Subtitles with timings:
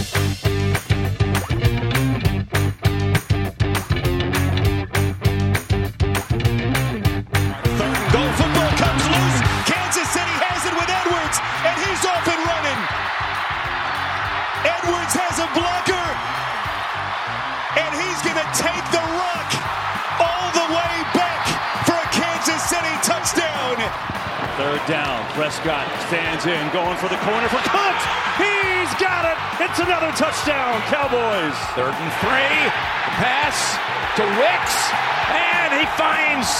[0.00, 0.89] Música
[24.90, 25.22] down.
[25.38, 27.98] Prescott stands in, going for the corner for Cook.
[28.42, 29.38] He's got it.
[29.62, 31.54] It's another touchdown, Cowboys.
[31.78, 32.58] Third and three.
[33.22, 33.78] Pass
[34.18, 34.76] to Wicks.
[35.30, 36.50] And he finds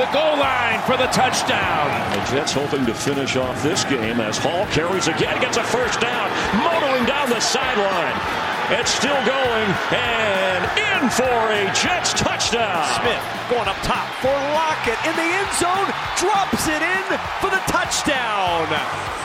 [0.00, 1.92] the goal line for the touchdown.
[2.16, 6.00] The Jets hoping to finish off this game as Hall carries again, gets a first
[6.00, 8.47] down, motoring down the sideline.
[8.68, 12.84] It's still going and in for a Jets touchdown.
[13.00, 15.88] Smith going up top for Lockett in the end zone,
[16.20, 17.04] drops it in
[17.40, 18.68] for the touchdown.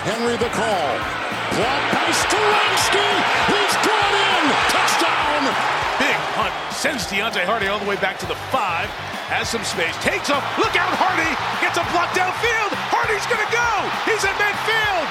[0.07, 0.95] Henry the call.
[1.59, 3.09] Blocked by Stefanski.
[3.51, 4.43] He's got in.
[4.71, 5.41] Touchdown.
[5.99, 8.87] Big hunt sends Deontay Hardy all the way back to the five.
[9.27, 9.91] Has some space.
[9.99, 10.43] Takes off.
[10.55, 11.31] Look out, Hardy.
[11.59, 12.71] Gets a block downfield.
[12.95, 13.71] Hardy's going to go.
[14.07, 15.07] He's in midfield.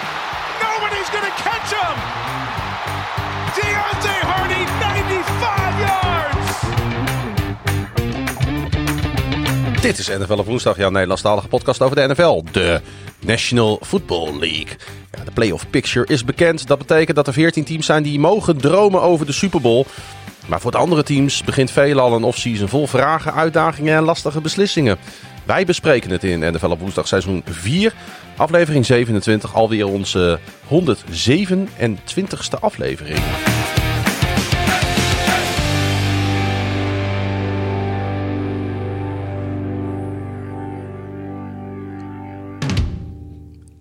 [0.56, 2.22] Nobody's going to catch him.
[3.54, 6.60] Deontay Hardy, 95 yards.
[9.82, 12.42] Dit is NFL op woensdag, jouw Nederlandstalige podcast over de NFL.
[12.52, 12.80] De
[13.20, 14.76] National Football League.
[15.10, 16.66] Ja, de playoff picture is bekend.
[16.66, 19.86] Dat betekent dat er 14 teams zijn die mogen dromen over de Super Bowl.
[20.46, 24.98] Maar voor de andere teams begint veelal een offseason vol vragen, uitdagingen en lastige beslissingen.
[25.44, 27.94] Wij bespreken het in NFL op woensdag seizoen 4,
[28.36, 33.18] aflevering 27, alweer onze 127ste aflevering.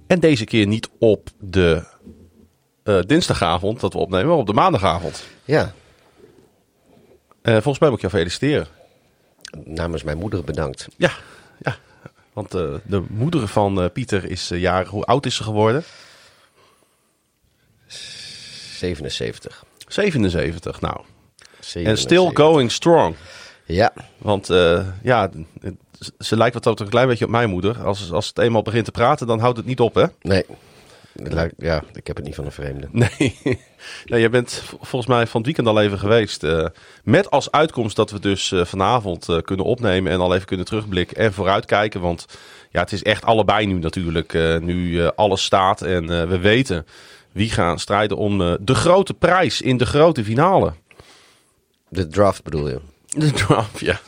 [0.08, 1.84] En deze keer niet op de
[2.84, 5.24] eh, dinsdagavond dat we opnemen, maar op de maandagavond.
[5.46, 5.74] Ja,
[7.42, 8.68] Eh, volgens mij moet ik jou feliciteren.
[9.66, 10.88] namens mijn moeder bedankt.
[10.98, 11.12] Ja,
[11.62, 11.78] ja.
[12.34, 14.88] want eh, de moeder van eh, Pieter is uh.
[14.88, 15.84] Hoe oud is ze geworden?
[17.88, 19.64] 77.
[19.88, 20.98] 77, nou.
[20.98, 21.06] En
[21.60, 21.98] 77.
[21.98, 23.16] still going strong.
[23.66, 24.48] Ja, Want
[25.04, 25.30] ja,
[26.20, 27.84] ze lijkt wat dat een klein beetje op mijn moeder.
[27.84, 30.06] Als, als het eenmaal begint te praten, dan houdt het niet op, hè?
[30.22, 30.46] nee.
[31.58, 32.88] Ja, ik heb het niet van een vreemde.
[34.06, 34.20] Nee.
[34.22, 36.44] jij bent volgens mij van het weekend al even geweest.
[36.44, 36.66] eh,
[37.04, 40.66] met als uitkomst dat we dus eh, vanavond eh, kunnen opnemen en al even kunnen
[40.66, 42.02] terugblikken en vooruitkijken.
[42.02, 42.26] Want
[42.70, 44.34] ja, het is echt allebei nu natuurlijk.
[44.62, 46.86] nu alles staat en we weten
[47.32, 50.74] wie gaan strijden om de grote prijs in de grote finale.
[51.90, 52.80] De draft bedoel je?
[53.06, 54.00] De draft, ja.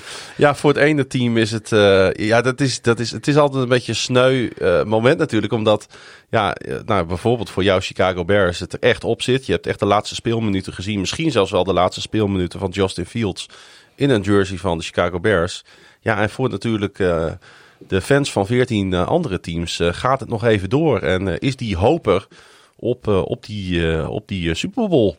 [0.36, 1.72] ja, voor het ene team is het.
[1.72, 5.18] eh, ja, dat is, dat is, het is altijd een beetje een sneu eh, moment
[5.18, 5.52] natuurlijk.
[5.52, 5.86] Omdat,
[6.30, 9.46] ja, eh, nou, bijvoorbeeld voor jou, Chicago Bears, het er echt op zit.
[9.46, 11.00] Je hebt echt de laatste speelminuten gezien.
[11.00, 13.48] Misschien zelfs wel de laatste speelminuten van Justin Fields.
[13.94, 15.64] In een jersey van de Chicago Bears.
[16.00, 16.96] Ja, en voor natuurlijk.
[17.88, 21.00] de fans van 14 eh, andere teams gaat het nog even door.
[21.00, 22.26] En is die hoper
[22.76, 25.14] op, op die, op die Super Bowl.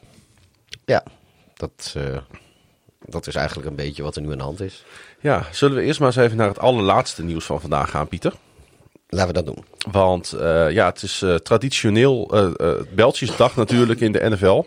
[0.86, 1.04] Ja,
[1.54, 1.96] dat,
[3.06, 4.84] dat is eigenlijk een beetje wat er nu aan de hand is.
[5.20, 8.34] Ja, zullen we eerst maar eens even naar het allerlaatste nieuws van vandaag gaan, Pieter?
[9.14, 9.66] Laten we dat doen.
[9.92, 14.64] Want eh, ja, het is eh, traditioneel eh eh, Beltjesdag natuurlijk in de NFL.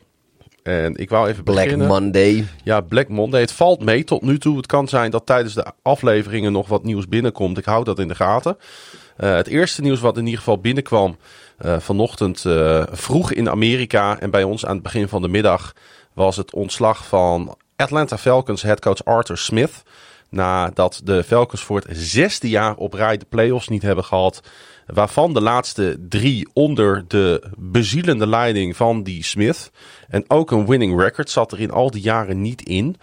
[0.62, 1.86] En ik wou even Black beginnen.
[1.86, 2.46] Monday.
[2.62, 3.40] Ja, Black Monday.
[3.40, 4.56] Het valt mee tot nu toe.
[4.56, 7.58] Het kan zijn dat tijdens de afleveringen nog wat nieuws binnenkomt.
[7.58, 8.56] Ik hou dat in de gaten.
[9.16, 11.16] Het eerste nieuws wat in ieder geval binnenkwam
[11.58, 12.44] vanochtend
[12.90, 15.72] vroeg in Amerika en bij ons aan het begin van de middag
[16.12, 19.82] was het ontslag van Atlanta Falcons headcoach Arthur Smith.
[20.30, 24.40] Nadat de Falcons voor het zesde jaar op rij de playoffs niet hebben gehad.
[24.86, 29.70] Waarvan de laatste drie onder de bezielende leiding van die Smith.
[30.08, 32.96] En ook een winning record zat er in al die jaren niet in.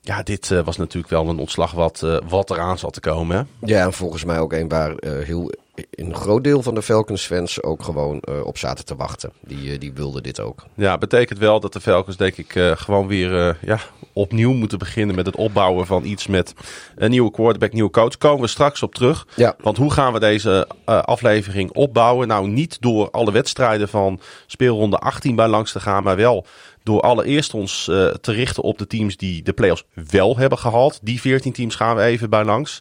[0.00, 3.48] Ja, dit eh, was natuurlijk wel een ontslag wat, eh, wat eraan zat te komen.
[3.58, 5.52] Ja, en volgens mij ook een waar eh, heel,
[5.90, 9.32] een groot deel van de Falcons-fans ook gewoon eh, op zaten te wachten.
[9.40, 10.64] Die, eh, die wilden dit ook.
[10.74, 13.78] Ja, betekent wel dat de Falcons denk ik eh, gewoon weer ja,
[14.12, 16.54] opnieuw moeten beginnen met het opbouwen van iets met
[16.96, 18.18] een nieuwe quarterback, nieuwe coach.
[18.18, 19.26] Komen we straks op terug.
[19.36, 19.56] Ja.
[19.60, 22.28] Want hoe gaan we deze aflevering opbouwen?
[22.28, 26.46] Nou, niet door alle wedstrijden van speelronde 18 bij langs te gaan, maar wel
[26.82, 30.98] door allereerst ons te richten op de teams die de playoffs wel hebben gehaald.
[31.02, 32.80] Die 14 teams gaan we even bij langs.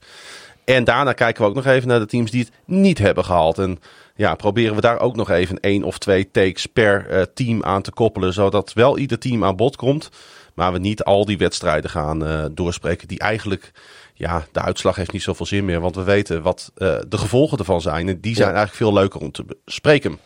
[0.65, 3.57] En daarna kijken we ook nog even naar de teams die het niet hebben gehaald.
[3.57, 3.80] En
[4.15, 7.81] ja, proberen we daar ook nog even één of twee takes per eh, team aan
[7.81, 8.33] te koppelen.
[8.33, 10.10] Zodat wel ieder team aan bod komt.
[10.54, 13.71] Maar we niet al die wedstrijden gaan eh, doorspreken die eigenlijk...
[14.15, 15.80] Ja, de uitslag heeft niet zoveel zin meer.
[15.80, 18.07] Want we weten wat eh, de gevolgen ervan zijn.
[18.07, 18.56] En die zijn Ja.
[18.56, 20.19] eigenlijk veel leuker om te bespreken.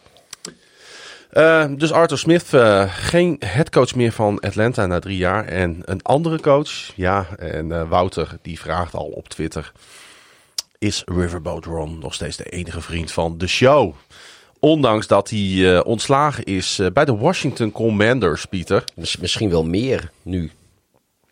[1.34, 5.46] Uh, dus Arthur Smith, uh, geen headcoach meer van Atlanta na drie jaar.
[5.46, 9.72] En een andere coach, ja, en uh, Wouter die vraagt al op Twitter...
[10.80, 13.94] Is Riverboat Ron nog steeds de enige vriend van de show?
[14.60, 18.84] Ondanks dat hij ontslagen is bij de Washington Commanders, Pieter.
[19.20, 20.52] Misschien wel meer nu.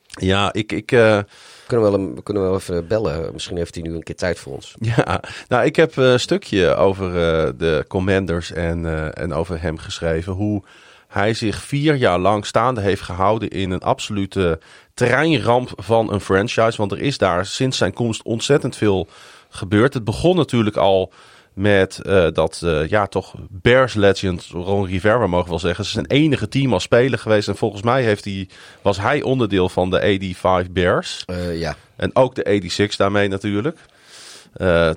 [0.07, 0.71] Ja, ik...
[0.71, 1.25] ik we
[1.68, 3.33] kunnen, wel, we kunnen wel even bellen.
[3.33, 4.75] Misschien heeft hij nu een keer tijd voor ons.
[4.80, 7.12] Ja, nou, ik heb een stukje over
[7.57, 10.33] de Commanders en, en over hem geschreven.
[10.33, 10.63] Hoe
[11.07, 14.59] hij zich vier jaar lang staande heeft gehouden in een absolute
[14.94, 16.77] terreinramp van een franchise.
[16.77, 19.07] Want er is daar sinds zijn komst ontzettend veel
[19.56, 19.94] gebeurd.
[19.94, 21.12] Het begon natuurlijk al
[21.56, 25.86] met uh, dat, uh, ja, toch Bears legend Ron Rivera, mogen we wel zeggen.
[25.86, 27.48] Ze is zijn enige team als speler geweest.
[27.48, 28.50] En volgens mij heeft hij,
[28.81, 31.24] was hij onderdeel van de 85 Bears.
[31.28, 31.75] Uh, ja.
[31.96, 33.80] En ook de 86 daarmee natuurlijk.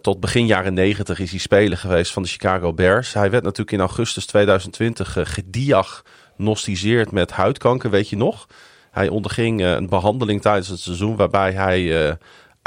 [0.01, 3.13] tot begin jaren 90 is hij speler geweest van de Chicago Bears.
[3.13, 8.47] Hij werd natuurlijk in augustus 2020 gediagnosticeerd met huidkanker, weet je nog?
[8.91, 12.17] Hij onderging een behandeling tijdens het seizoen waarbij hij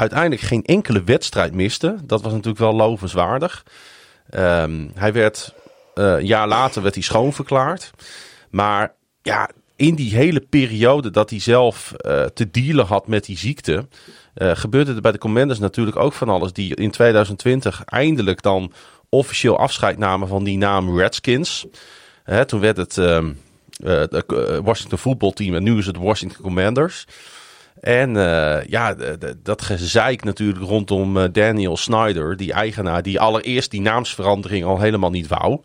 [0.02, 1.96] uiteindelijk geen enkele wedstrijd miste.
[2.04, 3.64] Dat was natuurlijk wel lovenswaardig.
[4.34, 5.54] Um, hij werd
[5.94, 7.90] uh, een jaar later werd hij schoonverklaard.
[8.50, 13.38] Maar ja, in die hele periode dat hij zelf uh, te dealen had met die
[13.38, 13.88] ziekte,
[14.34, 16.52] uh, gebeurde er bij de Commanders natuurlijk ook van alles.
[16.52, 18.72] Die in 2020 eindelijk dan
[19.08, 21.66] officieel afscheid namen van die naam Redskins.
[22.46, 22.94] toen werd het
[24.10, 24.24] het
[24.62, 27.06] Washington voetbalteam en nu is het Washington Commanders.
[27.82, 28.94] En uh, ja,
[29.42, 35.10] dat gezeik natuurlijk rondom uh, Daniel Snyder, die eigenaar, die allereerst die naamsverandering al helemaal
[35.10, 35.60] niet wou.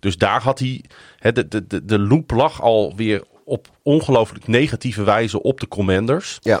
[0.00, 0.84] Dus daar had hij,
[1.18, 6.38] he, de, de, de, de loop lag alweer op ongelooflijk negatieve wijze op de commanders.
[6.40, 6.60] Ja.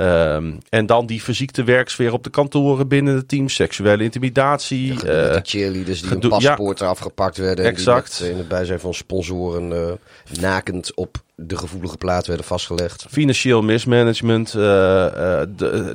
[0.00, 4.86] Um, en dan die fysieke werksfeer op de kantoren binnen het team, seksuele intimidatie.
[4.86, 7.64] Ja, uh, de cheerleaders die hun paspoort ja, afgepakt werden.
[7.64, 8.16] Exact.
[8.16, 9.92] Die met, in het bijzijn van sponsoren uh,
[10.40, 13.06] nakend op de gevoelige plaats werden vastgelegd.
[13.10, 14.54] Financieel mismanagement.
[14.54, 15.42] Uh,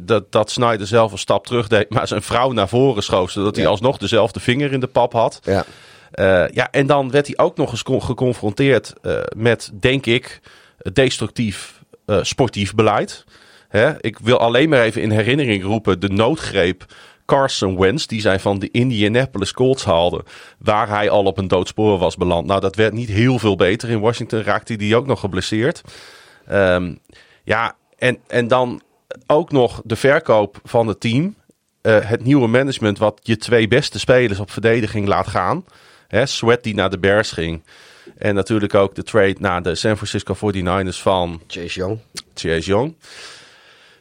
[0.01, 3.55] dat, dat Snyder zelf een stap terug deed, maar zijn vrouw naar voren schoof, zodat
[3.55, 3.61] ja.
[3.61, 5.39] hij alsnog dezelfde vinger in de pap had.
[5.43, 5.65] Ja.
[6.51, 8.93] ja, en dan werd hij ook nog eens geconfronteerd
[9.35, 10.39] met, denk ik,
[10.93, 11.83] destructief
[12.21, 13.25] sportief beleid.
[13.69, 14.03] Hè?
[14.03, 16.85] Ik wil alleen maar even in herinnering roepen de noodgreep
[17.25, 20.23] Carson Wentz, die zij van de Indianapolis Colts haalde,
[20.57, 22.47] waar hij al op een doodspoor was beland.
[22.47, 23.89] Nou, dat werd niet heel veel beter.
[23.89, 25.81] In Washington raakte hij die ook nog geblesseerd.
[26.51, 26.99] Um,
[27.43, 28.81] ja, en, en dan
[29.27, 31.35] ook nog de verkoop van het team.
[31.81, 35.65] Uh, het nieuwe management wat je twee beste spelers op verdediging laat gaan.
[36.07, 37.63] Hè, Sweat die naar de Bears ging.
[38.17, 41.41] En natuurlijk ook de trade naar de San Francisco 49ers van...
[41.47, 41.99] Chase Young.
[42.33, 42.95] Chase Young.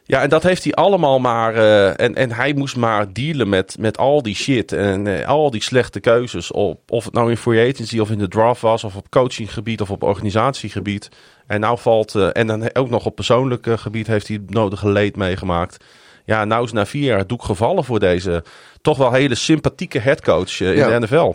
[0.09, 1.55] Ja, en dat heeft hij allemaal maar.
[1.55, 4.71] Uh, en, en hij moest maar dealen met, met al die shit.
[4.71, 6.51] En uh, al die slechte keuzes.
[6.51, 8.83] Op, of het nou in free agency of in de draft was.
[8.83, 11.09] Of op coachinggebied of op organisatiegebied.
[11.47, 12.15] En nou valt.
[12.15, 15.83] Uh, en dan ook nog op persoonlijk gebied heeft hij het nodige leed meegemaakt.
[16.25, 18.43] Ja, nou is na vier jaar het doek gevallen voor deze
[18.81, 20.99] toch wel hele sympathieke headcoach in ja.
[20.99, 21.33] de NFL.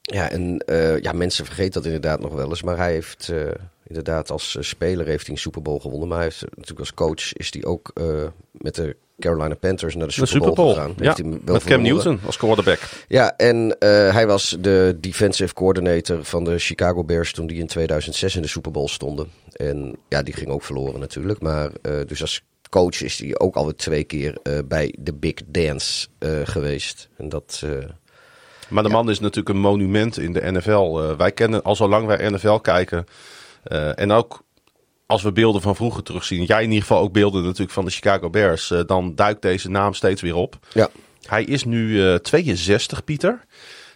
[0.00, 0.62] Ja, en
[1.02, 2.62] ja, mensen vergeten dat inderdaad nog wel eens.
[2.62, 3.32] Maar hij heeft
[3.90, 6.08] inderdaad, als speler heeft hij een Super Bowl gewonnen.
[6.08, 10.06] Maar hij heeft, natuurlijk als coach is hij ook uh, met de Carolina Panthers naar
[10.06, 10.94] de Super, de Super Bowl, gegaan.
[10.96, 12.78] Ja, met Cam Newton als quarterback.
[13.08, 13.72] Ja, en uh,
[14.12, 18.48] hij was de defensive coordinator van de Chicago Bears toen die in 2006 in de
[18.48, 19.28] Super Bowl stonden.
[19.52, 21.40] En ja, die ging ook verloren natuurlijk.
[21.40, 26.08] Maar uh, dus als coach is hij ook alweer twee keer bij de Big Dance
[26.44, 27.08] geweest.
[27.16, 27.64] En dat...
[28.68, 28.94] maar de ja.
[28.94, 31.16] man is natuurlijk een monument in de NFL.
[31.16, 33.06] wij kennen al zolang wij NFL kijken...
[33.66, 34.42] Uh, en ook
[35.06, 37.90] als we beelden van vroeger terugzien, jij in ieder geval ook beelden natuurlijk van de
[37.90, 40.58] Chicago Bears, uh, dan duikt deze naam steeds weer op.
[40.72, 40.88] Ja.
[41.22, 43.44] Hij is nu uh, 62, Pieter.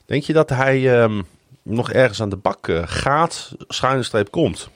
[0.06, 1.26] Denk je dat hij um,
[1.62, 4.68] nog ergens aan de bak gaat, schuine streep komt?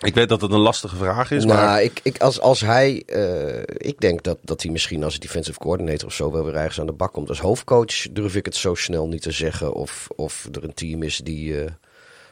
[0.00, 1.44] Ik weet dat het een lastige vraag is.
[1.44, 1.82] Nou, maar...
[1.82, 3.02] ik, ik, als, als hij.
[3.06, 6.80] Uh, ik denk dat, dat hij misschien als defensive coordinator of zo wel weer ergens
[6.80, 7.28] aan de bak komt.
[7.28, 9.72] Als hoofdcoach durf ik het zo snel niet te zeggen.
[9.72, 11.66] Of, of er een team is die uh,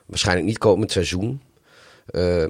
[0.06, 1.42] waarschijnlijk niet komend seizoen.
[2.10, 2.48] Uh,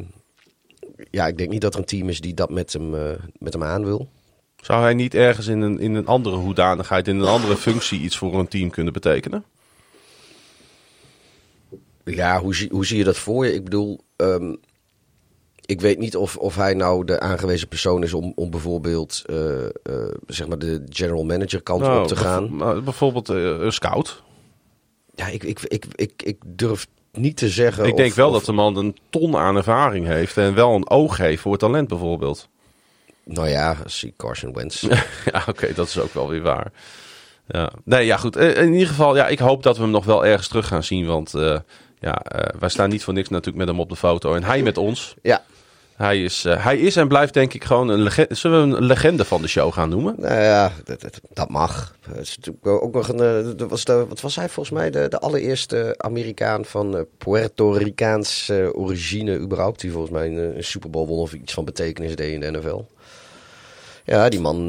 [1.10, 3.52] ja, ik denk niet dat er een team is die dat met hem, uh, met
[3.52, 4.08] hem aan wil.
[4.56, 8.18] Zou hij niet ergens in een, in een andere hoedanigheid, in een andere functie iets
[8.18, 9.44] voor een team kunnen betekenen?
[12.04, 13.54] Ja, hoe zie, hoe zie je dat voor je?
[13.54, 14.60] Ik bedoel, um,
[15.64, 19.62] ik weet niet of, of hij nou de aangewezen persoon is om, om bijvoorbeeld uh,
[19.62, 19.68] uh,
[20.26, 22.58] zeg maar de general manager kant nou, op te gaan.
[22.58, 24.22] Bijv bijvoorbeeld uh, een scout.
[25.14, 26.86] Ja, ik, ik, ik, ik, ik durf
[27.18, 27.84] niet te zeggen.
[27.84, 30.74] Ik denk of, wel of, dat de man een ton aan ervaring heeft en wel
[30.74, 32.48] een oog heeft voor talent bijvoorbeeld.
[33.24, 34.82] Nou ja, zie Carson Wentz.
[35.32, 36.72] ja, oké, okay, dat is ook wel weer waar.
[37.48, 37.72] Ja.
[37.84, 38.36] Nee, ja, goed.
[38.36, 41.06] In ieder geval, ja, ik hoop dat we hem nog wel ergens terug gaan zien.
[41.06, 41.58] Want uh,
[42.00, 44.34] ja, eh, wij staan niet voor niks natuurlijk met hem op de foto.
[44.34, 45.14] En hij met ons.
[45.22, 45.44] Ja,
[45.98, 48.34] Hij is, eh, hij is en blijft denk ik gewoon een legende.
[48.34, 50.14] Zullen we een legende van de show gaan noemen?
[50.18, 51.94] nou ja, dat, dat, dat mag.
[52.10, 53.20] Het is natuurlijk ook nog een.
[53.20, 54.90] eh, dat was de, wat was hij volgens mij?
[54.90, 59.80] De, de allereerste Amerikaan van eh, Puerto Ricaans eh, origine, überhaupt.
[59.80, 62.58] Die volgens mij een, een Super Bowl won of iets van betekenis deed in de
[62.58, 62.80] NFL.
[64.04, 64.68] Ja, die man.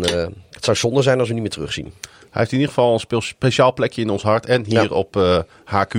[0.52, 1.94] het zou zonde zijn als we niet meer terugzien.
[2.20, 4.46] Hij heeft in ieder geval een speciaal plekje in ons hart.
[4.46, 4.88] En hier Ja.
[4.90, 5.98] op HQ.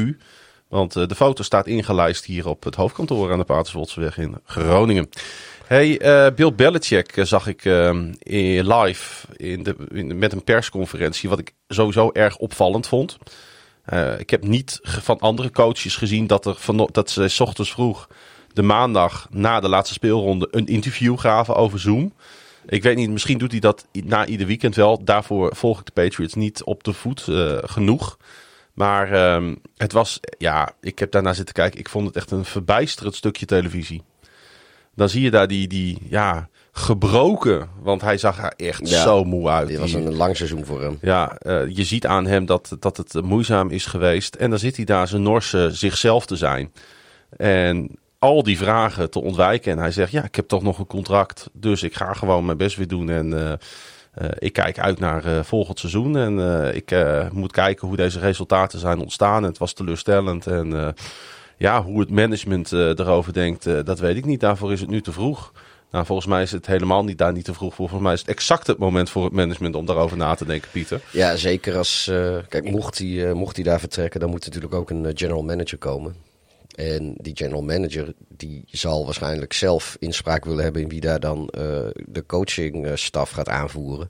[0.70, 5.08] Want eh, de foto staat ingelijst hier op het hoofdkantoor aan de Paterswoldseweg in Groningen.
[5.70, 10.44] Hey, eh, Bill Belichick eh, zag ik eh, in live in de, in, met een
[10.44, 11.28] persconferentie.
[11.28, 13.18] Wat ik sowieso erg opvallend vond.
[14.18, 18.08] Ik heb niet van andere coaches gezien dat, er van, dat ze 's ochtends vroeg
[18.52, 22.12] de maandag na de laatste speelronde een interview gaven over Zoom.
[22.66, 25.04] Ik weet niet, misschien doet hij dat na ieder weekend wel.
[25.04, 27.26] Daarvoor volg ik de Patriots niet op de voet
[27.62, 28.18] genoeg.
[28.80, 31.78] Maar ehm, het was, ja, ik heb daarna zitten kijken.
[31.78, 34.02] Ik vond het echt een verbijsterend stukje televisie.
[34.94, 37.68] Dan zie je daar die, die ja, gebroken.
[37.82, 39.68] Want hij zag er echt Ja, zo moe uit.
[39.68, 40.98] Dit was een lang seizoen voor hem.
[41.00, 44.34] ja, eh, je ziet aan hem dat, dat het moeizaam is geweest.
[44.34, 46.72] En dan zit hij daar zijn Norse zichzelf te zijn.
[47.36, 49.72] En al die vragen te ontwijken.
[49.72, 51.50] En hij zegt, ja, ik heb toch nog een contract.
[51.52, 53.10] Dus ik ga gewoon mijn best weer doen.
[53.10, 53.52] En eh,
[54.38, 56.16] ik kijk uit naar eh, volgend seizoen.
[56.16, 59.42] En eh, ik eh, moet kijken hoe deze resultaten zijn ontstaan.
[59.42, 60.46] Het was teleurstellend.
[60.46, 60.88] En eh,
[61.56, 64.40] ja, hoe het management eh, erover denkt, eh, dat weet ik niet.
[64.40, 65.52] Daarvoor is het nu te vroeg.
[65.90, 67.88] Nou, volgens mij is het helemaal niet daar niet te vroeg voor.
[67.88, 70.70] Volgens mij is het exact het moment voor het management om daarover na te denken,
[70.72, 71.00] Pieter.
[71.12, 72.08] Ja, zeker als.
[72.08, 75.12] eh, kijk, mocht hij, eh, mocht hij daar vertrekken, dan moet natuurlijk ook een eh,
[75.14, 76.14] general manager komen.
[76.80, 81.48] En die general manager die zal waarschijnlijk zelf inspraak willen hebben in wie daar dan
[81.48, 81.62] eh,
[81.94, 84.08] de coaching eh, gaat aanvoeren.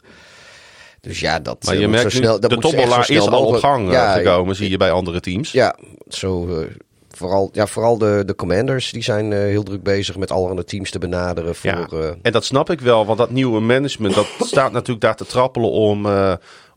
[1.00, 3.54] Dus ja, dat Maar eh, je merkt zo snel, dat de snel is al op
[3.54, 5.52] gang Ja, gekomen, zie je bij andere teams.
[5.52, 5.76] Ja,
[6.08, 6.64] zo.
[7.10, 10.98] vooral, ja, vooral de, de commanders die zijn heel druk bezig met allerhande teams te
[10.98, 11.54] benaderen.
[11.54, 15.16] Voor, Ja, en dat snap ik wel, want dat nieuwe management, dat staat natuurlijk daar
[15.16, 16.06] te trappelen om,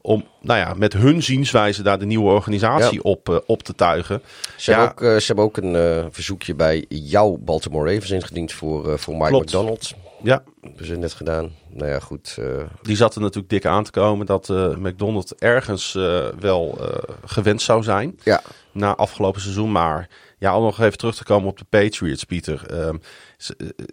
[0.06, 3.10] om nou ja, met hun zienswijze daar de nieuwe organisatie Ja.
[3.10, 4.22] op, eh, op te tuigen.
[4.58, 4.78] Ze, Ja.
[4.78, 9.00] hebben ook, eh, ze hebben ook een eh, verzoekje bij jouw Baltimore Ravens ingediend voor,
[9.00, 9.46] voor Mike Klopt.
[9.46, 9.94] McDonald.
[10.24, 11.52] Ja, Hebben ze net gedaan.
[11.70, 12.38] Nou ja, goed.
[12.82, 15.94] die zat er natuurlijk dik aan te komen dat McDonald ergens
[16.40, 16.78] wel
[17.26, 18.20] gewenst zou zijn.
[18.24, 18.42] ja,
[18.72, 19.72] na afgelopen seizoen.
[19.72, 20.10] Maar
[20.44, 22.66] ja, om nog even terug te komen op de Patriots, Pieter.
[22.66, 22.94] Eh,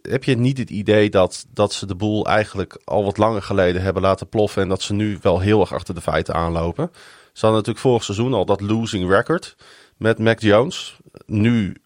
[0.03, 3.83] heb je niet het idee dat, dat ze de boel eigenlijk al wat langer geleden
[3.83, 4.63] hebben laten ploffen...
[4.63, 6.91] en dat ze nu wel heel erg achter de feiten aanlopen?
[7.33, 9.57] Ze hadden natuurlijk vorig seizoen al dat losing record
[9.97, 10.99] met Mac Jones.
[11.27, 11.77] Nu,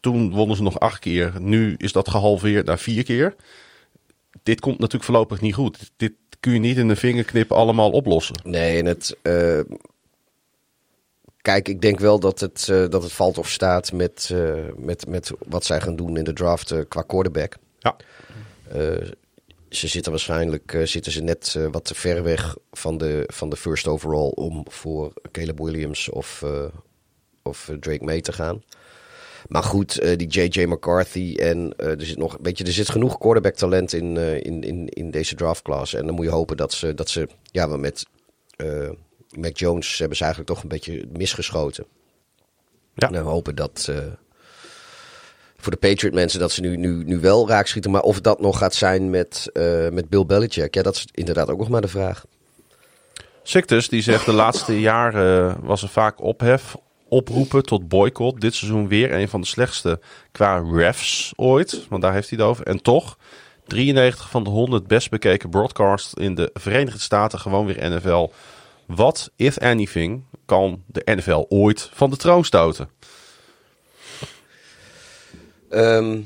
[0.00, 1.32] toen wonnen ze nog acht keer.
[1.38, 3.34] Nu is dat gehalveerd naar vier keer.
[4.42, 5.90] Dit komt natuurlijk voorlopig niet goed.
[5.96, 8.36] Dit kun je niet in een vingerknip allemaal oplossen.
[8.44, 9.16] nee, en het.
[9.22, 9.60] eh,
[11.46, 15.06] kijk, ik denk wel dat het, eh, dat het valt of staat met, eh, met,
[15.08, 17.56] met wat zij gaan doen in de draft eh, qua quarterback.
[17.78, 17.96] Ja.
[19.68, 23.86] Ze zitten waarschijnlijk zitten ze net wat te ver weg van de, van de first
[23.86, 26.44] overall om voor Caleb Williams of,
[27.42, 28.62] of Drake May te gaan.
[29.48, 33.54] Maar goed, die JJ McCarthy en er zit nog, weet je, er zit genoeg quarterback
[33.54, 35.94] talent in, in, in, in deze draftclass.
[35.94, 38.06] En dan moet je hopen dat ze, dat ze ja, maar met
[39.36, 41.86] Mac Jones hebben ze eigenlijk toch een beetje misgeschoten.
[42.94, 43.06] Ja.
[43.06, 43.96] En dan hopen dat eh,
[45.56, 47.90] voor de Patriot mensen dat ze nu, nu, nu wel raak schieten.
[47.90, 51.50] Maar of dat nog gaat zijn met, eh, met Bill Belichick, ja, dat is inderdaad
[51.50, 52.24] ook nog maar de vraag.
[53.42, 56.76] Sictus die zegt de laatste jaren was er vaak ophef,
[57.08, 58.40] oproepen tot boycott.
[58.40, 60.00] Dit seizoen weer een van de slechtste
[60.32, 62.66] qua refs ooit, want daar heeft hij het over.
[62.66, 63.18] En toch,
[63.66, 68.28] 93 van de 100 best bekeken broadcasts in de Verenigde Staten gewoon weer NFL.
[68.86, 72.88] Wat, if anything, kan de NFL ooit van de troon stoten?
[75.70, 76.20] Ehm,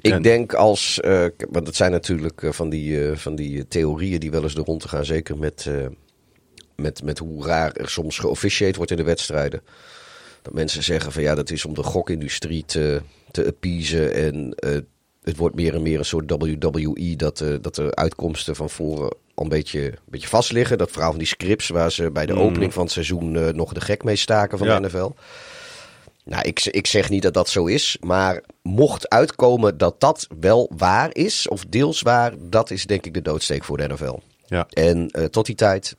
[0.00, 3.68] ik En- denk als, k- want het zijn natuurlijk eh, van die, eh, van die
[3.68, 5.70] theorieën die wel eens de rond te gaan, zeker met,
[6.76, 9.62] met, met hoe raar er soms geofficieerd wordt in de wedstrijden.
[10.42, 14.78] Dat mensen zeggen van ja, dat is om de gokindustrie te, te appeasen en eh,
[15.22, 19.14] het wordt meer en meer een soort WWE dat, eh, dat de uitkomsten van voren
[19.34, 20.78] al een beetje, een beetje vast liggen.
[20.78, 23.72] Dat verhaal van die scripts waar ze bij de opening van het seizoen eh, nog
[23.72, 24.80] de gek mee staken van Ja.
[24.80, 25.10] de NFL.
[26.24, 30.70] Nou, ik, ik zeg niet dat dat zo is, maar mocht uitkomen dat dat wel
[30.76, 34.18] waar is, of deels waar, dat is denk ik de doodsteek voor de NFL.
[34.46, 34.66] Ja.
[34.70, 35.96] En eh, tot die tijd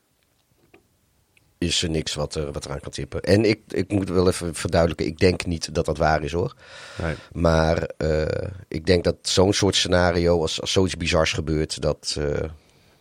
[1.67, 3.21] is er niks wat, er wat eraan kan tippen.
[3.21, 6.53] En ik, ik moet wel even verduidelijken, ik denk niet dat dat waar is hoor.
[7.01, 7.15] Nee.
[7.33, 12.15] Maar eh, ik denk dat zo'n soort scenario, als, als zoiets bizars gebeurt, dat...
[12.19, 12.49] eh,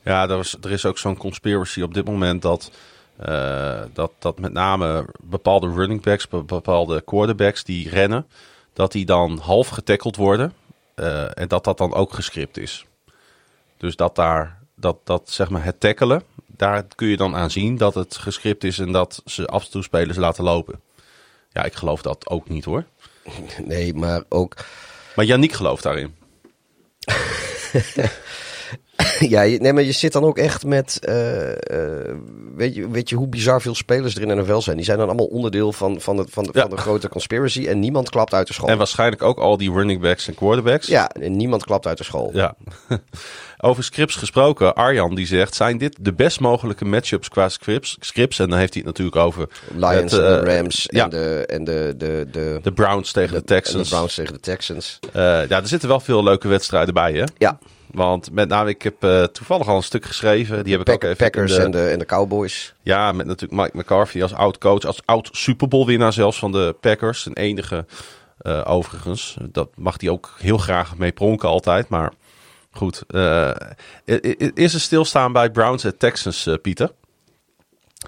[0.02, 2.70] Ja, er, was, er is ook zo'n conspiracy op dit moment dat
[3.16, 8.26] Eh, dat, dat met name bepaalde running backs, be- bepaalde quarterbacks die rennen,
[8.72, 10.52] dat die dan half getackeld worden.
[10.94, 12.86] eh, en dat dat dan ook gescript is.
[13.76, 16.22] Dus dat daar, dat, dat zeg maar het tackelen,
[16.62, 19.70] daar kun je dan aan zien dat het gescript is en dat ze af en
[19.70, 20.80] toe spelers laten lopen.
[21.52, 22.84] Ja, ik geloof dat ook niet hoor.
[23.64, 24.56] Nee, maar ook...
[25.16, 26.14] Maar Yannick gelooft daarin.
[29.18, 30.98] Ja, nee, maar je zit dan ook echt met...
[31.04, 32.14] eh, eh,
[32.56, 34.76] weet, je, weet je hoe bizar veel spelers er in de NFL zijn?
[34.76, 36.60] Die zijn dan allemaal onderdeel van, van, het, van, de, Ja.
[36.60, 37.66] van de grote conspiracy.
[37.66, 38.68] En niemand klapt uit de school.
[38.68, 40.86] En waarschijnlijk ook al die running backs en quarterbacks.
[40.86, 42.30] Ja, en niemand klapt uit de school.
[42.34, 42.54] Ja.
[43.64, 47.96] Over scripts gesproken, Arjan die zegt: zijn dit de best mogelijke matchups qua scripts?
[48.00, 48.38] scripts?
[48.38, 51.04] En dan heeft hij het natuurlijk over Lions en eh, de Rams ja.
[51.04, 53.88] en, de, en de, de, de, de Browns tegen de, Texans.
[53.88, 54.98] de Browns tegen de Texans.
[55.12, 57.24] Eh, ja, er zitten wel veel leuke wedstrijden bij, hè?
[57.38, 57.58] Ja,
[57.92, 60.64] Want met name, ik heb eh, toevallig al een stuk geschreven.
[60.64, 62.74] Die heb ik ook even in Packers de- en, de, en de Cowboys.
[62.82, 66.52] Ja, met natuurlijk Mike McCarthy als oud coach, als oud Super Bowl winnaar zelfs van
[66.52, 67.26] de Packers.
[67.26, 67.86] Een enige
[68.38, 69.36] eh, overigens.
[69.40, 71.88] Dat mag hij ook heel graag mee pronken altijd.
[71.88, 72.12] Maar
[72.70, 73.02] goed,
[74.08, 76.90] i- is er stilstaan bij Browns en Texans, Pieter?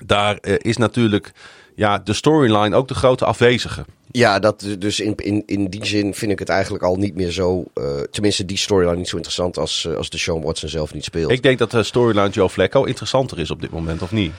[0.05, 1.33] Daar is natuurlijk
[1.75, 3.85] ja, de storyline ook de grote afwezige.
[4.11, 7.31] Ja, dat, dus in, in, in die zin vind ik het eigenlijk al niet meer
[7.31, 7.64] zo...
[7.75, 11.04] eh, tenminste, die storyline niet zo interessant als, eh, als de Sean Watson zelf niet
[11.04, 11.31] speelt.
[11.31, 14.33] Ik denk dat de storyline Joe Flacco interessanter is op dit moment, of niet?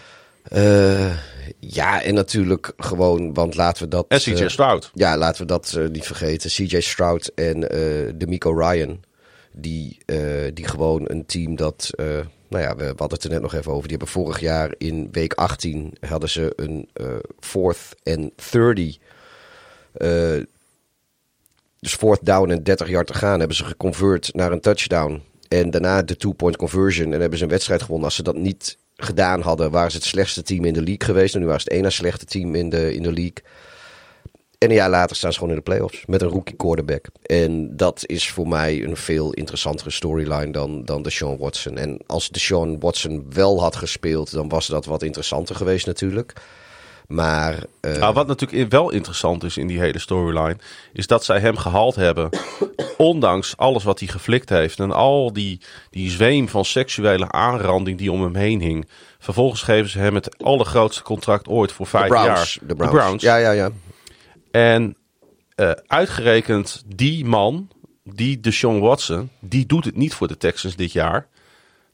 [0.43, 1.11] Eh,
[1.59, 4.05] ja, en natuurlijk gewoon, want laten we dat...
[4.07, 4.91] En CJ Stroud.
[4.93, 6.49] Ja, laten we dat niet vergeten.
[6.49, 8.99] CJ Stroud en eh D'Amico Ryan.
[9.51, 9.97] Die,
[10.53, 11.89] die gewoon een team dat...
[12.47, 13.87] nou ja, we, hadden het er net nog even over.
[13.87, 17.05] Die hebben vorig jaar in week 18 hadden ze een eh
[17.39, 18.97] fourth en 30.
[19.93, 20.43] eh,
[21.79, 23.39] dus fourth down en 30 yard te gaan.
[23.39, 25.23] Hebben ze geconvert naar een touchdown.
[25.47, 27.13] En daarna de two-point conversion.
[27.13, 28.05] En hebben ze een wedstrijd gewonnen.
[28.05, 31.33] Als ze dat niet gedaan hadden, waren ze het slechtste team in de league geweest.
[31.33, 33.43] En nu waren ze het ene slechte team in de, in de league.
[34.65, 37.05] En een jaar later staan ze gewoon in de playoffs met een rookie quarterback.
[37.25, 41.77] En dat is voor mij een veel interessantere storyline dan, dan de Sean Watson.
[41.77, 46.33] En als de Sean Watson wel had gespeeld, dan was dat wat interessanter geweest natuurlijk.
[47.07, 50.57] Maar eh, Nou, wat natuurlijk wel interessant is in die hele storyline,
[50.93, 52.29] is dat zij hem gehaald hebben.
[52.97, 54.79] ondanks alles wat hij geflikt heeft.
[54.79, 58.87] En al die, die zweem van seksuele aanranding die om hem heen hing.
[59.19, 62.67] Vervolgens geven ze hem het allergrootste contract ooit voor de vijf Browns, jaar.
[62.67, 63.23] de Browns.
[63.23, 63.71] Ja, ja, ja.
[64.55, 64.95] En
[65.55, 67.69] eh, uitgerekend die man,
[68.03, 71.27] die Deshaun Watson, die doet het niet voor de Texans dit jaar.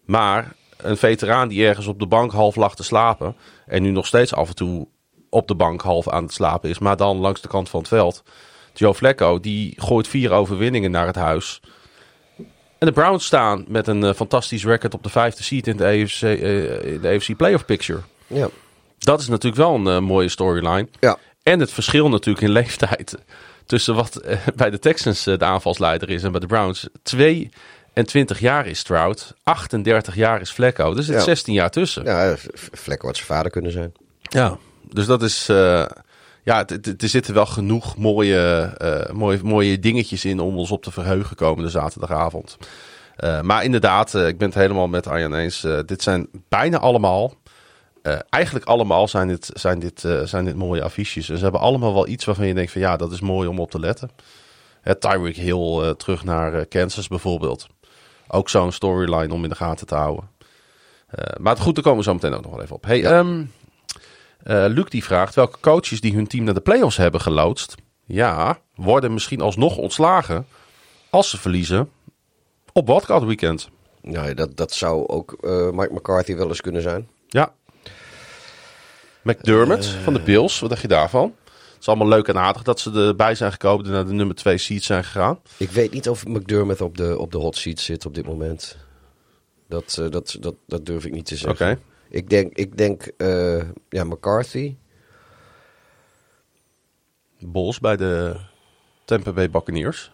[0.06, 3.36] Maar een veteraan die ergens op de bank half lag te slapen.
[3.66, 4.88] En nu nog steeds af en toe
[5.30, 6.80] op de bank half aan het slapen is.
[6.80, 8.24] Maar dan langs de kant van het veld.
[8.74, 11.62] Joe Flacco, die gooit vier overwinningen naar het huis.
[12.78, 15.86] En de Browns staan met een eh, fantastisch record op de vijfde seat in de
[15.86, 18.02] AFC, eh, in de AFC Playoff Picture.
[18.28, 18.50] ja.
[18.98, 20.88] Dat is natuurlijk wel een mooie storyline.
[21.00, 21.18] ja.
[21.44, 23.18] En het verschil natuurlijk in leeftijd
[23.66, 26.88] tussen wat eh, bij de Texans eh, de aanvalsleider is en bij de Browns.
[27.04, 30.90] 22 jaar is Stroud, 38 jaar is Flacco.
[30.94, 31.22] Dus er zit Ja.
[31.22, 32.04] 16 jaar tussen.
[32.06, 32.36] ja
[32.72, 33.92] Vlekken wat zijn vader kunnen zijn.
[34.22, 34.58] Ja.
[34.90, 35.50] Dus dat is...
[35.50, 35.86] eh,
[36.44, 36.66] ja,
[36.98, 38.74] er zitten wel genoeg mooie,
[39.14, 42.58] mooie, mooie dingetjes in om ons op te verheugen komende zaterdagavond.
[43.42, 45.68] Maar inderdaad, ik ben het helemaal met Arjan eens.
[45.86, 47.34] Dit zijn bijna allemaal,
[48.02, 51.30] eh, eigenlijk allemaal zijn dit, zijn, dit, eh, zijn dit mooie affiches.
[51.30, 53.60] En ze hebben allemaal wel iets waarvan je denkt van ja, dat is mooi om
[53.60, 54.10] op te letten.
[54.82, 57.68] Het Tyreek Hill eh, terug naar Kansas bijvoorbeeld.
[58.28, 60.30] Ook zo'n storyline om in de gaten te houden.
[61.40, 62.86] Maar goed, daar komen we zo meteen ook nog wel even op.
[62.86, 63.20] Hey, Ja.
[63.20, 63.44] ehm,
[64.44, 67.76] eh, Luc die vraagt welke coaches die hun team naar de playoffs hebben geloodst.
[68.06, 70.46] Ja, worden misschien alsnog ontslagen
[71.10, 71.90] als ze verliezen
[72.74, 73.70] op wildcard weekend.
[74.02, 75.36] Nou, dat, dat zou ook
[75.72, 77.08] Mike McCarthy wel eens kunnen zijn.
[77.28, 77.54] Ja.
[79.24, 81.36] McDermott van de Bills, wat dacht je daarvan?
[81.46, 84.36] Het is allemaal leuk en aardig dat ze erbij zijn gekomen en naar de nummer
[84.36, 85.40] 2 seed zijn gegaan.
[85.58, 88.78] Ik weet niet of McDermott op de, op de hot seat zit op dit moment.
[89.68, 91.80] Dat, eh, dat, dat, dat durf ik niet te zeggen.
[92.10, 94.76] Ik denk, ik denk eh, ja, McCarthy.
[97.40, 98.36] Bulls bij de
[99.06, 100.12] Tampa Bay Buccaneers.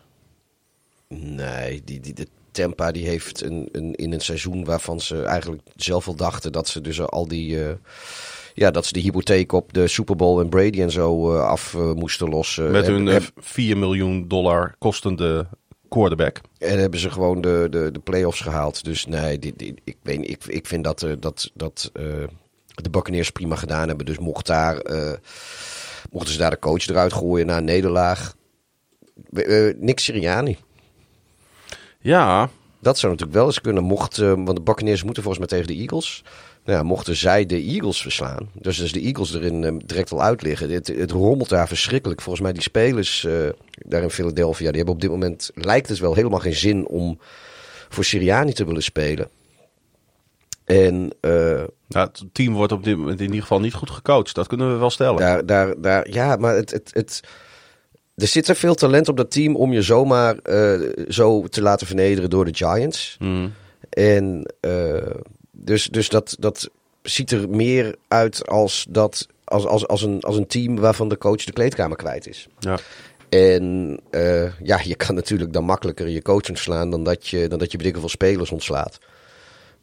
[1.08, 5.62] Nee, die, die, de Tampa die heeft een, een, in een seizoen waarvan ze eigenlijk
[5.76, 7.66] zelf wel dachten dat ze dus al die...
[7.68, 7.74] eh,
[8.60, 11.74] ja, dat ze die hypotheek op de Super Bowl en Brady en zo eh, af
[11.74, 12.72] eh, moesten lossen.
[12.72, 15.48] Met hun heb- eh, 4 miljoen dollar kostende
[15.90, 16.42] quarterback.
[16.58, 18.84] En hebben ze gewoon de, de, de play-offs gehaald.
[18.84, 21.90] Dus nee, dit, dit- ik, weet, ik, ik vind dat, dat, dat
[22.76, 24.06] de Buccaneers prima gedaan hebben.
[24.06, 24.76] Dus mocht daar,
[26.12, 28.36] mochten ze daar de coach eruit gooien na een nederlaag.
[29.78, 30.58] Nick Sirianni.
[32.00, 33.84] Ja, Dat zou natuurlijk wel eens kunnen.
[33.84, 36.24] Mocht, want de Buccaneers moeten volgens mij tegen de Eagles.
[36.68, 38.50] Nou ja, mochten zij de Eagles verslaan.
[38.54, 40.70] Dus als de Eagles erin eh, direct al uit liggen.
[40.70, 42.22] Het, het rommelt daar verschrikkelijk.
[42.22, 43.34] Volgens mij die spelers eh,
[43.74, 44.68] daar in Philadelphia.
[44.68, 47.20] Die hebben op dit moment, lijkt het wel, helemaal geen zin om
[47.90, 49.30] voor Sirianni te willen spelen.
[50.66, 51.12] En
[51.88, 54.36] Nou, het team wordt op dit moment in ieder geval niet goed gecoacht.
[54.36, 55.20] Dat kunnen we wel stellen.
[55.20, 57.24] daar, daar, daar, ja, maar het, het, het,
[58.16, 60.36] er zit er veel talent op dat team om je zomaar
[61.08, 63.18] zo te laten vernederen door de Giants.
[63.20, 63.48] Mhm.
[63.90, 64.54] En
[65.68, 66.70] dus, dus dat, dat
[67.02, 71.18] ziet er meer uit als, dat, als, als, als, een, als een team waarvan de
[71.18, 72.48] coach de kleedkamer kwijt is.
[72.60, 72.78] Ja.
[73.30, 77.60] En eh, ja, je kan natuurlijk dan makkelijker je coach ontslaan dan dat je, dan
[77.60, 78.98] dat je veel spelers ontslaat.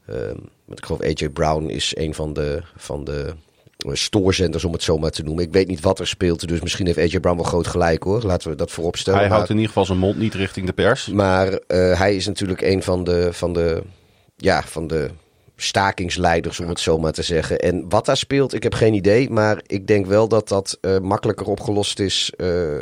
[0.07, 3.35] Ehm, want ik geloof AJ Brown is een van de, van de
[3.79, 5.45] eh, stoorzenders, om het zo maar te noemen.
[5.45, 8.23] Ik weet niet wat er speelt, dus misschien heeft AJ Brown wel groot gelijk hoor.
[8.23, 9.19] Laten we dat voorop stellen.
[9.19, 11.07] Hij Maar- houdt in ieder geval zijn mond niet richting de pers.
[11.07, 13.83] maar eh, hij is natuurlijk een van de, van de,
[14.37, 15.11] ja, van de
[15.57, 17.59] stakingsleiders, om het zo maar te zeggen.
[17.59, 19.31] En wat daar speelt, ik heb geen idee.
[19.31, 22.33] Maar ik denk wel dat dat eh, makkelijker opgelost is.
[22.37, 22.77] eh,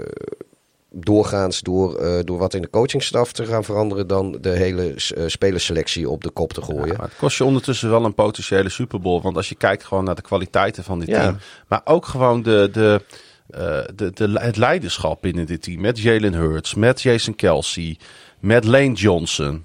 [0.94, 4.06] doorgaans door, eh, door wat in de coachingstaf te gaan veranderen.
[4.06, 4.92] dan de hele
[5.26, 6.96] spelerselectie op de kop te gooien.
[6.96, 9.22] Ja, het kost je ondertussen wel een potentiële Super Bowl.
[9.22, 11.20] Want als je kijkt gewoon naar de kwaliteiten van dit Ja.
[11.20, 11.38] team.
[11.68, 13.00] Maar ook gewoon de, de,
[13.94, 15.80] de, de, het leiderschap binnen dit team.
[15.80, 17.98] Met Jalen Hurts, met Jason Kelsey,
[18.40, 19.64] met Lane Johnson,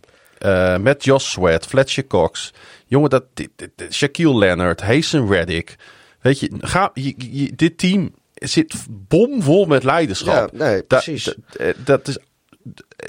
[0.81, 2.53] met Josh Sweat, Fletcher Cox.
[2.87, 5.75] Jongen, dat, dit, dit- dit- Shaquille Leonard, Hazen Reddick.
[6.21, 10.49] Weet je, ga, je, je- dit team zit bomvol met leiderschap.
[10.51, 11.35] Ja, nee, precies.
[11.57, 12.17] eh, dat is,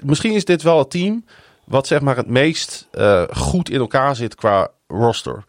[0.04, 1.24] misschien is dit wel het team
[1.64, 5.44] wat zeg maar het meest eh, goed in elkaar zit qua roster.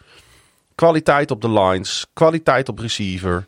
[0.75, 3.45] Kwaliteit op de lines, kwaliteit op receiver,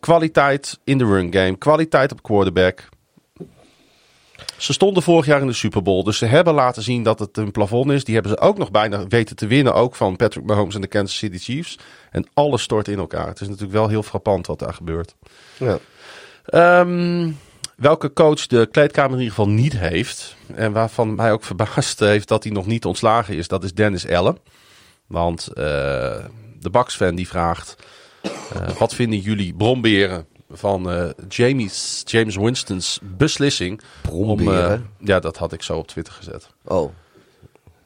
[0.00, 2.88] kwaliteit in de run game, kwaliteit op quarterback.
[4.62, 7.36] Ze stonden vorig jaar in de Super Bowl, dus ze hebben laten zien dat het
[7.36, 8.04] een plafond is.
[8.04, 10.86] Die hebben ze ook nog bijna weten te winnen, ook van Patrick Mahomes en de
[10.86, 11.78] Kansas City Chiefs.
[12.10, 13.26] En alles stort in elkaar.
[13.26, 15.14] Het is natuurlijk wel heel frappant wat daar gebeurt.
[15.56, 15.78] Ja.
[16.44, 17.30] Ehm,
[17.76, 20.36] welke coach de kleedkamer in ieder geval niet heeft.
[20.54, 23.48] En waarvan mij ook verbaasd heeft dat hij nog niet ontslagen is.
[23.48, 24.36] Dat is Dennis Allen.
[25.06, 25.54] Want eh,
[26.58, 27.76] de Bucks-fan die vraagt...
[28.22, 33.80] eh, wat vinden jullie bromberen van eh, James, James Winston's beslissing?
[34.10, 36.48] Om, eh, ja, dat had ik zo op Twitter gezet.
[36.64, 36.92] Oh,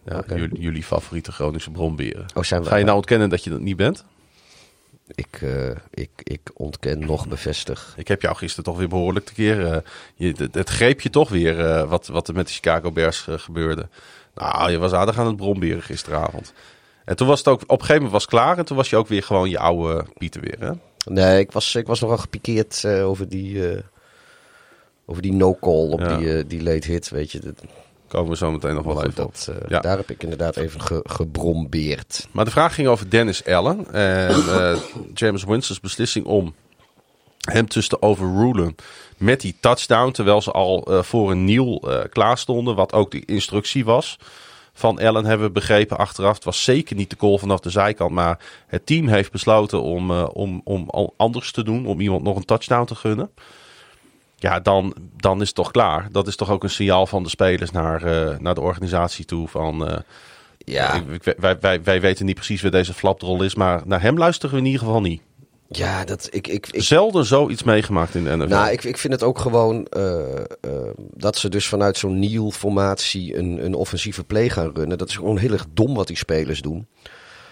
[0.05, 2.27] Ja, jullie, jullie favoriete Groningse bromberen.
[2.35, 4.05] oh zijn we, Ga je nou ontkennen dat je dat niet bent?
[5.15, 7.95] ik, eh, ik, ik ontken nog bevestig.
[7.97, 9.83] Ik heb jou gisteren toch weer behoorlijk te keer.
[10.15, 13.89] je, het, het greep je toch weer wat, wat er met de Chicago Bears gebeurde.
[14.35, 16.53] Nou, je was aardig aan het bromberen gisteravond.
[17.07, 18.59] En toen was het ook, op een gegeven moment was het klaar.
[18.59, 20.57] En toen was je ook weer gewoon je oude Pieter weer.
[20.59, 20.73] Hè?
[21.09, 23.83] Nee, ik was, ik was nogal gepikeerd eh, over die, eh,
[25.07, 26.17] over die no-call op Ja.
[26.17, 27.09] die, eh, die late hit.
[27.11, 27.63] Weet je, dat,
[28.09, 29.81] Komen we zo meteen nog wel even dat, Ja.
[29.81, 32.29] daar heb ik inderdaad even ge, gebrombeerd.
[32.33, 33.93] Maar de vraag ging over Dennis Allen.
[33.93, 34.79] En
[35.15, 36.55] James Winston's beslissing om
[37.51, 38.75] hem dus te overrulen
[39.17, 40.11] met die touchdown.
[40.11, 42.75] Terwijl ze al voor een nieuw klaar stonden.
[42.75, 44.19] Wat ook de instructie was
[44.79, 46.35] van Allen hebben we begrepen achteraf.
[46.35, 48.11] Het was zeker niet de call vanaf de zijkant.
[48.11, 51.87] Maar het team heeft besloten om, eh, om, om anders te doen.
[51.87, 53.31] Om iemand nog een touchdown te gunnen.
[54.37, 56.09] Ja, dan, dan is het toch klaar.
[56.13, 59.49] Dat is toch ook een signaal van de spelers naar, eh, naar de organisatie toe.
[59.49, 59.97] Van, eh,
[60.59, 64.19] Ja, ik- wij, wij, wij weten niet precies wie deze flapdrol is, maar naar hem
[64.19, 65.23] luisteren we in ieder geval niet.
[65.69, 68.49] Ja dat, ik, ik, ik, Zelden zoiets meegemaakt in de NFL.
[68.49, 70.45] nou, ik, ik vind het ook gewoon eh, eh,
[70.97, 74.99] dat ze dus vanuit zo'n Neil-formatie een, een offensieve play gaan runnen.
[74.99, 76.87] Dat is gewoon heel erg dom wat die spelers doen.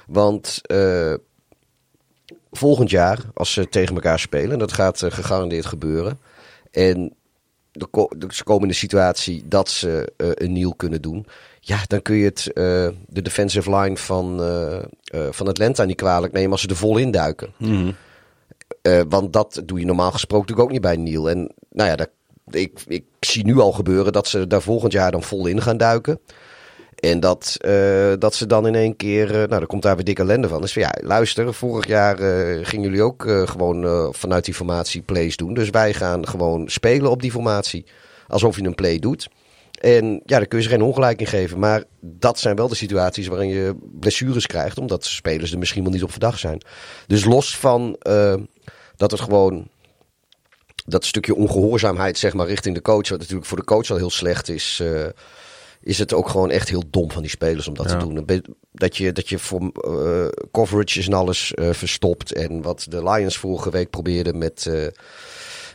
[0.07, 1.15] Want eh,
[2.51, 6.21] volgend jaar, als ze tegen elkaar spelen, dat gaat gegarandeerd gebeuren.
[6.71, 7.15] En
[7.73, 11.27] de de- ze komen in de situatie dat ze een Neil kunnen doen.
[11.67, 14.85] Ja, dan kun je het, eh, de defensive line van, eh, eh,
[15.31, 17.53] van Atlanta niet kwalijk nemen als ze er vol in duiken.
[17.57, 17.91] Mhm.
[18.83, 21.31] Eh, want dat doe je normaal gesproken natuurlijk ook niet bij Neil.
[21.31, 22.11] En nou ja, dat,
[22.51, 25.77] ik, ik zie nu al gebeuren dat ze daar volgend jaar dan vol in gaan
[25.77, 26.21] duiken.
[26.95, 27.57] En dat,
[28.19, 30.61] dat ze dan in één keer, nou, dan komt daar weer dikke ellende van.
[30.61, 32.17] Dus van, ja, luister, vorig jaar
[32.65, 35.55] gingen jullie ook gewoon vanuit die formatie plays doen.
[35.55, 37.85] Dus wij gaan gewoon spelen op die formatie.
[38.29, 39.29] Alsof je een play doet.
[39.85, 41.59] En ja, daar kun je ze geen ongelijk in geven.
[41.59, 44.79] Maar dat zijn wel de situaties waarin je blessures krijgt.
[44.79, 46.63] Omdat spelers er misschien wel niet op verdacht zijn.
[47.07, 48.35] Dus los van eh,
[48.97, 49.69] dat het gewoon
[50.87, 54.11] dat stukje ongehoorzaamheid zeg maar richting de coach, wat natuurlijk voor de coach al heel
[54.11, 55.07] slecht is, eh,
[55.81, 57.97] is het ook gewoon echt heel dom van die spelers om dat Ja.
[57.99, 58.45] te doen.
[58.73, 63.71] Dat je, dat je voor eh, coverages en alles verstopt en wat de Lions vorige
[63.71, 64.71] week probeerden met,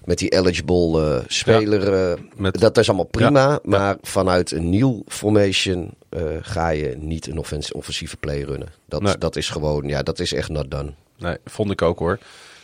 [0.05, 5.03] met die eligible eh, speler, eh, met- dat is allemaal prima, maar vanuit een nieuw
[5.07, 8.67] formation eh, ga je niet een offens- offensieve play runnen.
[8.85, 9.17] Dat, Nee.
[9.17, 10.93] dat is gewoon, ja, dat is echt not done.
[11.17, 12.19] Nee, vond ik ook hoor.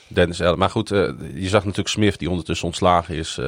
[0.07, 0.57] Dennis Allen.
[0.57, 3.39] Maar goed, je zag natuurlijk Smith, die ondertussen ontslagen is,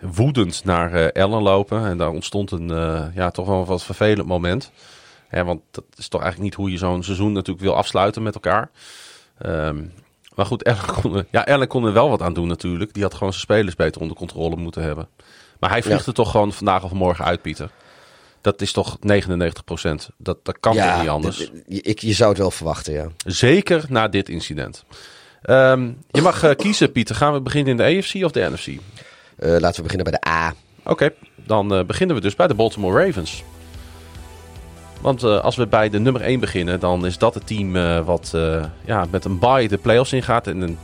[0.00, 1.86] woedend naar Allen lopen.
[1.86, 2.68] En daar ontstond een,
[3.14, 4.70] ja, toch wel een wat vervelend moment.
[5.28, 8.34] Hè, want dat is toch eigenlijk niet hoe je zo'n seizoen natuurlijk wil afsluiten met
[8.34, 8.70] elkaar.
[9.38, 9.82] Ehm,
[10.34, 12.94] maar goed, Allen kon, er, ja, Allen kon er wel wat aan doen natuurlijk.
[12.94, 15.08] Die had gewoon zijn spelers beter onder controle moeten hebben.
[15.60, 16.06] Maar hij vliegt Ja.
[16.06, 17.70] er toch gewoon vandaag of morgen uit, Pieter.
[18.40, 20.08] Dat is toch 99 procent.
[20.16, 21.50] Dat, dat kan niet anders.
[21.68, 23.06] ik, je zou het wel verwachten, ja.
[23.26, 24.84] Zeker na dit incident.
[25.42, 27.14] Ehm, je mag eh, kiezen, Pieter.
[27.14, 28.66] Gaan we beginnen in de AFC of de NFC?
[28.66, 28.78] Eh,
[29.58, 30.54] laten we beginnen bij de A.
[30.84, 33.42] Oké, dan eh, beginnen we dus bij de Baltimore Ravens.
[35.04, 38.00] Want eh, als we bij de nummer 1 beginnen, dan is dat het team eh,
[38.04, 40.46] wat eh, ja, met een bye de playoffs ingaat.
[40.46, 40.78] En een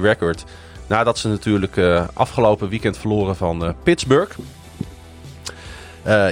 [0.00, 0.44] record.
[0.86, 1.80] Nadat ze natuurlijk
[2.12, 4.38] afgelopen weekend verloren van Pittsburgh.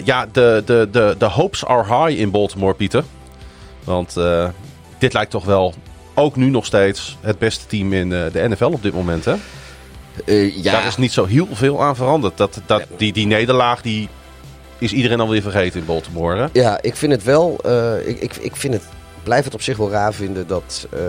[0.05, 3.05] Ja, de, de, de, de hopes are high in Baltimore, Pieter.
[3.85, 4.17] Want
[4.99, 5.75] dit lijkt toch wel
[6.15, 9.35] ook nu nog steeds het beste team in de NFL op dit moment, hè?
[10.63, 12.37] Ja, Daar is niet zo heel veel aan veranderd.
[12.37, 14.09] Dat, dat, die, die nederlaag die
[14.79, 16.37] is iedereen alweer vergeten in Baltimore.
[16.41, 16.47] Hè?
[16.61, 17.59] ja, ik vind het wel.
[17.65, 18.83] eh, ik, ik, ik vind het,
[19.23, 20.87] blijf het op zich wel raar vinden dat.
[20.93, 21.01] eh,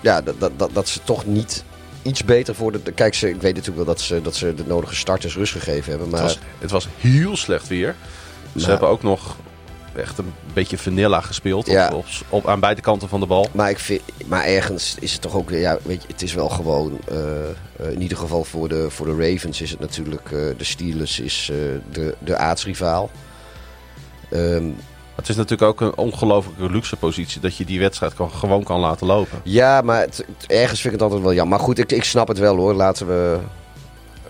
[0.00, 1.64] ja, dat, dat, dat, dat ze toch niet
[2.02, 2.82] iets beter voor de.
[2.82, 5.52] de- Kijk, ze, ik weet natuurlijk wel dat ze, dat ze de nodige starters rust
[5.52, 6.08] gegeven hebben.
[6.10, 7.94] Maar Het, was, het was heel slecht weer.
[8.52, 8.70] Ze Nou.
[8.70, 9.36] hebben ook nog
[9.96, 11.90] echt een beetje vanilla gespeeld Ja.
[11.94, 13.48] op, op, aan beide kanten van de bal.
[13.52, 16.48] Maar, ik vind, maar ergens is het toch ook ja, weet je, het is wel
[16.48, 17.16] gewoon, eh,
[17.48, 21.20] eh, in ieder geval voor de, voor de Ravens is het natuurlijk, eh, de Steelers
[21.20, 21.50] is
[21.92, 23.10] de, de aardsrivaal.
[24.30, 24.68] Ehm,
[25.14, 28.80] Het is natuurlijk ook een ongelofelijke luxe positie dat je die wedstrijd kan, gewoon kan
[28.80, 29.40] laten lopen.
[29.42, 31.56] ja, maar het- ergens vind ik het altijd wel jammer.
[31.56, 33.38] Maar goed, ik, ik snap het wel hoor, laten we,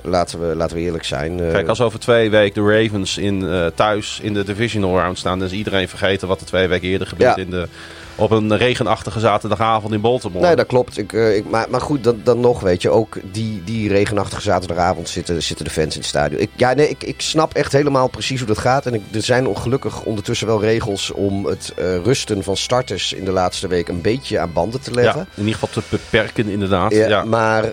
[0.05, 1.41] laten we, laten we eerlijk zijn.
[1.41, 5.19] Eh, Kijk, als over twee weken de Ravens in, eh, thuis in de divisional round
[5.19, 7.45] staan, dan is iedereen vergeten wat er twee weken eerder gebeurde Ja.
[7.45, 7.69] in de,
[8.17, 10.47] op een regenachtige zaterdagavond in Baltimore.
[10.47, 10.99] Nee, dat klopt.
[10.99, 14.43] Ik, eh, ik, maar, maar goed, dan, dan nog, weet je, ook die, die regenachtige
[14.43, 16.41] zaterdagavond zitten, zitten de fans in het stadion.
[16.41, 18.87] Ik, ja, nee, ik, ik snap echt helemaal precies hoe dat gaat.
[18.87, 23.25] En ik, er zijn ongelukkig ondertussen wel regels om het eh, rusten van starters in
[23.25, 25.21] de laatste week een beetje aan banden te ja, leggen.
[25.35, 26.93] in ieder geval te beperken inderdaad.
[26.93, 27.73] Ja, Ja, Maar eh,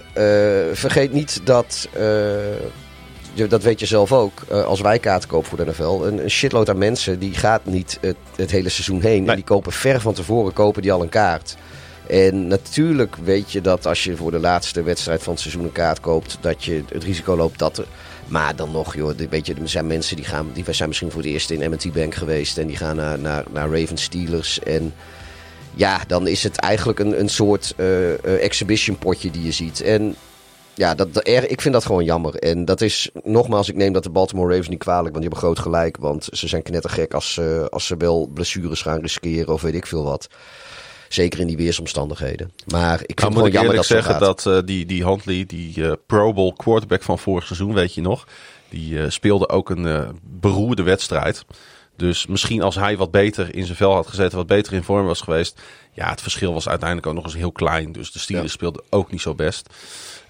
[0.73, 1.87] vergeet niet dat,
[3.33, 6.29] dat weet je zelf ook, eh, als wij kaarten kopen voor de NFL, een, een
[6.29, 9.21] shitload aan mensen die gaat niet het, het hele seizoen heen.
[9.21, 9.29] Nee.
[9.29, 11.55] En die kopen ver van tevoren kopen die al een kaart.
[12.07, 15.71] En natuurlijk weet je dat als je voor de laatste wedstrijd van het seizoen een
[15.71, 17.85] kaart koopt, dat je het risico loopt dat er.
[18.27, 21.21] Maar dan nog, joh, weet je, er zijn mensen die gaan, die zijn misschien voor
[21.21, 24.59] het eerst in M&T Bank geweest en die gaan naar, naar, naar Ravens Steelers.
[24.59, 24.93] En
[25.73, 29.81] ja, dan is het eigenlijk een, een soort eh, eh, exhibition potje die je ziet.
[29.81, 30.15] En
[30.73, 32.35] ja, dat, dat- ik vind dat gewoon jammer.
[32.35, 35.39] En dat is, nogmaals, ik neem dat de Baltimore Ravens niet kwalijk, want die hebben
[35.39, 35.97] groot gelijk.
[35.97, 39.85] Want ze zijn knettergek als, ze als ze wel blessures gaan riskeren of weet ik
[39.87, 40.27] veel wat.
[41.09, 42.51] Zeker in die weersomstandigheden.
[42.67, 45.85] Maar ik vind Nou het gewoon jammer dat zeggen dat eh, die, die Huntley, die
[45.87, 48.27] eh, Pro Bowl quarterback van vorig seizoen, weet je nog,
[48.69, 51.45] die eh, speelde ook een beroerde wedstrijd.
[51.95, 55.05] Dus misschien als hij wat beter in zijn vel had gezeten, wat beter in vorm
[55.05, 55.61] was geweest.
[55.91, 57.91] Ja, het verschil was uiteindelijk ook nog eens heel klein.
[57.91, 58.53] Dus de Steelers Ja.
[58.53, 59.69] speelden ook niet zo best.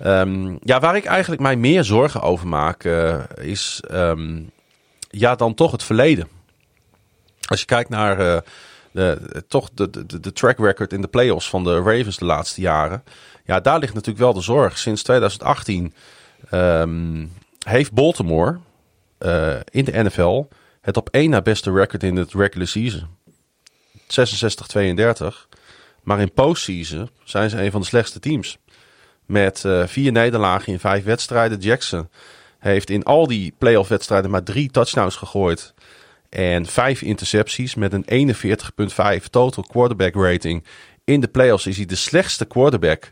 [0.01, 4.41] Ehm, ja, waar ik eigenlijk mij meer zorgen over maak, eh, is ehm,
[5.09, 6.27] ja, dan toch het verleden.
[7.47, 8.41] Als je kijkt naar eh,
[8.91, 12.61] de, toch de, de, de track record in de playoffs van de Ravens de laatste
[12.61, 13.03] jaren.
[13.45, 14.77] Ja, daar ligt natuurlijk wel de zorg.
[14.77, 15.93] Sinds 2018
[16.49, 17.25] ehm,
[17.59, 18.59] heeft Baltimore
[19.17, 20.47] eh, in de NFL
[20.81, 23.07] het op één na beste record in het regular season.
[23.97, 25.47] 66-32.
[26.03, 28.57] Maar in postseason zijn ze een van de slechtste teams.
[29.31, 31.59] Met eh, vier nederlagen in vijf wedstrijden.
[31.59, 32.09] Jackson
[32.59, 35.73] heeft in al die playoff wedstrijden maar drie touchdowns gegooid.
[36.29, 38.35] En vijf intercepties met een
[39.21, 40.63] 41,5 total quarterback rating.
[41.03, 43.11] In de playoffs is hij de slechtste quarterback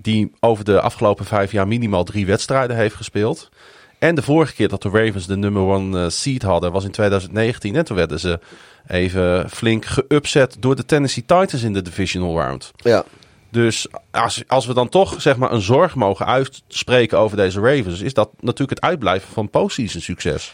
[0.00, 3.50] die over de afgelopen vijf jaar minimaal drie wedstrijden heeft gespeeld.
[3.98, 6.90] En de vorige keer dat de Ravens de nummer one eh, seed hadden was in
[6.90, 7.76] 2019.
[7.76, 8.40] En toen werden ze
[8.86, 12.70] even flink geupset door de Tennessee Titans in de divisional round.
[12.76, 13.04] Ja.
[13.52, 18.00] Dus als, als we dan toch zeg maar een zorg mogen uitspreken over deze Ravens,
[18.00, 20.52] is dat natuurlijk het uitblijven van postseason succes.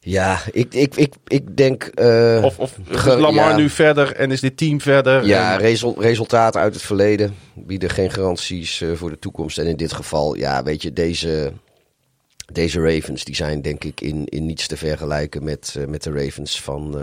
[0.00, 1.82] Ja, ik, ik, ik, ik denk...
[1.84, 3.56] eh, Of, of ge- Lamar ja.
[3.56, 5.24] nu verder en is dit team verder?
[5.26, 9.58] Ja, En- result, resultaten uit het verleden bieden geen garanties eh, voor de toekomst.
[9.58, 11.52] En in dit geval, ja, weet je, deze,
[12.52, 16.12] deze Ravens die zijn denk ik in, in niets te vergelijken met, eh, met de
[16.12, 16.98] Ravens van,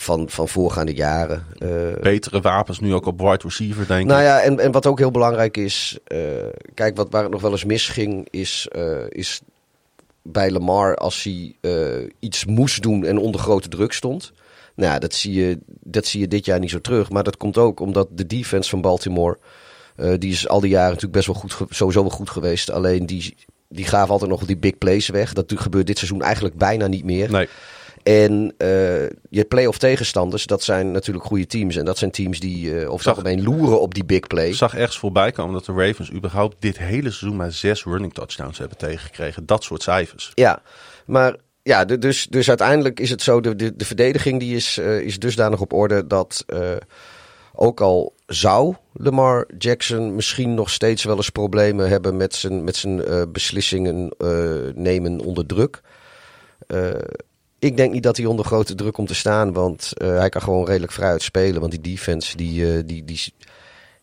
[0.00, 1.46] van, van voorgaande jaren.
[1.58, 4.26] Eh, betere wapens nu ook op wide receiver, denk nou ik.
[4.26, 6.18] ja, en, en wat ook heel belangrijk is, eh,
[6.74, 9.40] kijk, wat, waar het nog wel eens misging, is, eh, is
[10.22, 11.54] bij Lamar als hij
[12.18, 14.32] iets moest doen en onder grote druk stond.
[14.74, 17.10] Nou ja, dat zie, je, dat zie je dit jaar niet zo terug.
[17.10, 19.38] Maar dat komt ook omdat de defense van Baltimore...
[20.18, 22.70] die is al die jaren natuurlijk best wel goed, sowieso wel goed geweest.
[22.70, 23.34] Alleen die,
[23.68, 25.32] die gaven altijd nog die big plays weg.
[25.32, 27.30] Dat gebeurt dit seizoen eigenlijk bijna niet meer.
[27.30, 27.48] Nee.
[28.02, 28.68] En eh,
[29.30, 31.76] je playoff tegenstanders, dat zijn natuurlijk goede teams.
[31.76, 34.48] En dat zijn teams die eh over het algemeen loeren op die big play.
[34.48, 38.14] Ik zag ergens voorbij komen dat de Ravens überhaupt dit hele seizoen maar zes running
[38.14, 39.46] touchdowns hebben tegengekregen.
[39.46, 40.32] Dat soort cijfers.
[40.34, 40.62] Ja,
[41.06, 45.00] maar ja, dus, dus uiteindelijk is het zo, de, de, de verdediging die is, eh,
[45.00, 46.44] is dusdanig op orde dat
[47.52, 52.76] ook al zou Lamar Jackson misschien nog steeds wel eens problemen hebben met zijn, met
[52.76, 54.12] zijn beslissingen
[54.74, 55.80] nemen onder druk.
[57.60, 60.42] Ik denk niet dat hij onder grote druk komt te staan, want eh, hij kan
[60.42, 61.60] gewoon redelijk vrij spelen.
[61.60, 63.34] Want die defense, die, eh, die, die,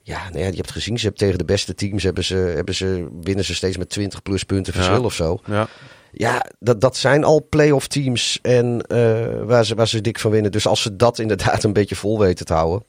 [0.01, 2.75] ja, nou ja, je hebt gezien, ze hebben tegen de beste teams hebben ze, hebben
[2.75, 5.01] ze, winnen ze steeds met 20 plus punten verschil Ja.
[5.01, 5.39] of zo.
[5.45, 5.67] Ja.
[6.11, 10.31] Ja, dat, dat zijn al playoff teams en eh, waar, ze, waar ze dik van
[10.31, 10.51] winnen.
[10.51, 12.85] Dus als ze dat inderdaad een beetje vol weten te houden.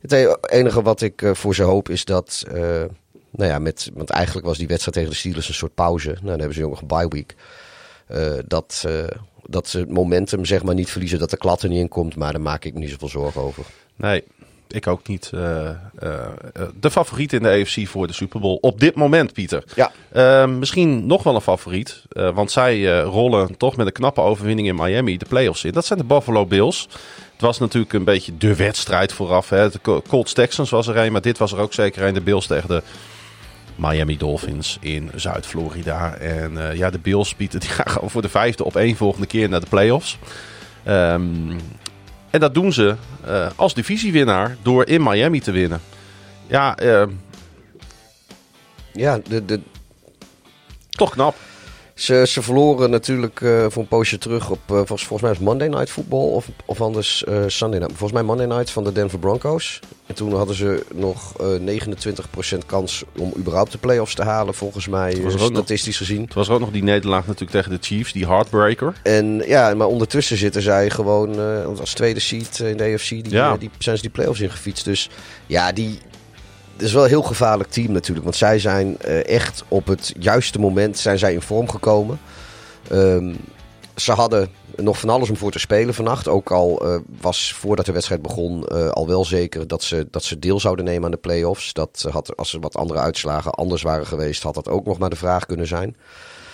[0.00, 2.44] Het e- enige wat ik voor ze hoop is dat,
[3.30, 6.08] nou ja, met, want eigenlijk was die wedstrijd tegen de Steelers een soort pauze.
[6.08, 7.34] Nou, dan hebben ze ook nog een bye week.
[8.46, 8.84] Dat,
[9.48, 12.16] dat ze het momentum zeg maar niet verliezen, dat de klad er niet in komt.
[12.16, 13.64] Maar daar maak ik me niet zoveel zorgen over.
[13.96, 14.24] Nee,
[14.68, 15.30] ik ook niet.
[15.34, 19.32] eh, eh, eh, de favoriet in de AFC voor de Super Bowl op dit moment,
[19.32, 19.64] Pieter.
[19.74, 20.46] Ja.
[20.46, 25.16] Misschien nog wel een favoriet, want zij rollen toch met een knappe overwinning in Miami
[25.18, 25.72] de playoffs in.
[25.72, 26.88] Dat zijn de Buffalo Bills.
[27.32, 29.48] Het was natuurlijk een beetje de wedstrijd vooraf.
[29.48, 29.70] Hè.
[29.70, 32.14] De Col- Colts Texans was er een, maar dit was er ook zeker een.
[32.14, 32.82] De Bills tegen de
[33.76, 36.14] Miami Dolphins in Zuid-Florida.
[36.14, 39.48] En eh, ja, de Bills, Pieter, die gaan voor de vijfde op één volgende keer
[39.48, 40.18] naar de playoffs.
[40.84, 41.52] Ehm
[42.34, 45.80] en dat doen ze eh, als divisiewinnaar door in Miami te winnen.
[46.46, 47.06] Ja, eh,
[48.92, 49.60] Ja, de, de,
[50.90, 51.36] toch knap.
[51.94, 55.38] Ze, ze verloren natuurlijk eh, voor een poosje terug op, eh, volgens, volgens mij was
[55.38, 57.96] Monday Night Football of, of anders eh, Sunday Night.
[57.96, 59.80] Volgens mij Monday Night van de Denver Broncos.
[60.06, 61.46] En toen hadden ze nog eh
[62.54, 66.22] 29% kans om überhaupt de playoffs te halen, volgens mij, nog- statistisch gezien.
[66.22, 68.94] Het was ook nog die nederlaag natuurlijk tegen de Chiefs, die heartbreaker.
[69.02, 71.38] En ja, maar ondertussen zitten zij gewoon
[71.78, 73.08] als tweede seed in de AFC.
[73.08, 73.56] Die, Ja.
[73.56, 74.84] die zijn ze die playoffs ingefietst.
[74.84, 75.10] Dus
[75.46, 75.98] ja, die,
[76.74, 78.24] het is wel een heel gevaarlijk team natuurlijk.
[78.24, 82.20] Want zij zijn eh, echt op het juiste moment zijn zij in vorm gekomen.
[82.90, 83.34] Ehm,
[83.96, 86.28] ze hadden nog van alles om voor te spelen vannacht.
[86.28, 90.24] Ook al eh, was voordat de wedstrijd begon eh, al wel zeker dat ze, dat
[90.24, 91.72] ze deel zouden nemen aan de playoffs.
[91.72, 95.10] Dat had, als er wat andere uitslagen anders waren geweest, had dat ook nog maar
[95.10, 95.88] de vraag kunnen zijn.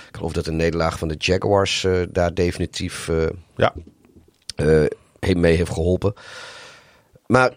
[0.09, 3.11] Ik geloof dat de nederlaag van de Jaguars daar definitief
[3.57, 3.75] Ja,
[5.21, 6.15] mee heeft geholpen.
[7.27, 7.57] Maar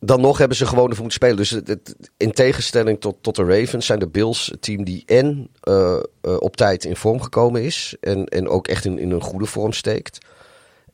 [0.00, 1.36] dan nog hebben ze gewoon ervoor moeten spelen.
[1.36, 1.76] Dus
[2.16, 6.36] in tegenstelling tot, tot de Ravens zijn de Bills het team die en eh, eh,
[6.38, 7.96] op tijd in vorm gekomen is.
[8.00, 10.18] En, en ook echt in, in een goede vorm steekt.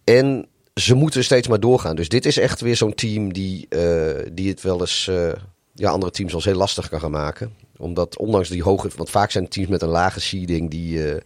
[0.04, 1.96] En ze moeten steeds maar doorgaan.
[1.96, 5.10] Dus dit is echt weer zo'n team die, eh, die het wel eens
[5.74, 7.54] ja, andere teams wel eens heel lastig kan gaan maken.
[7.76, 8.90] Omdat ondanks die hoge...
[8.96, 11.22] Want vaak zijn teams met een lage seeding die...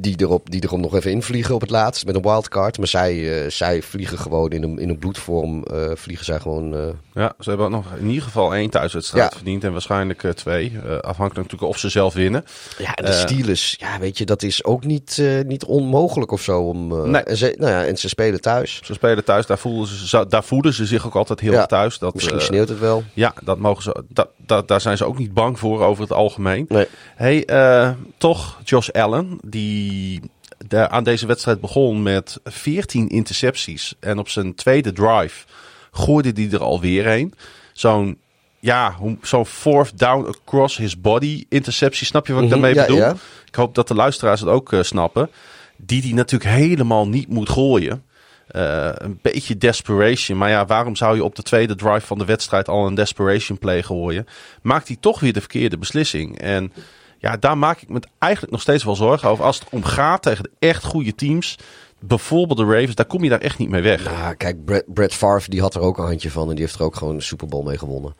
[0.00, 2.78] die erop, die erop nog even invliegen op het laatst met een wildcard.
[2.78, 5.64] Maar zij, eh, zij vliegen gewoon in een, in een bloedvorm.
[5.64, 6.74] eh, vliegen zij gewoon.
[6.74, 6.80] eh,
[7.14, 9.36] ja, ze hebben nog in ieder geval één thuiswedstrijd Ja.
[9.36, 9.64] verdiend.
[9.64, 10.72] En waarschijnlijk twee.
[11.00, 12.44] Afhankelijk natuurlijk of ze zelf winnen.
[12.78, 13.12] ja, en de.
[13.12, 16.60] Steelers, ja, weet je, dat is ook niet, niet onmogelijk of zo.
[16.62, 17.22] Om, Nee.
[17.22, 18.80] en, ze, nou ja, en ze spelen thuis.
[18.84, 21.98] Ze spelen thuis, daar voelen ze, daar voelen ze zich ook altijd heel Ja, thuis.
[21.98, 23.02] Dat, Misschien sneeuwt het wel.
[23.14, 26.12] Ja, dat mogen ze, dat, dat, daar zijn ze ook niet bang voor over het
[26.12, 26.64] algemeen.
[26.68, 26.86] Nee.
[27.16, 30.20] Hey, eh, toch Josh Allen, die
[30.68, 33.94] de, aan deze wedstrijd begon met 14 intercepties.
[34.00, 35.44] En op zijn tweede drive
[35.90, 37.34] gooide hij er alweer een.
[37.72, 38.18] Zo'n
[38.60, 42.06] ja, zo'n fourth down across his body interceptie.
[42.06, 43.00] Snap je wat ik Mhm, daarmee ja, bedoel?
[43.00, 43.14] ja.
[43.46, 45.30] Ik hoop dat de luisteraars het ook eh, snappen.
[45.76, 48.02] Die die natuurlijk helemaal niet moet gooien.
[48.48, 50.38] Eh, een beetje desperation.
[50.38, 53.58] Maar ja, waarom zou je op de tweede drive van de wedstrijd al een desperation
[53.58, 54.26] play gooien?
[54.62, 56.38] Maakt hij toch weer de verkeerde beslissing.
[56.38, 56.72] En
[57.18, 59.44] ja, daar maak ik me eigenlijk nog steeds wel zorgen over.
[59.44, 61.58] Als het om gaat tegen de echt goede teams.
[62.00, 64.04] Bijvoorbeeld de Ravens, daar kom je daar echt niet mee weg.
[64.04, 66.48] Nou, kijk, Brett, Brett Favre die had er ook een handje van.
[66.48, 68.14] En die heeft er ook gewoon een Super Bowl mee gewonnen.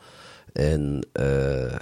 [0.53, 1.75] En eh,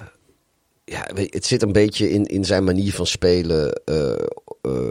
[0.85, 3.81] ja, het zit een beetje in, in zijn manier van spelen.
[3.85, 4.13] eh,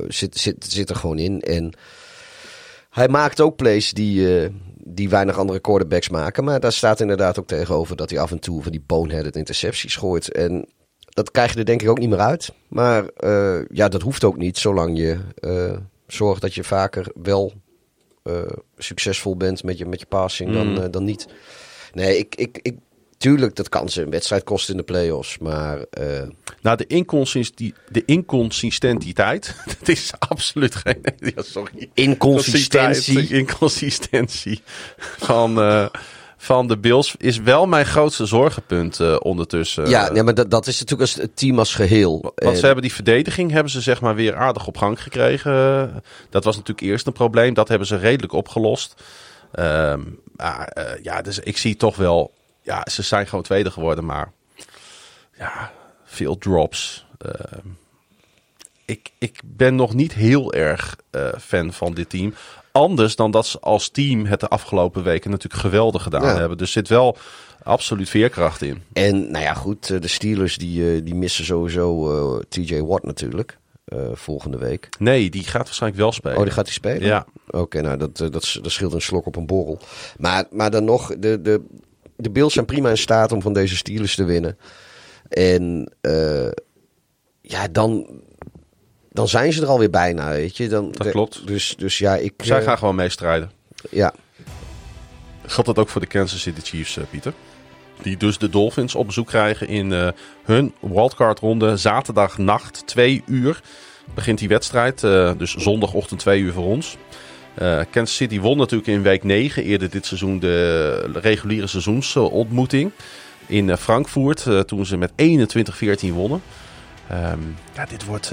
[0.09, 1.41] zit, zit, zit er gewoon in.
[1.41, 1.73] En
[2.97, 6.45] hij maakt ook plays die, eh, die weinig andere quarterbacks maken.
[6.45, 9.97] Maar daar staat inderdaad ook tegenover dat hij af en toe van die boneheaded intercepties
[9.97, 10.33] gooit.
[10.33, 10.69] En
[11.09, 12.53] dat krijg je er denk ik ook niet meer uit.
[12.69, 15.77] Maar eh, ja, dat hoeft ook niet, zolang je eh,
[16.07, 17.53] zorgt dat je vaker wel
[18.77, 20.91] succesvol bent met je, met je passing dan, Mm.
[20.91, 21.27] dan niet.
[21.93, 22.79] Nee, ik, ik, ik,
[23.17, 25.39] tuurlijk, dat kan ze een wedstrijd kosten in de playoffs.
[25.39, 26.23] Maar eh,
[26.63, 29.55] Nou, de, inconsisti de inconsistentiteit.
[29.79, 31.01] Dat is absoluut geen.
[31.37, 31.89] Ja, sorry.
[31.95, 33.29] inconsistentie.
[33.29, 34.61] Inconsistentie
[35.19, 35.87] van, eh,
[36.37, 39.89] van de Bills is wel mijn grootste zorgenpunt eh, ondertussen.
[39.89, 42.21] Ja, nee, maar dat, dat is natuurlijk als het team als geheel.
[42.23, 45.55] Want En- ze hebben die verdediging hebben ze zeg maar weer aardig op gang gekregen.
[46.31, 47.55] Dat was natuurlijk eerst een probleem.
[47.55, 49.03] Dat hebben ze redelijk opgelost.
[49.53, 50.01] Ehm,
[50.37, 52.33] maar, eh, ja, dus ik zie toch wel.
[52.67, 54.33] Ja, ze zijn gewoon tweede geworden, maar
[55.39, 55.73] ja,
[56.05, 57.07] veel drops.
[57.19, 57.67] Ehm,
[58.85, 62.35] ik, ik ben nog niet heel erg eh, fan van dit team.
[62.73, 66.37] Anders dan dat ze als team het de afgelopen weken natuurlijk geweldig gedaan Ja.
[66.37, 66.59] hebben.
[66.59, 67.17] Dus zit wel
[67.63, 68.83] absoluut veerkracht in.
[68.93, 73.05] En nou ja, goed, eh, de Steelers die, eh, die missen sowieso eh, TJ Watt
[73.05, 73.59] natuurlijk.
[73.87, 74.89] eh, volgende week.
[74.99, 76.37] Nee, die gaat waarschijnlijk wel spelen.
[76.37, 77.03] Oh, die gaat hij spelen?
[77.07, 77.27] Ja.
[77.51, 79.79] Oké, nou dat, eh, dat, dat scheelt een slok op een borrel.
[80.19, 81.65] Maar, maar dan nog, de, de,
[82.17, 84.59] de Bills zijn prima in staat om van deze Steelers te winnen.
[85.29, 86.49] En eh,
[87.41, 88.21] ja, dan,
[89.11, 90.69] dan zijn ze er alweer bijna, weet je.
[90.69, 91.47] Dan, Dat klopt.
[91.47, 92.33] Dus, dus ja, ik...
[92.37, 93.51] Zij eh, gaan gewoon meestrijden.
[93.91, 94.15] Ja,
[95.47, 97.33] Geldt dat ook voor de Kansas City Chiefs, eh, Pieter?
[98.03, 100.09] Die dus de Dolphins op bezoek krijgen in eh,
[100.45, 101.77] hun wildcard-ronde.
[101.77, 103.61] Zaterdagnacht, 2 uur,
[104.15, 105.05] begint die wedstrijd.
[105.05, 106.97] eh, dus zondagochtend 2 uur voor ons.
[107.57, 112.91] Eh, Kansas City won natuurlijk in week 9 eerder dit seizoen de reguliere seizoensontmoeting
[113.47, 114.47] in eh, Frankfurt.
[114.47, 116.43] eh, toen ze met 21-14 wonnen.
[117.09, 117.39] Ehm,
[117.75, 118.29] ja, dit wordt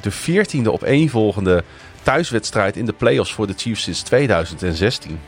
[0.00, 1.64] de 14e op één volgende
[2.02, 5.20] thuiswedstrijd in de playoffs voor de Chiefs sinds 2016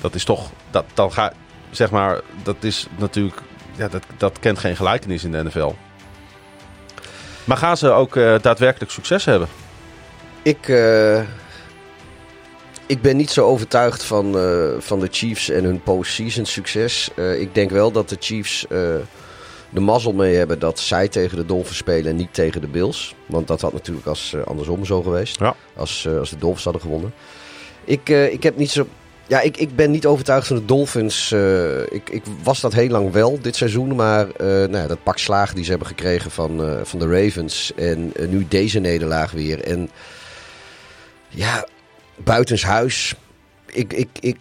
[0.00, 1.32] dat is toch, dat, dan ga,
[1.70, 3.40] zeg maar, dat is natuurlijk,
[3.76, 5.72] ja, dat, dat kent geen gelijkenis in de NFL.
[7.44, 9.48] Maar gaan ze ook daadwerkelijk succes hebben?
[10.42, 10.66] ik,
[12.88, 17.10] ik ben niet zo overtuigd van, eh, van de Chiefs en hun postseason succes.
[17.16, 18.78] Eh, ik denk wel dat de Chiefs eh,
[19.70, 23.14] de mazzel mee hebben dat zij tegen de Dolphins spelen en niet tegen de Bills.
[23.26, 25.38] Want dat had natuurlijk als andersom zo geweest.
[25.38, 25.54] Ja.
[25.76, 27.12] Als, als de Dolphins hadden gewonnen.
[27.84, 28.86] Ik, ik heb niet zo.
[29.26, 31.32] Ja, ik, ik ben niet overtuigd van de Dolphins.
[31.90, 33.94] Ik, ik was dat heel lang wel dit seizoen.
[33.94, 37.72] Maar nou ja, dat pak slaag die ze hebben gekregen van, van de Ravens.
[37.76, 39.64] En nu deze nederlaag weer.
[39.64, 39.90] En
[41.28, 41.66] ja,
[42.24, 43.14] buitenshuis.
[43.66, 44.36] Ik, ik, ik,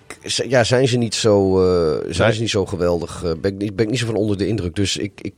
[0.48, 2.36] ja, zijn ze niet zo, eh, zijn Nee.
[2.36, 3.24] ze niet zo geweldig?
[3.24, 4.76] eh, ben, ik niet, ben ik niet zo van onder de indruk.
[4.76, 5.22] Dus ik.
[5.22, 5.34] ik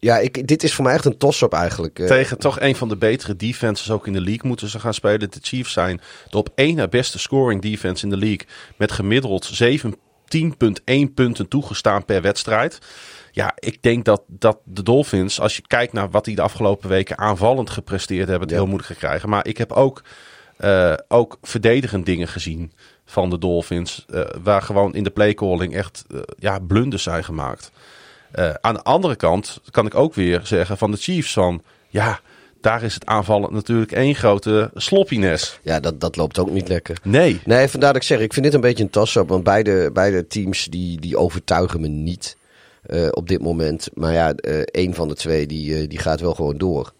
[0.00, 1.98] ja, ik, dit is voor mij echt een toss-up eigenlijk.
[1.98, 2.06] eh.
[2.06, 5.30] Tegen toch een van de betere defenses ook in de league moeten ze gaan spelen.
[5.30, 6.00] De Chiefs zijn
[6.30, 8.46] de op één na beste scoring defense in de league.
[8.76, 12.78] Met gemiddeld 17,1 punten toegestaan per wedstrijd.
[13.32, 16.88] Ja, ik denk dat, dat de Dolphins, als je kijkt naar wat die de afgelopen
[16.88, 18.56] weken aanvallend gepresteerd hebben, het Ja.
[18.56, 19.28] heel moeilijk gaan krijgen.
[19.28, 20.02] Maar ik heb ook,
[20.58, 22.72] eh, ook verdedigend dingen gezien
[23.04, 24.04] van de Dolphins.
[24.10, 27.70] eh, waar gewoon in de playcalling echt eh, ja, blunders zijn gemaakt.
[28.60, 31.62] Aan de andere kant kan ik ook weer zeggen van de Chiefs van...
[31.88, 32.20] Ja,
[32.60, 35.58] daar is het aanvallen natuurlijk één grote sloppiness.
[35.62, 36.98] Ja, dat, dat loopt ook niet lekker.
[37.02, 37.40] Nee.
[37.44, 39.28] Nee, vandaar dat ik zeg, ik vind dit een beetje een toss-up.
[39.28, 42.36] Want beide, beide teams die, die overtuigen me niet
[43.10, 43.88] op dit moment.
[43.94, 46.92] Maar ja, eh één van de twee die, die gaat wel gewoon door.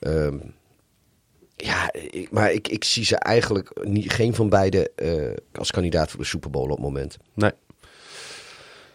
[0.00, 0.36] Ehm,
[1.66, 6.10] ja, ik- maar ik, ik zie ze eigenlijk niet, geen van beide eh, als kandidaat
[6.10, 7.16] voor de Super Bowl op het moment.
[7.34, 7.50] Nee.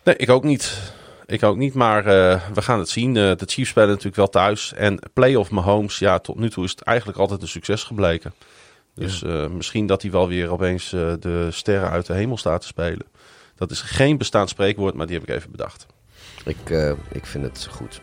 [0.03, 0.78] Nee, ik ook niet.
[1.26, 3.18] Ik ook niet, maar eh, we gaan het zien.
[3.18, 4.74] Eh, de Chiefs spelen natuurlijk wel thuis.
[4.74, 8.34] En playoff Mahomes, ja, tot nu toe is het eigenlijk altijd een succes gebleken.
[8.95, 10.89] Dus misschien dat hij wel weer opeens
[11.20, 13.05] de sterren uit de hemel staat te spelen.
[13.55, 15.86] Dat is geen bestaand spreekwoord, maar die heb ik even bedacht.
[16.45, 16.70] Ik,
[17.11, 18.01] ik vind het goed.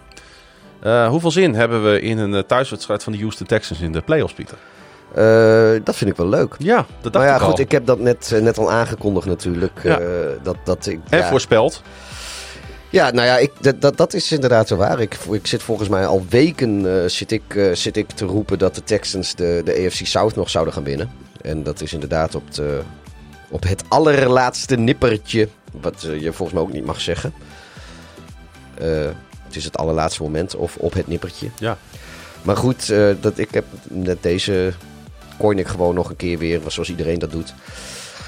[0.81, 4.01] Eh, hoeveel zin hebben we in een eh, thuiswedstrijd van de Houston Texans in de
[4.01, 4.59] playoffs, Pieter?
[5.15, 6.55] Eh, dat vind ik wel leuk.
[6.59, 7.61] Ja, dat dacht Nou ja, ik goed, al.
[7.61, 9.81] ik heb dat net, net al aangekondigd natuurlijk.
[9.83, 10.01] Ja.
[10.43, 11.29] dat, dat ik, En ja.
[11.29, 11.83] voorspeld.
[12.91, 15.01] Ja, nou ja, ik, dat, dat, dat is inderdaad zo waar.
[15.01, 18.83] Ik, ik zit volgens mij al weken zit ik, zit ik te roepen dat de
[18.83, 21.11] Texans de, de AFC South nog zouden gaan winnen.
[21.43, 22.81] En dat is inderdaad op, de,
[23.49, 25.49] op het allerlaatste nippertje,
[25.81, 27.33] wat je volgens mij ook niet mag zeggen.
[29.51, 31.49] Het is het allerlaatste moment, of op het nippertje.
[31.59, 31.79] Ja.
[32.43, 34.73] Maar goed, eh, dat, ik heb net deze
[35.39, 37.55] coin ik gewoon nog een keer weer, zoals iedereen dat doet.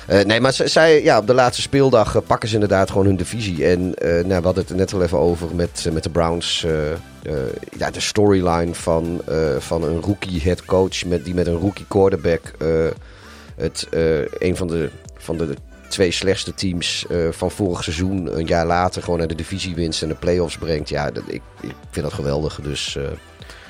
[0.06, 3.16] Eh, nee, maar zij, ja, op de laatste speeldag eh, pakken ze inderdaad gewoon hun
[3.16, 3.66] divisie.
[3.66, 6.66] En eh, nou, we hadden het er net al even over met, met de Browns.
[7.78, 9.20] ja, de storyline van,
[9.58, 12.40] van een rookie head coach met, die met een rookie quarterback
[13.56, 13.86] het,
[14.38, 15.54] een van de, van de
[15.92, 20.08] twee slechtste teams eh, van vorig seizoen een jaar later gewoon naar de divisiewinst en
[20.08, 20.88] de playoffs brengt.
[20.88, 22.60] Ja, dat, ik, ik vind dat geweldig.
[22.62, 23.02] Dus eh,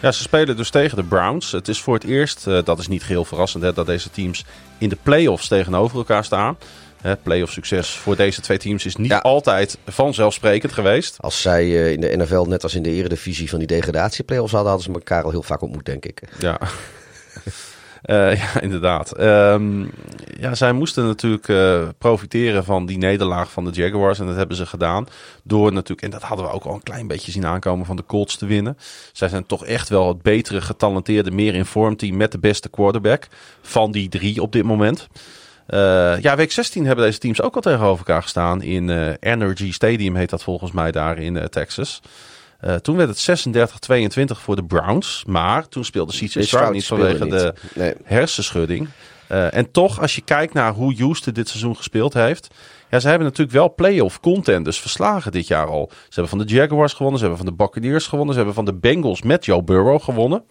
[0.03, 1.53] Ja, ze spelen dus tegen de Browns.
[1.53, 4.45] Het is voor het eerst, eh, dat is niet geheel verrassend, hè, dat deze teams
[4.79, 6.57] in de playoffs tegenover elkaar staan.
[7.01, 9.19] Hè, playoff succes voor deze twee teams is niet Ja.
[9.19, 11.17] altijd vanzelfsprekend geweest.
[11.21, 14.93] Als zij in de NFL, net als in de eredivisie van die degradatieplayoffs hadden, hadden
[14.93, 16.23] ze elkaar al heel vaak ontmoet, denk ik.
[16.39, 16.59] Ja.
[18.03, 19.13] Eh, ja, inderdaad.
[19.13, 19.85] Ehm,
[20.39, 24.19] ja, zij moesten natuurlijk eh, profiteren van die nederlaag van de Jaguars.
[24.19, 25.07] En dat hebben ze gedaan.
[25.43, 28.07] Door natuurlijk, en dat hadden we ook al een klein beetje zien aankomen, van de
[28.07, 28.79] Colts te winnen.
[29.13, 33.29] Zij zijn toch echt wel het betere, getalenteerde, meer informed team met de beste quarterback
[33.61, 35.09] van die drie op dit moment.
[35.67, 38.63] Eh, ja, week 16 hebben deze teams ook al tegenover elkaar gestaan.
[38.63, 42.01] In Energy Stadium heet dat volgens mij daar in Texas.
[42.63, 45.25] Eh, toen werd het 36-22 voor de Browns.
[45.27, 47.33] Maar toen speelde CJ Stroud niet vanwege niet.
[47.33, 47.95] de Nee.
[48.05, 48.89] hersenschudding.
[49.27, 52.49] Eh, en toch, als je kijkt naar hoe Houston dit seizoen gespeeld heeft.
[52.91, 55.89] Ja, ze hebben natuurlijk wel playoff contenders verslagen dit jaar al.
[55.91, 58.65] Ze hebben van de Jaguars gewonnen, ze hebben van de Buccaneers gewonnen, ze hebben van
[58.65, 60.45] de Bengals met Joe Burrow gewonnen.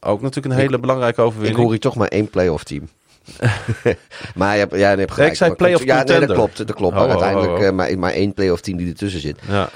[0.00, 1.60] Ook natuurlijk een hele belangrijke Ik overwinning.
[1.60, 2.88] hoor hier toch maar één playoff team.
[4.34, 5.30] maar je hebt, ja, je hebt gelijk.
[5.30, 6.56] ik zei playoff Ja, nee, dat klopt.
[6.56, 6.92] Dat klopt.
[6.94, 7.66] Oh, maar oh, uiteindelijk oh, oh.
[7.66, 9.38] eh, maar, maar één playoff team die ertussen zit.
[9.48, 9.68] Ja.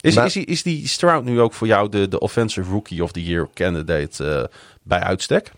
[0.00, 3.02] Is, Maar- is, die, is die Stroud nu ook voor jou de, de Offensive Rookie
[3.02, 4.44] of the Year candidate eh,
[4.82, 5.52] bij uitstek?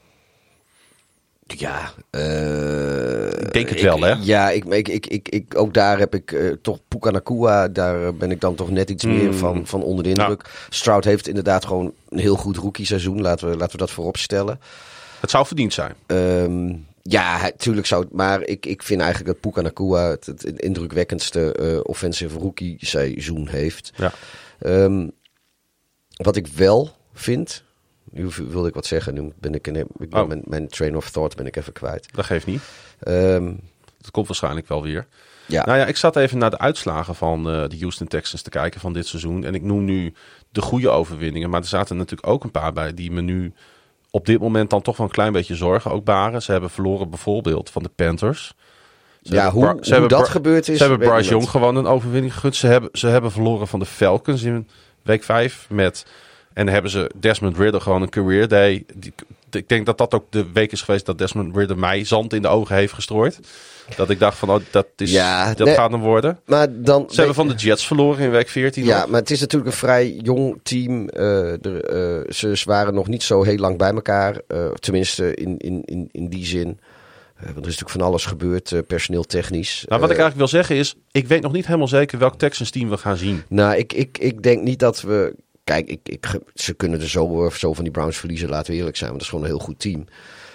[1.46, 4.14] Ja, eh, Ik denk het wel, hè?
[4.20, 7.68] Ja, ik, ik, ik, ik, ik, ook daar heb ik eh, toch Puka Nakua.
[7.68, 9.34] Daar ben ik dan toch net iets meer Mm.
[9.34, 10.66] van, van onder de indruk.
[10.68, 13.20] Stroud heeft inderdaad gewoon een heel goed rookie seizoen.
[13.20, 14.60] Laten we, laten we dat voorop stellen.
[15.20, 15.94] Het zou verdiend zijn.
[16.06, 18.12] Ehm, ja, tuurlijk zou het.
[18.12, 23.48] Maar ik, ik vind eigenlijk dat Puka Nakua het, het indrukwekkendste eh, offensive rookie seizoen
[23.48, 23.92] heeft.
[23.96, 24.12] Ja.
[24.58, 25.08] Ehm,
[26.16, 27.62] wat ik wel vind.
[28.10, 29.14] Nu wilde ik wat zeggen.
[29.14, 30.28] Nu ben ik, in, ik ben Oh.
[30.28, 32.08] mijn, mijn train of thought ben ik even kwijt.
[32.14, 32.62] Dat geeft niet.
[32.98, 33.54] Ehm,
[34.00, 35.06] Dat komt waarschijnlijk wel weer.
[35.46, 35.64] ja.
[35.64, 38.80] Nou ja, ik zat even naar de uitslagen van eh, de Houston Texans te kijken
[38.80, 39.44] van dit seizoen.
[39.44, 40.14] En ik noem nu
[40.50, 41.50] de goede overwinningen.
[41.50, 43.52] Maar er zaten natuurlijk ook een paar bij die me nu
[44.14, 46.42] op dit moment dan toch wel een klein beetje zorgen ook baren.
[46.42, 48.54] Ze hebben verloren bijvoorbeeld van de Panthers.
[49.22, 50.78] Ze ja, hoe, ze dat gebeurd is.
[50.78, 51.30] Ze hebben Bryce.
[51.30, 52.56] Young gewoon een overwinning gegund.
[52.56, 54.68] Ze hebben, ze hebben verloren van de Falcons in
[55.02, 56.06] week 5 met...
[56.54, 58.84] En dan hebben ze Desmond Ridder gewoon een career day.
[58.94, 59.12] Die,
[59.50, 62.42] ik denk dat dat ook de week is geweest dat Desmond Ridder mij zand in
[62.42, 63.40] de ogen heeft gestrooid.
[63.96, 65.74] Dat ik dacht van, oh, dat, is, Ja, dat nee.
[65.74, 66.40] gaat hem worden.
[66.46, 67.04] Maar dan.
[67.08, 68.84] Ze hebben van de Jets verloren in week 14.
[68.84, 69.08] Ja, nog.
[69.08, 71.08] maar het is natuurlijk een vrij jong team.
[71.08, 74.40] Eh, er, eh, ze, waren nog niet zo heel lang bij elkaar.
[74.46, 76.80] eh, tenminste, in, in, in, in die zin.
[77.36, 79.84] Want er is natuurlijk van alles gebeurd, personeel technisch.
[79.88, 82.70] Nou, wat ik eigenlijk wil zeggen is, ik weet nog niet helemaal zeker welk Texans
[82.70, 83.42] team we gaan zien.
[83.48, 85.34] Nou, ik, ik, ik denk niet dat we.
[85.64, 88.78] Kijk, ik, ik, ze kunnen er zo, of zo van die Browns verliezen, laten we
[88.78, 89.10] eerlijk zijn.
[89.10, 90.04] Want dat is gewoon een heel goed team.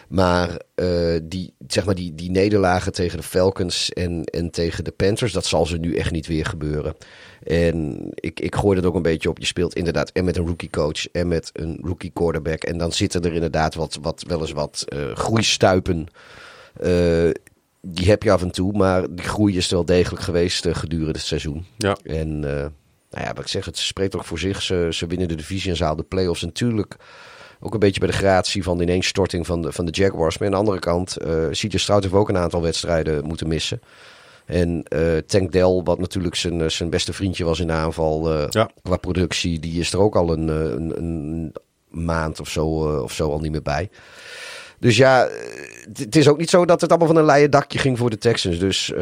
[0.08, 4.92] Maar, eh, die, zeg maar die, die nederlagen tegen de Falcons en, en tegen de
[4.92, 6.96] Panthers, dat zal ze nu echt niet weer gebeuren.
[7.44, 9.40] En ik, ik gooi dat ook een beetje op.
[9.40, 12.64] Je speelt inderdaad en met een rookie coach en met een rookie quarterback.
[12.64, 16.08] En dan zitten er inderdaad wat, wat, wel eens wat eh, groeistuipen.
[16.74, 17.30] Eh,
[17.82, 21.12] die heb je af en toe, maar die groei is er wel degelijk geweest gedurende
[21.12, 21.66] het seizoen.
[21.78, 21.98] Ja.
[22.04, 22.44] En
[23.10, 24.62] nou ja, wat ik zeg, het spreekt ook voor zich.
[24.62, 26.42] Ze, ze winnen de divisie en ze halen de playoffs.
[26.42, 26.96] Natuurlijk
[27.60, 30.38] ook een beetje bij de gratie van de ineenstorting van de, van de Jaguars.
[30.38, 33.82] Maar aan de andere kant, eh CJ Stroud heeft ook een aantal wedstrijden moeten missen.
[34.46, 38.32] En eh Tank Dell, wat natuurlijk zijn, eh, zijn beste vriendje was in de aanval
[38.50, 38.70] Ja.
[38.84, 41.54] qua productie, die is er ook al een, een, een
[41.90, 42.66] maand of zo,
[43.04, 43.90] of zo al niet meer bij.
[44.80, 45.28] Dus ja,
[45.94, 48.18] het- is ook niet zo dat het allemaal van een leien dakje ging voor de
[48.18, 48.60] Texans.
[48.60, 48.94] Dus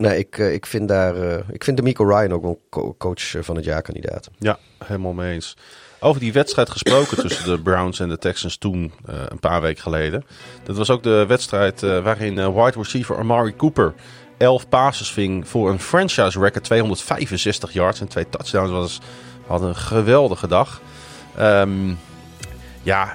[0.00, 3.34] nee, ik, eh, ik vind daar, eh, ik vind D'Amico Ryan ook wel co- coach
[3.34, 4.30] eh, van het jaar kandidaat.
[4.38, 5.56] Ja, helemaal mee eens.
[6.00, 10.24] Over die wedstrijd gesproken tussen de Browns en de Texans toen, een paar weken geleden.
[10.64, 13.94] Dat was ook de wedstrijd eh, waarin wide receiver Amari Cooper
[14.38, 18.70] 11 passes ving voor een franchise record 265 yards en twee touchdowns.
[18.70, 19.00] Was,
[19.46, 20.80] had een geweldige dag.
[21.36, 21.92] Ehm,
[22.82, 23.14] ja,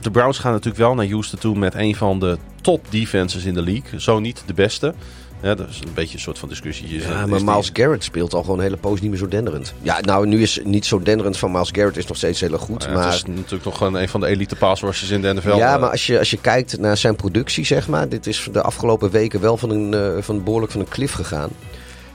[0.00, 3.54] de Browns gaan natuurlijk wel naar Houston toe met een van de top defenses in
[3.54, 4.00] de league.
[4.00, 4.94] Zo niet de beste.
[5.42, 6.88] Ja, dat is een beetje een soort van discussie.
[6.88, 9.28] Is- Ja, maar die- Miles Garrett speelt al gewoon een hele poos niet meer zo
[9.28, 9.74] denderend.
[9.82, 12.60] Ja, nou, nu is niet zo denderend van Miles Garrett is nog steeds heel erg
[12.62, 12.82] goed.
[12.82, 15.32] Ja, maar Het is natuurlijk nog gewoon een van de elite pass rushers in de
[15.34, 15.56] NFL.
[15.56, 18.08] Ja, Eh, maar als je, als je kijkt naar zijn productie, zeg maar.
[18.08, 21.50] Dit is de afgelopen weken wel van een, eh, van behoorlijk van een cliff gegaan.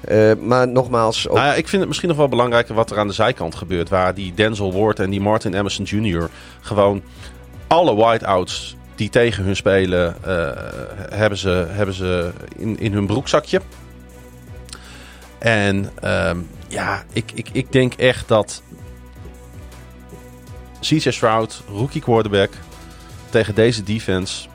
[0.01, 2.97] Eh, maar nogmaals, ook, Nou ja, ik vind het misschien nog wel belangrijker wat er
[2.99, 3.89] aan de zijkant gebeurt.
[3.89, 6.29] Waar die Denzel Ward en die Martin Emerson Jr.
[6.61, 7.01] gewoon
[7.67, 10.51] alle whiteouts die tegen hun spelen, eh,
[11.09, 13.61] hebben ze, hebben ze in, in hun broekzakje.
[15.37, 16.37] En ehm,
[16.67, 18.61] ja, ik, ik, ik denk echt dat
[20.79, 22.51] CJ Stroud, rookie quarterback,
[23.29, 24.47] tegen deze defense,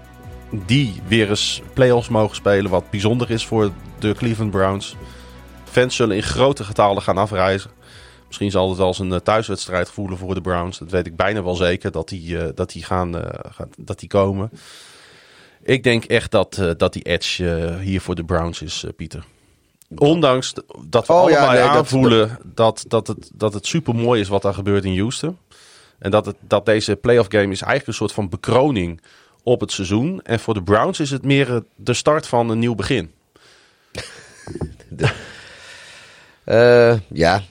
[0.50, 4.96] die weer eens playoffs mogen spelen, wat bijzonder is voor de Cleveland Browns.
[5.64, 7.70] Fans zullen in grote getalen gaan afreizen.
[8.32, 10.78] Misschien zal het als een eh, thuiswedstrijd voelen voor de Browns.
[10.78, 13.98] Dat weet ik bijna wel zeker dat die, eh, dat die, gaan, eh, gaan- dat
[13.98, 14.50] die komen.
[15.62, 19.24] Ik denk echt dat, dat die edge hier voor de Browns is, Pieter.
[19.96, 20.52] Ondanks
[20.84, 24.20] dat we Oh, ja, allemaal nee, dat- aanvoelen dat, dat, het, dat het super mooi
[24.20, 25.38] is wat daar gebeurt in Houston.
[25.98, 29.00] En dat, het, dat deze playoff game is eigenlijk een soort van bekroning
[29.42, 30.20] op het seizoen.
[30.22, 33.10] En voor de Browns is het meer de start van een nieuw begin.
[37.08, 37.42] Ja,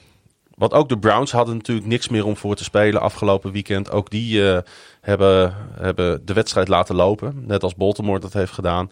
[0.62, 3.90] Want ook de Browns hadden natuurlijk niks meer om voor te spelen afgelopen weekend.
[3.90, 4.58] Ook die eh,
[5.00, 7.44] hebben, hebben de wedstrijd laten lopen.
[7.46, 8.90] Net als Baltimore dat heeft gedaan.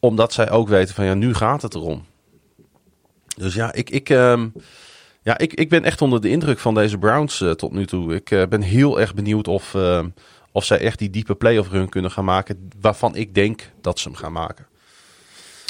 [0.00, 2.04] Omdat zij ook weten van ja, nu gaat het erom.
[3.36, 4.48] Dus ja, ik, ik, ehm,
[5.22, 8.14] ja, ik, ik ben echt onder de indruk van deze Browns eh, tot nu toe.
[8.14, 10.08] Ik eh, ben heel erg benieuwd of, ehm,
[10.52, 12.68] of zij echt die diepe playoff run kunnen gaan maken.
[12.80, 14.66] Waarvan ik denk dat ze hem gaan maken.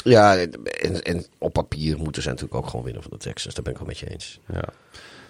[0.03, 3.55] Ja en, en op papier moeten ze natuurlijk ook gewoon winnen van de Texans.
[3.55, 4.39] Daar ben ik wel met je eens.
[4.53, 4.63] Ja.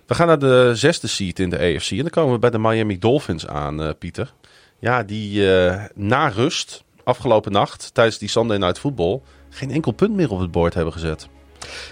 [0.05, 1.91] We gaan naar de zesde seed in de AFC.
[1.91, 4.34] En dan komen we bij de Miami Dolphins aan, eh, Pieter.
[4.80, 9.21] Ja, die eh, na rust, afgelopen nacht, tijdens die Sunday Night Football...
[9.49, 11.28] geen enkel punt meer op het bord hebben gezet.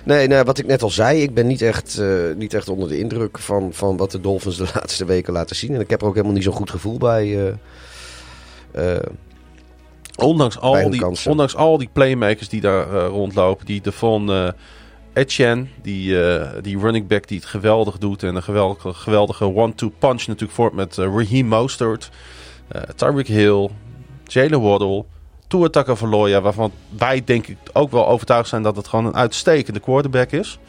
[0.04, 2.90] Nee, nou, wat ik net al zei, ik ben niet echt, eh, niet echt onder
[2.90, 5.74] de indruk van, van wat de Dolphins de laatste weken laten zien.
[5.74, 7.56] En ik heb er ook helemaal niet zo'n goed gevoel bij.
[8.72, 8.96] eh,
[10.16, 11.32] Ondanks al, die, kansen.
[11.32, 13.66] ondanks al die playmakers die daar eh, rondlopen.
[13.66, 14.48] Die Devon uh,
[15.14, 18.24] Etienne, die, eh, die running back die het geweldig doet.
[18.24, 22.10] En een geweldige, geweldige one-two punch natuurlijk voort met Raheem Mostert.
[22.96, 23.70] Tyreek Hill,
[24.24, 25.06] Jalen Waddle,
[25.48, 26.42] Tua Tagovailoa.
[26.42, 30.60] Waarvan wij denk ik ook wel overtuigd zijn dat het gewoon een uitstekende quarterback is.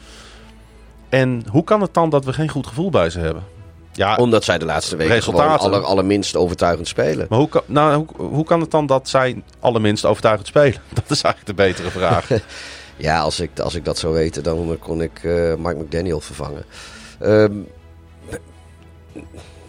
[1.09, 3.43] En hoe kan het dan dat we geen goed gevoel bij ze hebben?
[3.93, 5.71] Ja, omdat zij de laatste weken gewoon Resultaten.
[5.71, 7.25] aller, allerminst overtuigend spelen.
[7.29, 10.81] maar hoe kan, nou, hoe, hoe kan het dan dat zij allerminst overtuigend spelen?
[10.93, 12.29] Dat is eigenlijk de betere vraag.
[12.97, 16.65] Ja, als ik, als ik dat zou weten, dan kon ik eh Mike McDaniel vervangen.
[17.19, 17.53] Ehm,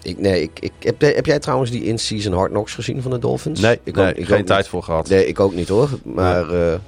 [0.03, 3.19] ik, nee, ik, ik, heb, heb jij trouwens die in-season Hard Knocks gezien van de
[3.19, 3.61] Dolphins?
[3.61, 4.69] Nee, ik nee, ook, ik geen ook tijd niet.
[4.69, 5.09] voor gehad.
[5.09, 5.89] Nee, ik ook niet hoor.
[6.03, 6.79] Maar eh,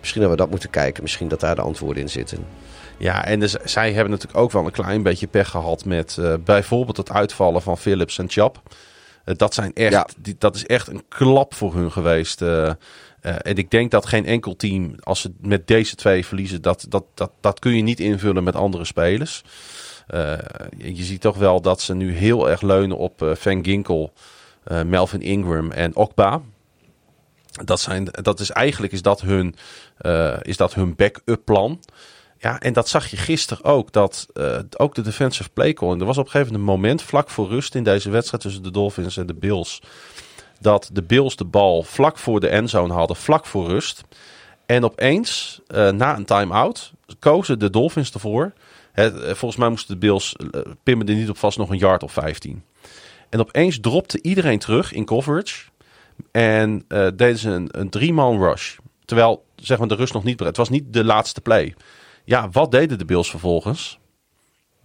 [0.00, 1.02] misschien hebben we dat moeten kijken.
[1.02, 2.46] Misschien dat daar de antwoorden in zitten.
[2.98, 6.34] Ja, en dus, zij hebben natuurlijk ook wel een klein beetje pech gehad met eh,
[6.44, 8.62] bijvoorbeeld het uitvallen van Philips en Chap.
[9.24, 10.06] Eh, dat, zijn echt, Ja.
[10.18, 12.42] die, dat is echt een klap voor hun geweest.
[12.42, 12.72] eh,
[13.20, 17.04] en ik denk dat geen enkel team, als ze met deze twee verliezen, dat, dat,
[17.14, 19.42] dat, dat kun je niet invullen met andere spelers.
[20.06, 24.12] Je je ziet toch wel dat ze nu heel erg leunen op Van Ginkel,
[24.86, 26.40] Melvin Ingram en Okba.
[27.64, 29.54] Dat, zijn, dat is eigenlijk is dat hun,
[30.42, 31.80] is dat hun backup plan.
[32.44, 33.92] Ja, en dat zag je gisteren ook.
[33.92, 36.00] Dat eh, ook de defensive play calling.
[36.00, 39.16] Er was op een gegeven moment vlak voor rust in deze wedstrijd tussen de Dolphins
[39.16, 39.82] en de Bills.
[40.60, 44.02] Dat de Bills de bal vlak voor de endzone hadden, vlak voor rust.
[44.66, 48.52] En opeens, eh, na een time-out, kozen de Dolphins ervoor.
[48.92, 52.02] Eh, volgens mij moesten de Bills, uh, pimmen er niet op vast, nog een yard
[52.02, 52.62] of 15.
[53.30, 55.64] En opeens dropte iedereen terug in coverage.
[56.30, 58.76] En deden ze een, een drie-man rush.
[59.04, 60.40] Terwijl zeg maar, de rust nog niet...
[60.40, 61.74] Het was niet de laatste play.
[62.24, 63.98] Ja, wat deden de Bills vervolgens?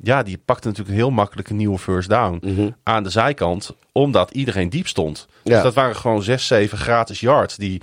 [0.03, 2.39] Ja, die pakten natuurlijk een heel makkelijk een nieuwe first down
[2.83, 5.27] aan de zijkant, omdat iedereen diep stond.
[5.43, 5.61] Dus Ja.
[5.63, 7.55] dat waren gewoon zes, zeven gratis yards.
[7.57, 7.81] Die,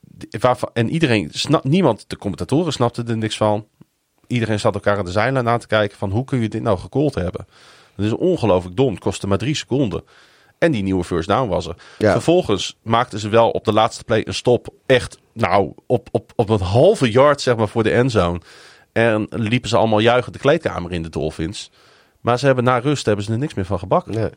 [0.00, 3.66] die- waarvan, en iedereen, snap, niemand, de commentatoren snapten er niks van.
[4.26, 6.78] Iedereen zat elkaar aan de zijlijn aan te kijken van hoe kun je dit nou
[6.78, 7.46] gecallt hebben?
[7.96, 8.90] Dat is ongelooflijk dom.
[8.90, 10.02] Het kostte maar drie seconden.
[10.64, 11.76] En die nieuwe first down was er.
[11.98, 12.12] Ja.
[12.12, 14.68] Vervolgens maakten ze wel op de laatste play een stop.
[14.86, 18.40] Echt, nou, op, op, op een halve yard zeg maar voor de endzone.
[18.92, 21.70] En liepen ze allemaal juichend de kleedkamer in de Dolphins.
[22.20, 24.14] Maar ze hebben na rust hebben ze er niks meer van gebakken.
[24.14, 24.30] Nee.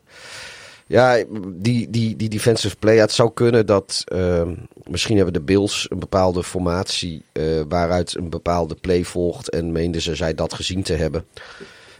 [0.86, 2.94] Ja, die, die, die defensive play.
[2.94, 4.54] ja, Het zou kunnen dat ehm,
[4.84, 9.50] misschien hebben de Bills een bepaalde formatie eh, waaruit een bepaalde play volgt.
[9.50, 11.24] En meenden ze zij dat gezien te hebben.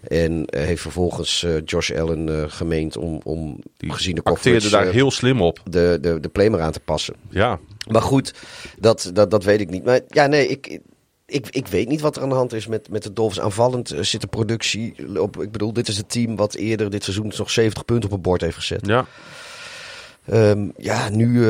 [0.03, 4.71] En eh, heeft vervolgens eh, Josh Allen eh, gemeend om, om Die gezien de coverage
[4.71, 5.61] daar heel slim op.
[5.71, 7.15] de, de, de play maar aan te passen.
[7.29, 7.59] Ja,
[7.91, 8.35] Maar goed,
[8.79, 9.85] dat, dat, dat weet ik niet.
[9.85, 10.81] Maar ja, nee, ik,
[11.27, 13.41] ik, ik weet niet wat er aan de hand is met, met de Dolphins.
[13.45, 15.43] Aanvallend zit de productie op.
[15.43, 18.23] Ik bedoel, dit is het team wat eerder dit seizoen nog 70 punten op het
[18.23, 18.87] bord heeft gezet.
[18.87, 19.07] ja.
[20.25, 21.47] Ehm, ja, nu,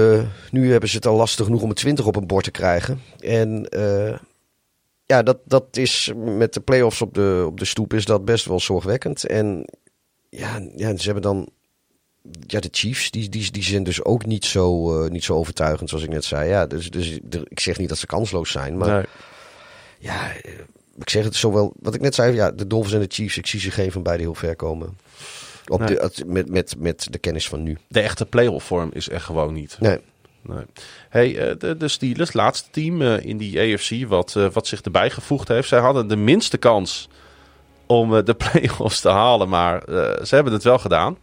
[0.51, 3.01] nu hebben ze het al lastig genoeg om een 20 op een bord te krijgen.
[3.21, 3.69] En
[5.09, 8.45] ja, dat, dat is met de playoffs op de, op de stoep is dat best
[8.45, 9.25] wel zorgwekkend.
[9.27, 9.65] En
[10.29, 11.49] ja, ja ze hebben dan.
[12.47, 15.89] Ja, de Chiefs, die, die, die zijn dus ook niet zo, eh, niet zo overtuigend,
[15.89, 16.49] zoals ik net zei.
[16.49, 19.05] Ja, dus, dus ik zeg niet dat ze kansloos zijn, maar Nee.
[19.99, 20.53] ja, eh,
[20.99, 21.73] ik zeg het zowel.
[21.81, 24.03] Wat ik net zei, ja, de Dolphins en de Chiefs, ik zie ze geen van
[24.03, 24.99] beide heel ver komen.
[25.67, 25.89] Op Nee.
[25.95, 27.79] de, het- met, met, met de kennis van nu.
[27.89, 29.77] De echte playoff vorm is er gewoon niet.
[29.81, 29.99] Nee.
[30.49, 30.65] Nee.
[31.09, 34.81] Hey, eh, de, de Steelers, laatste team eh, in die AFC wat, eh, wat zich
[34.81, 35.69] erbij gevoegd heeft.
[35.69, 37.09] Zij hadden de minste kans
[37.87, 39.83] om de playoffs te halen, maar
[40.25, 41.19] ze hebben het wel gedaan.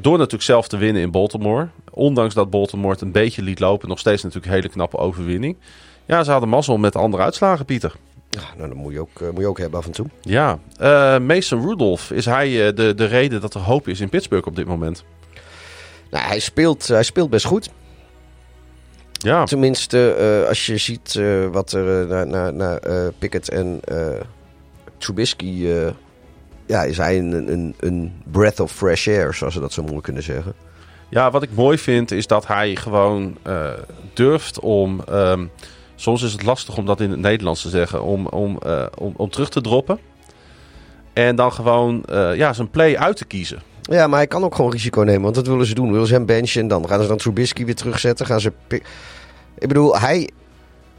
[0.00, 1.68] Door natuurlijk zelf te winnen in Baltimore.
[1.90, 3.88] Ondanks dat Baltimore het een beetje liet lopen.
[3.88, 5.56] Nog steeds natuurlijk een hele knappe overwinning.
[6.04, 7.94] Ja, ze hadden mazzel met andere uitslagen, Pieter.
[8.30, 10.06] Ja, nou, dat moet je, ook, uh, moet je ook hebben af en toe.
[10.20, 14.46] Ja, uh, Mason Rudolph, is hij de, de reden dat er hoop is in Pittsburgh
[14.46, 15.04] op dit moment?
[16.10, 17.70] Nou, hij speelt, hij speelt best goed.
[19.24, 19.44] Ja.
[19.44, 21.20] Tenminste, als je ziet
[21.50, 22.80] wat er naar, naar, naar
[23.18, 23.80] Pickett en
[24.98, 25.66] Trubisky
[26.66, 30.00] ja, is hij een, een, een breath of fresh air, zoals ze dat zo mooi
[30.00, 30.54] kunnen zeggen.
[31.08, 33.36] Ja, wat ik mooi vind is dat hij gewoon
[34.14, 35.00] durft om.
[35.10, 35.50] Um,
[35.94, 38.02] soms is het lastig om dat in het Nederlands te zeggen.
[38.02, 38.58] Om, om,
[38.98, 39.98] om, om terug te droppen.
[41.12, 42.04] En dan gewoon
[42.34, 43.62] ja, zijn play uit te kiezen.
[43.90, 45.22] Ja, maar hij kan ook gewoon risico nemen.
[45.22, 45.92] Want dat willen ze doen.
[45.92, 48.26] Willen ze hem benchen en dan gaan ze dan Trubisky weer terugzetten.
[48.26, 48.52] Gaan ze.
[49.58, 50.30] Ik bedoel, hij,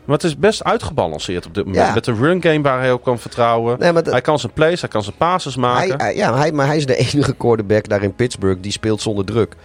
[0.06, 1.94] maar het is best uitgebalanceerd op dit moment.
[1.94, 3.80] Met de run game waar hij op kan vertrouwen.
[3.80, 6.00] Nee, Hij kan zijn plays, hij kan zijn passes maken.
[6.00, 9.26] Hij, ja, hij, maar hij is de enige quarterback daar in Pittsburgh die speelt zonder
[9.26, 9.56] druk.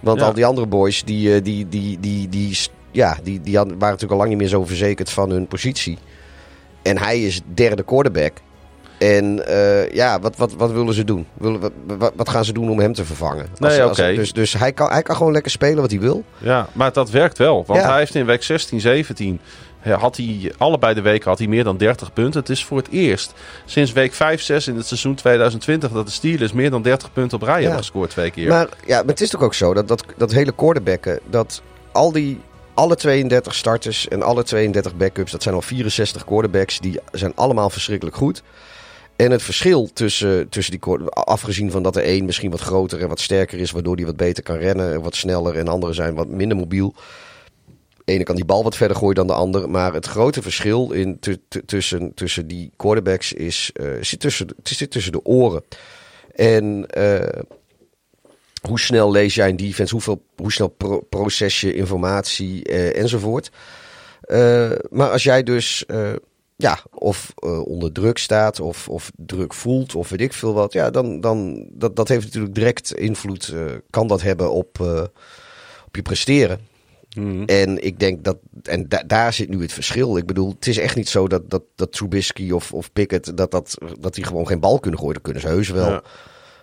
[0.00, 2.58] Want al die andere boys, die, die, die, die, die,
[2.90, 5.98] ja, die, die waren natuurlijk al lang niet meer zo verzekerd van hun positie.
[6.82, 8.32] En hij is derde quarterback.
[9.00, 11.26] En uh, ja, wat, wat, wat willen ze doen?
[11.34, 13.46] Willen, wat, wat gaan ze doen om hem te vervangen?
[13.50, 14.14] Als, nee, oké.
[14.14, 16.24] dus dus hij, kan, hij kan gewoon lekker spelen wat hij wil.
[16.38, 17.64] Ja, maar dat werkt wel.
[17.66, 19.40] Want hij heeft in week 16, 17...
[19.80, 22.40] Had hij, allebei de weken had hij meer dan 30 punten.
[22.40, 23.32] Het is voor het eerst
[23.64, 27.38] sinds week 5, 6 in het seizoen 2020 dat de Steelers meer dan 30 punten
[27.38, 27.60] op rij ja.
[27.60, 28.48] hebben gescoord twee keer.
[28.48, 32.12] Maar, ja, maar het is toch ook zo dat dat, dat hele quarterbacken, dat al
[32.12, 32.40] die
[32.74, 37.70] alle 32 starters en alle 32 backups, dat zijn al 64 quarterbacks, die zijn allemaal
[37.70, 38.42] verschrikkelijk goed.
[39.20, 43.08] En het verschil tussen, tussen die afgezien van dat er één misschien wat groter en
[43.08, 46.14] wat sterker is, waardoor die wat beter kan rennen en wat sneller en anderen zijn
[46.14, 46.94] wat minder mobiel.
[48.04, 49.70] De ene kan die bal wat verder gooien dan de ander.
[49.70, 51.18] Maar het grote verschil in
[51.66, 55.62] tussen, tussen die quarterbacks is, uh, zit, tussen, zit tussen de oren.
[56.34, 57.42] En uh,
[58.68, 59.94] hoe snel lees jij een defense?
[59.94, 63.50] Hoeveel, hoe snel pro proces je informatie uh, enzovoort.
[64.90, 65.84] maar als jij dus
[66.62, 70.72] ja, of uh, onder druk staat of, of druk voelt of weet ik veel wat.
[70.72, 75.02] Ja, dan, dan dat, dat heeft natuurlijk direct invloed, uh, kan dat hebben op, uh,
[75.86, 76.68] op je presteren.
[77.16, 77.44] Mm.
[77.44, 80.16] En ik denk dat, en da daar zit nu het verschil.
[80.16, 83.50] Ik bedoel, het is echt niet zo dat, dat, dat Trubisky of, of Pickett, dat,
[83.50, 85.14] dat, dat die gewoon geen bal kunnen gooien.
[85.14, 85.90] Dat kunnen ze heus wel.
[85.90, 86.02] Ja.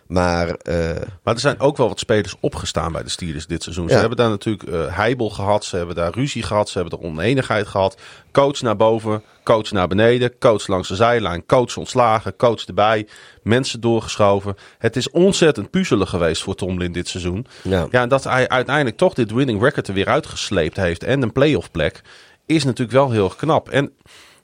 [0.07, 0.89] Maar, uh...
[1.23, 3.87] maar er zijn ook wel wat spelers opgestaan bij de Steelers dit seizoen.
[3.87, 3.93] Ja.
[3.93, 7.05] Ze hebben daar natuurlijk uh, Heibel gehad, ze hebben daar ruzie gehad, ze hebben er
[7.05, 7.97] oneenigheid gehad.
[8.31, 13.07] Coach naar boven, coach naar beneden, coach langs de zijlijn, coach ontslagen, coach erbij,
[13.43, 14.55] mensen doorgeschoven.
[14.77, 17.45] Het is ontzettend puzzelig geweest voor Tomlin dit seizoen.
[17.61, 17.87] Ja.
[17.91, 21.31] ja, en dat hij uiteindelijk toch dit winning record er weer uitgesleept heeft en een
[21.31, 22.01] playoff plek,
[22.45, 23.69] is natuurlijk wel heel knap.
[23.69, 23.91] En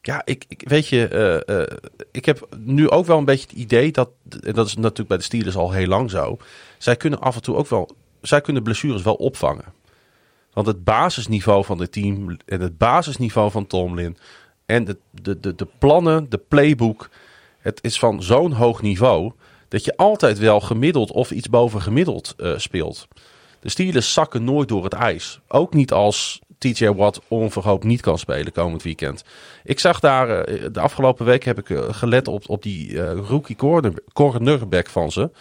[0.05, 1.09] ja, ik, ik weet je,
[1.47, 1.77] uh, uh,
[2.11, 4.09] ik heb nu ook wel een beetje het idee dat,
[4.41, 6.37] en dat is natuurlijk bij de Steelers al heel lang zo,
[6.77, 7.89] zij kunnen af en toe ook wel,
[8.21, 9.73] zij kunnen blessures wel opvangen.
[10.53, 14.17] Want het basisniveau van het team en het basisniveau van Tomlin
[14.65, 17.09] en de, de, de, de plannen, de playbook,
[17.59, 19.31] het is van zo'n hoog niveau
[19.67, 23.07] dat je altijd wel gemiddeld of iets boven gemiddeld uh, speelt.
[23.59, 25.39] De Steelers zakken nooit door het ijs.
[25.47, 29.23] Ook niet als TJ Watt onverhoopt niet kan spelen komend weekend.
[29.63, 33.11] Ik zag daar, uh, de afgelopen week heb ik uh, gelet op, op die uh,
[33.11, 35.31] rookie corner, cornerback van ze.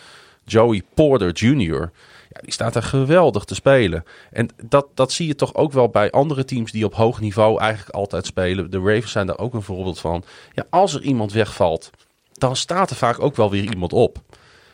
[0.45, 1.91] Joey Porter Jr.
[2.29, 4.05] Ja, die staat er geweldig te spelen.
[4.31, 7.61] En dat, dat zie je toch ook wel bij andere teams die op hoog niveau
[7.61, 8.71] eigenlijk altijd spelen.
[8.71, 10.25] De Ravens zijn daar ook een voorbeeld van.
[10.53, 11.91] Ja, als er iemand wegvalt,
[12.33, 14.19] dan staat er vaak ook wel weer iemand op.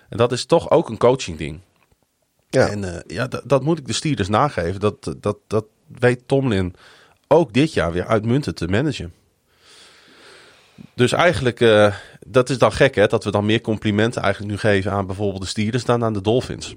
[0.08, 1.60] En dat is toch ook een coaching ding.
[2.50, 2.68] Ja.
[2.68, 4.80] En uh, ja, dat moet ik de Steelers nageven.
[4.80, 5.64] Dat, dat, dat
[5.98, 6.74] weet Tomlin
[7.28, 9.12] ook dit jaar weer uitmuntend te managen.
[10.94, 11.94] Dus eigenlijk, uh,
[12.26, 15.42] dat is dan gek hè, dat we dan meer complimenten eigenlijk nu geven aan bijvoorbeeld
[15.42, 16.74] de Steelers dan aan de Dolphins.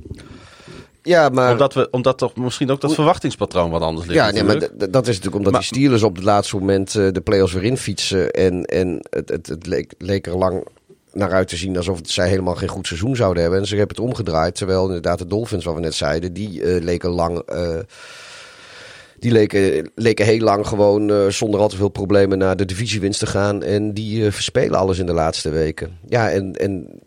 [1.03, 1.51] Ja, maar...
[1.51, 4.19] Omdat, we, omdat toch misschien ook dat verwachtingspatroon wat anders ligt.
[4.19, 4.59] Ja, nee, maar
[4.89, 8.31] dat is natuurlijk omdat die Steelers op het laatste moment uh, de playoffs weer infietsen.
[8.31, 10.67] En, en het, het, het leek, leek er lang
[11.13, 13.59] naar uit te zien alsof zij helemaal geen goed seizoen zouden hebben.
[13.59, 14.55] En ze hebben het omgedraaid.
[14.55, 17.41] Terwijl inderdaad de Dolphins, wat we net zeiden, die uh, leken lang...
[17.53, 17.79] Uh,
[19.21, 23.19] die leken, leken heel lang gewoon uh, zonder al te veel problemen naar de divisiewinst
[23.19, 23.63] te gaan.
[23.63, 25.97] En die uh, verspelen alles in de laatste weken.
[26.07, 26.99] Ja, en, en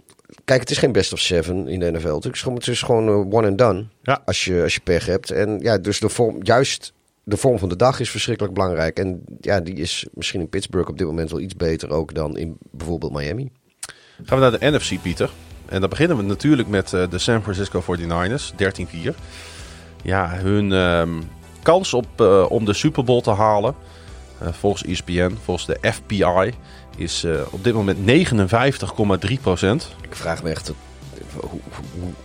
[0.45, 2.15] kijk, het is geen best of seven in de NFL.
[2.15, 3.87] Het is gewoon, het is gewoon uh, one and done.
[4.03, 4.23] Ja.
[4.25, 5.31] Als, je, als je pech hebt.
[5.31, 6.93] En ja, dus de vorm, juist
[7.25, 8.99] de vorm van de dag is verschrikkelijk belangrijk.
[8.99, 12.37] En ja, die is misschien in Pittsburgh op dit moment wel iets beter ook dan
[12.37, 13.51] in bijvoorbeeld Miami.
[14.25, 15.31] Gaan we naar de NFC, Pieter.
[15.67, 18.53] En dan beginnen we natuurlijk met de San Francisco 49ers,
[19.13, 19.15] 13-4.
[20.03, 21.23] Ja, hun, um,
[21.65, 23.75] kans op, uh, om de Super Bowl te halen,
[24.43, 26.53] uh, volgens ESPN, volgens de FPI,
[26.97, 27.99] is uh, op dit moment
[29.29, 29.89] 59,3 procent.
[30.03, 30.73] Ik vraag me echt
[31.41, 31.61] hoe, hoe,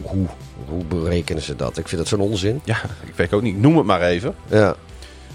[0.02, 0.28] hoe,
[0.68, 1.78] hoe berekenen ze dat?
[1.78, 2.62] Ik vind dat zo'n onzin.
[2.64, 3.58] Ja, ik weet ook niet.
[3.58, 4.36] Noem het maar even.
[4.48, 4.76] Ja.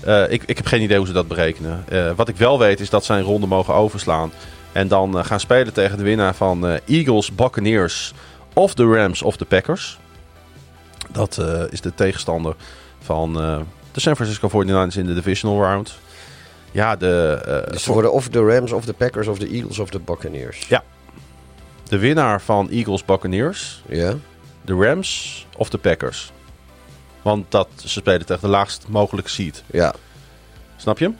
[0.06, 1.84] Uh, ik, ik heb geen idee hoe ze dat berekenen.
[1.92, 4.32] Uh, wat ik wel weet is dat zij een ronde mogen overslaan.
[4.72, 8.12] En dan uh, gaan spelen tegen de winnaar van Eagles, Buccaneers
[8.52, 9.98] of de Rams of de Packers.
[11.10, 11.38] Dat
[11.70, 12.54] is de tegenstander
[12.98, 13.36] van
[13.94, 15.98] de San Francisco 49ers in de divisional round.
[16.70, 17.66] Ja, de...
[17.70, 20.66] dus ze worden of de Rams of de Packers of de Eagles of de Buccaneers.
[20.68, 20.84] Ja.
[21.88, 23.82] De winnaar van Eagles, Buccaneers.
[23.88, 24.14] Ja.
[24.62, 26.32] De Rams of de Packers.
[27.22, 29.62] Want dat, ze spelen tegen de laagst mogelijke seed.
[29.70, 29.94] Ja.
[30.76, 31.18] Snap je hem?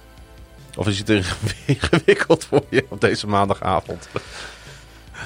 [0.77, 1.09] Of is het
[1.67, 4.09] ingewikkeld voor je op deze maandagavond?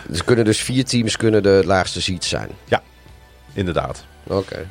[0.09, 2.51] Dus kunnen dus vier teams kunnen de laagste seed zijn?
[2.65, 2.83] Ja,
[3.53, 4.05] inderdaad.
[4.25, 4.37] Oké.
[4.37, 4.67] Okay.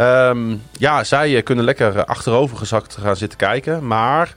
[0.00, 3.86] Um, ja, zij kunnen lekker achterovergezakt gaan zitten kijken.
[3.86, 4.34] Maar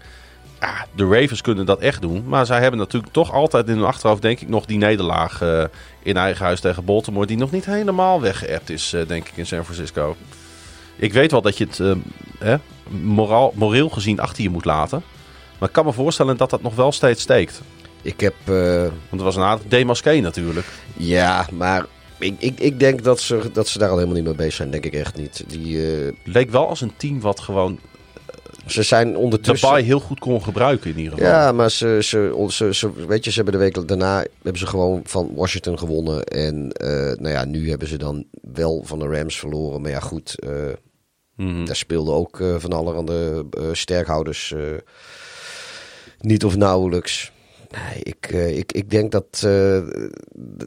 [0.59, 2.23] ja, de Ravens kunnen dat echt doen.
[2.27, 5.63] Maar zij hebben natuurlijk toch altijd in hun achterhoofd, denk ik, nog die nederlaag uh,
[6.03, 7.25] in eigen huis tegen Baltimore.
[7.25, 10.15] Die nog niet helemaal weggeëpt is, uh, denk ik, in San Francisco.
[10.95, 11.95] Ik weet wel dat je het uh,
[12.39, 12.55] hè,
[12.89, 15.03] moraal, moreel gezien achter je moet laten.
[15.59, 17.61] Maar ik kan me voorstellen dat dat nog wel steeds steekt.
[18.01, 18.33] Ik heb...
[18.45, 20.67] Want het was een aardig demasqué natuurlijk.
[20.93, 21.85] Ja, maar
[22.21, 24.71] ik, ik, ik denk dat ze, dat ze daar al helemaal niet mee bezig zijn.
[24.71, 25.43] Denk ik echt niet.
[25.47, 26.11] Die, uh...
[26.23, 27.79] Leek wel als een team wat gewoon...
[28.65, 29.75] Ze zijn ondertussen...
[29.83, 31.27] Heel goed kon gebruiken in ieder geval.
[31.27, 34.67] Ja, maar ze, ze, ze, ze, weet je, ze hebben de week daarna hebben ze
[34.67, 36.23] gewoon van Washington gewonnen.
[36.23, 39.81] En uh, nou ja, nu hebben ze dan wel van de Rams verloren.
[39.81, 40.35] Maar ja, goed...
[41.35, 41.65] Mm.
[41.65, 44.53] Daar speelden ook uh, van allerhande sterkhouders
[46.19, 47.31] niet of nauwelijks.
[47.71, 49.47] Nee, ik, ik, ik denk dat,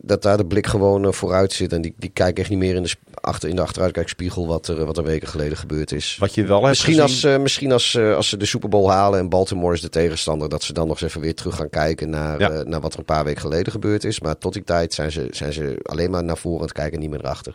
[0.03, 1.73] dat daar de blik gewoon vooruit zit.
[1.73, 4.85] En die, die kijken echt niet meer in de, achter, in de achteruitkijkspiegel wat er,
[4.85, 6.17] wat er weken geleden gebeurd is.
[6.21, 7.31] Wat je wel hebt misschien gezien...
[7.31, 10.49] als, misschien als, als ze de Super Bowl halen en Baltimore is de tegenstander...
[10.49, 12.63] dat ze dan nog eens even weer terug gaan kijken naar, ja.
[12.63, 14.21] naar wat er een paar weken geleden gebeurd is.
[14.21, 16.95] Maar tot die tijd zijn ze, zijn ze alleen maar naar voren aan het kijken
[16.95, 17.55] en niet meer naar achter.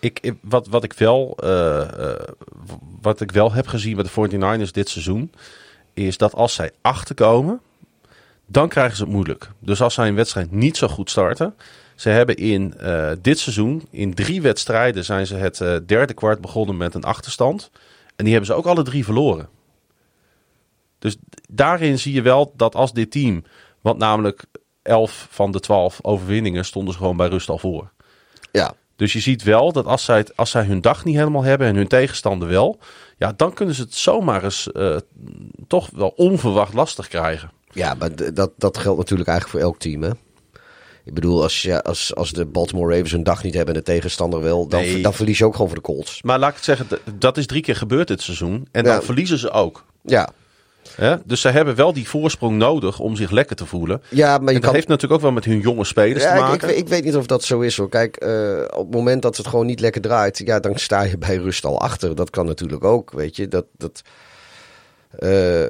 [0.00, 1.38] Ik, wat, wat, ik wel,
[3.00, 5.30] wat ik wel heb gezien bij de 49ers dit seizoen,
[5.94, 7.60] is dat als zij achterkomen,
[8.46, 9.50] dan krijgen ze het moeilijk.
[9.58, 11.54] Dus als zij een wedstrijd niet zo goed starten.
[11.94, 16.76] Ze hebben in uh, dit seizoen, in drie wedstrijden, zijn ze het derde kwart begonnen
[16.76, 17.70] met een achterstand.
[18.16, 19.48] En die hebben ze ook alle drie verloren.
[20.98, 21.16] Dus
[21.48, 23.44] daarin zie je wel dat als dit team,
[23.80, 24.44] want namelijk
[24.82, 27.92] 11 van de 12 overwinningen stonden ze gewoon bij rust al voor.
[28.52, 31.66] Ja, dus je ziet wel dat als zij, als zij hun dag niet helemaal hebben
[31.66, 32.78] en hun tegenstander wel,
[33.18, 34.96] ja, dan kunnen ze het zomaar eens uh,
[35.66, 37.50] toch wel onverwacht lastig krijgen.
[37.74, 40.10] Ja, maar dat, dat geldt natuurlijk eigenlijk voor elk team, hè?
[41.04, 43.86] Ik bedoel, als, ja, als, als de Baltimore Ravens hun dag niet hebben en de
[43.86, 45.02] tegenstander wel, dan, nee.
[45.02, 46.22] dan verlies je ook gewoon voor de Colts.
[46.22, 46.86] Maar laat ik het zeggen,
[47.18, 48.68] dat is drie keer gebeurd dit seizoen.
[48.72, 49.84] En dan verliezen ze ook.
[50.02, 50.28] Ja?
[51.24, 54.02] Dus ze hebben wel die voorsprong nodig om zich lekker te voelen.
[54.08, 54.74] ja maar je En dat kan...
[54.74, 56.54] heeft natuurlijk ook wel met hun jonge spelers te Ja, ik, maken.
[56.54, 57.88] ik, weet- ik weet niet of dat zo is hoor.
[57.88, 61.18] Kijk, eh, op het moment dat het gewoon niet lekker draait, ja, dan sta je
[61.18, 62.14] bij rust al achter.
[62.14, 63.48] Dat kan natuurlijk ook, weet je.
[63.48, 64.02] Dat, dat,
[65.18, 65.64] eh,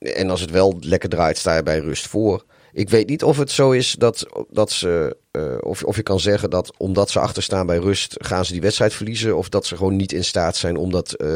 [0.00, 2.44] en als het wel lekker draait, sta je bij rust voor.
[2.72, 6.20] Ik weet niet of het zo is dat, dat ze, eh, of, of je kan
[6.20, 9.36] zeggen dat omdat ze achterstaan bij rust, gaan ze die wedstrijd verliezen.
[9.36, 11.28] Of dat ze gewoon niet in staat zijn om dat eh,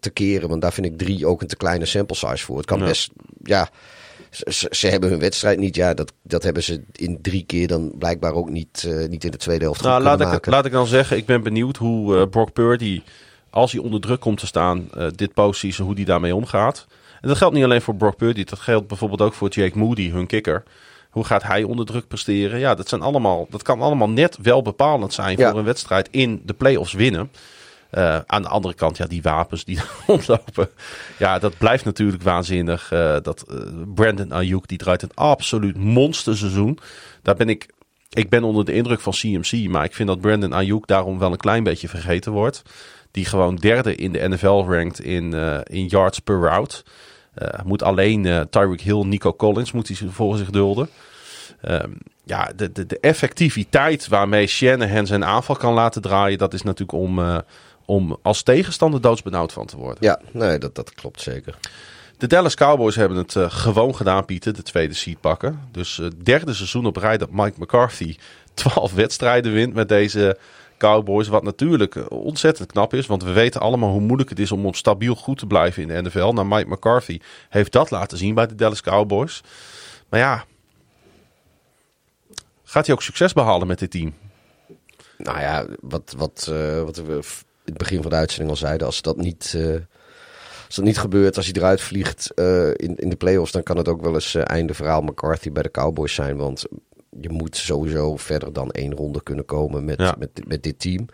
[0.00, 0.48] te keren.
[0.48, 2.56] Want daar vind ik drie ook een te kleine sample size voor.
[2.56, 2.84] Het kan Ja.
[2.84, 3.10] best,
[3.42, 3.68] ja,
[4.70, 5.74] ze, hebben hun wedstrijd niet.
[5.76, 9.30] Ja, dat, dat hebben ze in drie keer dan blijkbaar ook niet, eh, niet in
[9.30, 10.52] de tweede helft Nou, laat kunnen ik, maken.
[10.52, 13.02] laat ik dan zeggen, ik ben benieuwd hoe Brock Purdy,
[13.50, 16.86] als hij onder druk komt te staan, dit postseason, hoe die daarmee omgaat.
[17.20, 20.10] En dat geldt niet alleen voor Brock Purdy, dat geldt bijvoorbeeld ook voor Jake Moody,
[20.10, 20.62] hun kicker.
[21.10, 22.58] Hoe gaat hij onder druk presteren?
[22.58, 25.50] Ja, dat, zijn allemaal, dat kan allemaal net wel bepalend zijn Ja.
[25.50, 27.30] voor een wedstrijd in de playoffs winnen.
[27.90, 30.68] Eh, aan de andere kant, ja, die wapens die rondlopen.
[31.18, 32.92] Ja, dat blijft natuurlijk waanzinnig.
[32.92, 33.56] Eh, dat eh,
[33.94, 36.78] Brandon Ayuk, die draait een absoluut monsterseizoen.
[37.22, 37.66] Daar ben ik
[38.08, 41.32] ik ben onder de indruk van CMC, maar ik vind dat Brandon Ayuk daarom wel
[41.32, 42.62] een klein beetje vergeten wordt.
[43.10, 45.32] Die gewoon derde in de NFL rankt in,
[45.64, 46.82] in yards per route.
[47.38, 50.88] Eh, moet alleen eh, Tyreek Hill, Nico Collins moet hij voor zich dulden.
[51.60, 51.90] Ehm,
[52.24, 56.98] ja, de, de, de effectiviteit waarmee Shanahan zijn aanval kan laten draaien, dat is natuurlijk
[56.98, 57.38] om, eh,
[57.84, 59.98] om als tegenstander doodsbenauwd van te worden.
[60.00, 61.54] Ja, nee, dat, dat klopt zeker.
[62.16, 65.60] De Dallas Cowboys hebben het gewoon gedaan, Pieter, de tweede seed pakken.
[65.72, 68.16] Dus het derde seizoen op rij dat Mike McCarthy
[68.54, 70.38] 12 wedstrijden wint met deze
[70.78, 71.28] Cowboys.
[71.28, 75.14] Wat natuurlijk ontzettend knap is, want we weten allemaal hoe moeilijk het is om stabiel
[75.14, 76.32] goed te blijven in de NFL.
[76.32, 79.42] Nou, Mike McCarthy heeft dat laten zien bij de Dallas Cowboys.
[80.08, 80.44] Maar ja,
[82.64, 84.14] gaat hij ook succes behalen met dit team?
[85.16, 87.20] Nou ja, wat, wat, eh, wat we
[87.68, 89.74] in het begin van de uitzending al zeiden, als dat niet, eh,
[90.66, 93.76] als dat niet gebeurt, als hij eruit vliegt eh, in, in de playoffs, dan kan
[93.76, 96.36] het ook wel eens eh, einde verhaal McCarthy bij de Cowboys zijn.
[96.36, 96.64] Want
[97.20, 100.14] je moet sowieso verder dan één ronde kunnen komen met, Ja.
[100.18, 101.06] met, met dit team.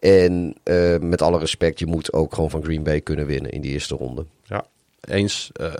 [0.00, 3.60] En eh, met alle respect, je moet ook gewoon van Green Bay kunnen winnen in
[3.60, 4.26] die eerste ronde.
[4.44, 4.64] Ja,
[5.00, 5.50] eens.
[5.52, 5.72] eh,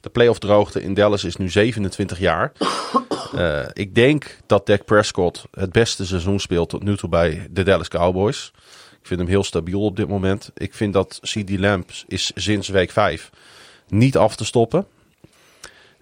[0.00, 2.52] de playoff droogte in Dallas is nu 27 jaar.
[3.34, 7.62] Eh, ik denk dat Dak Prescott het beste seizoen speelt tot nu toe bij de
[7.62, 8.52] Dallas Cowboys.
[9.00, 10.50] Ik vind hem heel stabiel op dit moment.
[10.54, 13.30] Ik vind dat CD Lamb is sinds week 5
[13.88, 14.86] niet af te stoppen.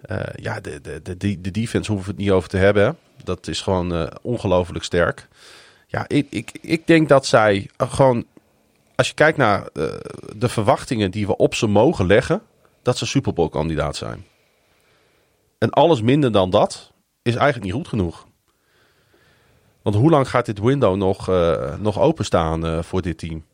[0.03, 2.97] Eh, ja, de, de, de, de, de defense hoeven we het niet over te hebben.
[3.23, 5.27] Dat is gewoon eh, ongelooflijk sterk.
[5.87, 8.25] Ja, ik, ik, ik denk dat zij eh, gewoon
[8.95, 9.67] als je kijkt naar
[10.35, 12.41] de verwachtingen die we op ze mogen leggen,
[12.81, 14.25] dat ze Super Bowl kandidaat zijn.
[15.57, 16.91] En alles minder dan dat
[17.21, 18.27] is eigenlijk niet goed genoeg.
[19.81, 21.27] Want hoe lang gaat dit window nog,
[21.79, 23.45] nog openstaan voor dit team?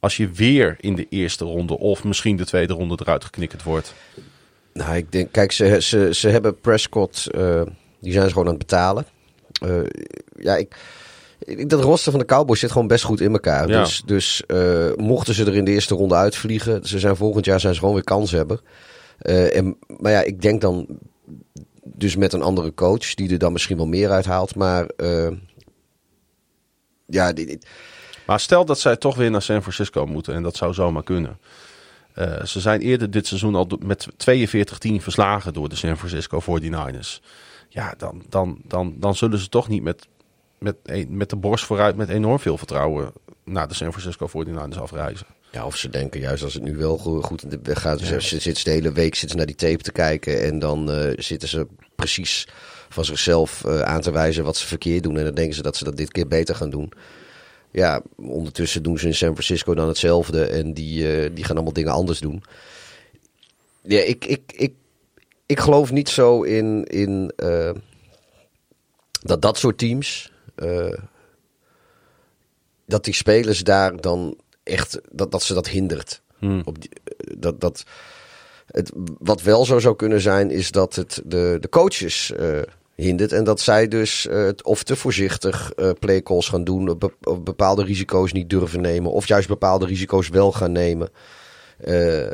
[0.00, 3.94] Als je weer in de eerste ronde of misschien de tweede ronde eruit geknikkerd wordt.
[4.72, 7.62] Nou, ik denk, kijk, ze, ze, ze hebben Prescott, eh,
[8.00, 9.06] die zijn ze gewoon aan het betalen.
[9.62, 9.80] Eh,
[10.36, 10.76] ja, ik,
[11.38, 13.68] ik, dat roster van de Cowboys zit gewoon best goed in elkaar.
[13.68, 13.80] Ja.
[13.80, 17.60] Dus, dus eh, mochten ze er in de eerste ronde uitvliegen, ze zijn volgend jaar
[17.60, 18.60] zijn ze gewoon weer kans hebben.
[19.18, 20.86] Eh, en, maar ja, ik denk dan
[21.84, 24.54] dus met een andere coach, die er dan misschien wel meer uithaalt.
[24.54, 24.86] Maar
[27.06, 27.66] ja, dit, dit-
[28.26, 30.34] Maar stel dat zij toch weer naar San Francisco moeten.
[30.34, 31.38] En dat zou zomaar kunnen.
[32.18, 37.20] Eh, ze zijn eerder dit seizoen al met 42-10 verslagen door de San Francisco 49ers.
[37.68, 40.06] Ja, dan, dan, dan, dan zullen ze toch niet met,
[40.58, 40.76] met,
[41.08, 43.12] met de borst vooruit met enorm veel vertrouwen
[43.44, 45.26] naar de San Francisco 49ers afreizen.
[45.50, 48.00] Ja, of ze denken juist als het nu wel go- goed in de weg gaat.
[48.00, 50.42] Ze ze zitten de hele week zitten naar die tape te kijken.
[50.42, 52.48] En dan eh, zitten ze precies
[52.88, 55.16] van zichzelf eh, aan te wijzen wat ze verkeerd doen.
[55.16, 56.92] En dan denken ze dat ze dat dit keer beter gaan doen.
[57.70, 60.44] Ja, ondertussen doen ze in San Francisco dan hetzelfde.
[60.44, 62.42] En die, eh, die gaan allemaal dingen anders doen.
[63.82, 64.74] Ja, ik, ik, ik,
[65.46, 67.70] ik geloof niet zo in, in eh,
[69.22, 70.32] dat dat soort teams.
[70.54, 70.92] eh,
[72.86, 76.22] dat die spelers daar dan echt dat, dat ze dat hindert.
[76.64, 77.84] Op die, eh, dat, dat,
[78.66, 82.32] het, wat wel zo zou kunnen zijn, is dat het de, de coaches
[83.02, 83.32] hindert.
[83.32, 88.32] En dat zij dus het of te voorzichtig eh playcalls gaan doen, be- bepaalde risico's
[88.32, 91.08] niet durven nemen, of juist bepaalde risico's wel gaan nemen.
[91.78, 92.30] Eh,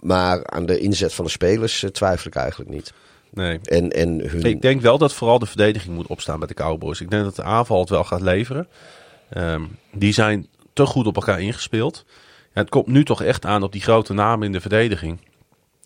[0.00, 2.92] maar aan de inzet van de spelers twijfel ik eigenlijk niet.
[3.30, 3.58] Nee.
[3.62, 7.00] En, en hun, Ik denk wel dat vooral de verdediging moet opstaan bij de Cowboys.
[7.00, 8.68] Ik denk dat de aanval het wel gaat leveren.
[9.30, 9.62] Ehm,
[9.92, 12.04] die zijn te goed op elkaar ingespeeld.
[12.54, 15.18] Ja, het komt nu toch echt aan op die grote namen in de verdediging.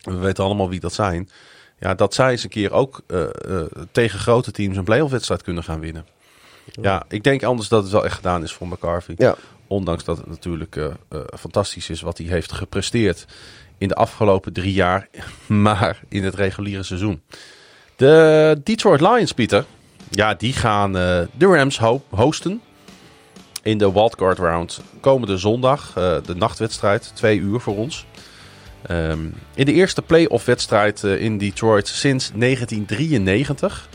[0.03, 1.29] We weten allemaal wie dat zijn.
[1.83, 5.43] Ja, dat zij eens een keer ook eh, eh, tegen grote teams een playoff wedstrijd
[5.43, 6.07] kunnen gaan winnen.
[6.81, 9.15] Ja, ik denk anders dat het wel echt gedaan is voor McCarthy.
[9.19, 9.35] ja,
[9.67, 10.87] Ondanks dat het natuurlijk eh,
[11.39, 13.27] fantastisch is wat hij heeft gepresteerd
[13.79, 15.09] in de afgelopen drie jaar,
[15.47, 17.23] maar in het reguliere seizoen.
[17.97, 19.65] De Detroit Lions, Pieter,
[20.11, 22.61] ja, die gaan de Rams ho- hosten
[23.63, 25.93] in de wildcard round komende zondag.
[26.25, 28.07] de nachtwedstrijd, twee uur voor ons.
[28.87, 29.21] Ehm,
[29.55, 33.89] in de eerste playoff wedstrijd eh, in Detroit sinds 1993.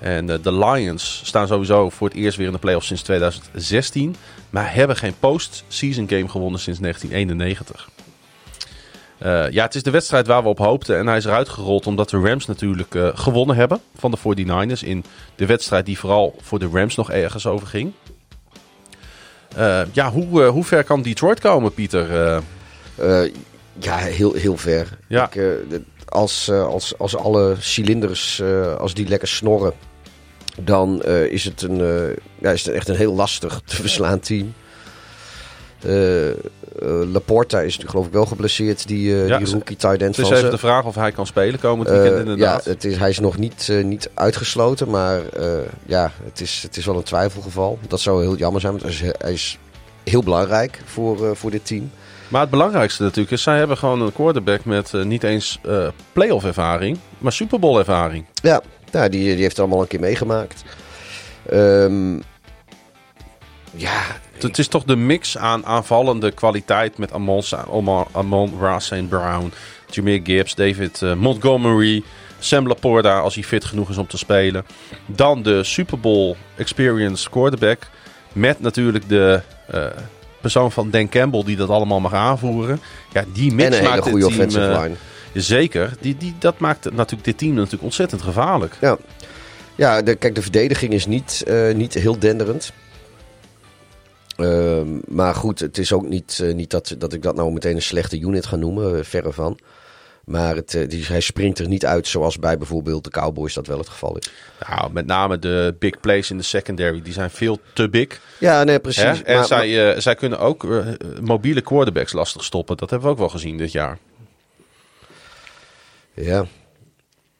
[0.00, 4.16] En eh, de Lions staan sowieso voor het eerst weer in de playoffs sinds 2016.
[4.50, 7.88] Maar hebben geen postseason game gewonnen sinds 1991.
[9.18, 10.98] Eh, ja, het is de wedstrijd waar we op hoopten.
[10.98, 14.82] En hij is eruit gerold omdat de Rams natuurlijk gewonnen hebben van de 49ers.
[14.82, 15.04] In
[15.34, 17.92] de wedstrijd die vooral voor de Rams nog ergens over ging.
[19.92, 22.42] Ja, hoe, hoe ver kan Detroit komen, Pieter?
[23.78, 24.98] Ja, heel, heel ver.
[25.08, 25.26] Ja.
[25.26, 29.72] Ik, eh, als, eh, als, als alle cilinders, eh, als die lekker snorren,
[30.60, 31.76] dan is, het een,
[32.38, 34.54] ja, is het echt een heel lastig te verslaan team.
[37.12, 40.28] Laporta is nu geloof ik wel geblesseerd, die, Ja, die rookie tight end het is
[40.28, 42.64] van even de vraag of hij kan spelen komend weekend ja, inderdaad.
[42.64, 45.20] het is, hij is nog niet, niet uitgesloten, maar
[45.86, 47.78] ja, het is, het is wel een twijfelgeval.
[47.88, 49.58] Dat zou heel jammer zijn, want hij is, hij is
[50.04, 51.90] heel belangrijk voor, voor dit team.
[52.34, 55.88] Maar het belangrijkste natuurlijk is, zij hebben gewoon een quarterback met eh, niet eens eh
[56.12, 58.24] playoff ervaring, maar Super Bowl ervaring.
[58.42, 58.60] Ja,
[58.92, 60.64] nou, die, die heeft het allemaal een keer meegemaakt.
[61.50, 62.14] Ehm,
[63.70, 64.00] ja,
[64.32, 68.78] Het- Het is toch de mix aan aanvallende kwaliteit met Amon, Sa- Amon, Amon Ra
[68.80, 69.08] St.
[69.08, 69.52] Brown,
[69.90, 72.02] Jameer Gibbs, David eh, Montgomery,
[72.38, 74.64] Sam Laporta als hij fit genoeg is om te spelen.
[75.06, 77.78] Dan de Super Bowl experience quarterback
[78.32, 79.40] met natuurlijk de
[80.44, 82.80] persoon van Dan Campbell die dat allemaal mag aanvoeren.
[83.12, 84.94] Ja, die mix en een maakt goede team, offensive eh, line.
[85.32, 88.76] Zeker, die, die, dat maakt natuurlijk dit team natuurlijk ontzettend gevaarlijk.
[88.80, 88.98] Ja,
[89.74, 92.72] ja de, kijk, de verdediging is niet, eh, niet heel denderend.
[94.36, 97.74] Ehm, maar goed, het is ook niet, eh, niet dat, dat ik dat nou meteen
[97.74, 99.58] een slechte unit ga noemen, verre van.
[100.24, 103.66] Maar het, eh, die, hij springt er niet uit zoals bij bijvoorbeeld de Cowboys dat
[103.66, 104.30] wel het geval is.
[104.68, 108.20] Nou, met name de big plays in de secondary, die zijn veel te big.
[108.38, 109.02] Ja, nee, precies.
[109.02, 109.12] Hè?
[109.12, 110.86] En Maar- zij, eh, zij kunnen ook eh,
[111.20, 112.76] mobiele quarterbacks lastig stoppen.
[112.76, 113.98] Dat hebben we ook wel gezien dit jaar.
[116.14, 116.44] Ja.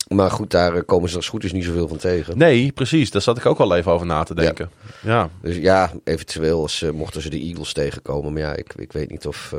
[0.09, 2.39] Maar goed, daar komen ze als goed is niet zoveel van tegen.
[2.39, 3.11] Nee, precies.
[3.11, 4.71] Daar zat ik ook al even over na te denken.
[5.03, 5.31] Ja.
[5.43, 8.33] Dus ja, eventueel als, mochten ze de Eagles tegenkomen.
[8.33, 9.55] Maar ja, ik, ik weet niet of...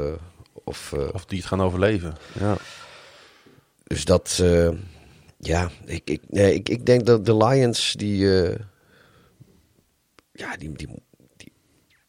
[0.63, 2.15] of Of die het gaan overleven.
[2.39, 2.57] Ja.
[3.87, 4.39] Dus dat...
[4.43, 4.69] eh,
[5.37, 8.41] ja, ik, ik, nee, ik, ik denk dat de Lions die...
[8.43, 8.55] eh,
[10.31, 10.87] ja, die, die,
[11.37, 11.51] die,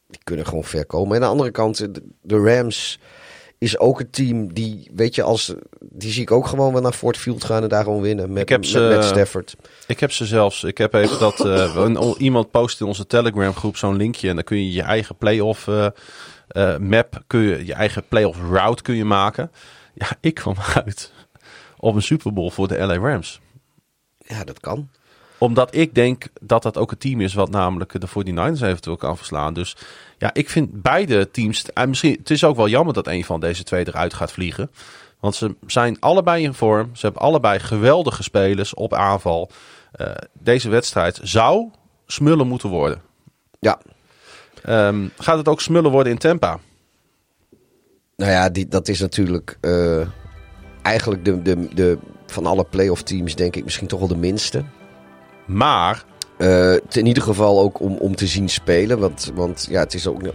[0.07, 1.09] die kunnen gewoon ver komen.
[1.15, 2.99] En aan de andere kant, de, de Rams
[3.57, 6.93] is ook een team die, weet je, als, die zie ik ook gewoon wel naar
[6.93, 8.33] Fort Field gaan en daar gewoon winnen.
[8.33, 9.55] Met, Ik heb ze- met Stafford.
[9.87, 10.63] Ik heb ze zelfs.
[10.63, 11.45] Ik heb even dat.
[11.45, 14.29] eh, een- iemand post in onze Telegram groep zo'n linkje.
[14.29, 15.67] En dan kun je je eigen playoff
[16.79, 17.23] map.
[17.27, 19.51] Kun je, je eigen playoff route kun je maken.
[19.93, 21.11] Ja, ik kwam uit
[21.77, 23.39] op een Super Bowl voor de LA Rams.
[24.17, 24.89] Ja, dat kan.
[25.37, 29.17] Omdat ik denk dat dat ook een team is wat namelijk de 49ers eventueel kan
[29.17, 29.53] verslaan.
[29.53, 29.75] Dus
[30.17, 31.65] ja, ik vind beide teams...
[31.73, 34.71] En misschien, het is ook wel jammer dat een van deze twee eruit gaat vliegen.
[35.19, 36.89] Want ze zijn allebei in vorm.
[36.95, 39.49] Ze hebben allebei geweldige spelers op aanval.
[39.91, 41.69] Eh, deze wedstrijd zou
[42.05, 43.01] smullen moeten worden.
[43.59, 43.79] Ja,
[44.67, 46.59] Ehm, gaat het ook smullen worden in Tampa?
[48.15, 50.07] Nou ja, die, dat is natuurlijk eh,
[50.87, 54.63] eigenlijk de, de, de, van alle playoff teams denk ik misschien toch wel de minste.
[55.45, 56.03] Maar
[56.37, 58.99] Eh, in ieder geval ook om, om te zien spelen.
[58.99, 60.21] Want, want ja, het is ook...
[60.21, 60.31] nee,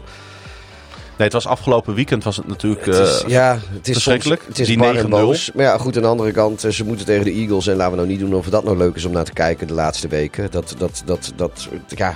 [1.17, 2.87] het was afgelopen weekend was het natuurlijk...
[2.87, 4.41] Het is, eh, ja, het is verschrikkelijk.
[4.41, 5.09] Soms, het is Die bar en 9-0.
[5.09, 5.53] boos.
[5.53, 7.67] Maar ja, goed, aan de andere kant, eh, ze moeten tegen de Eagles.
[7.67, 9.67] En laten we nou niet doen of dat nou leuk is om naar te kijken
[9.67, 10.51] de laatste weken.
[10.51, 12.15] Dat, dat, dat, dat, ja,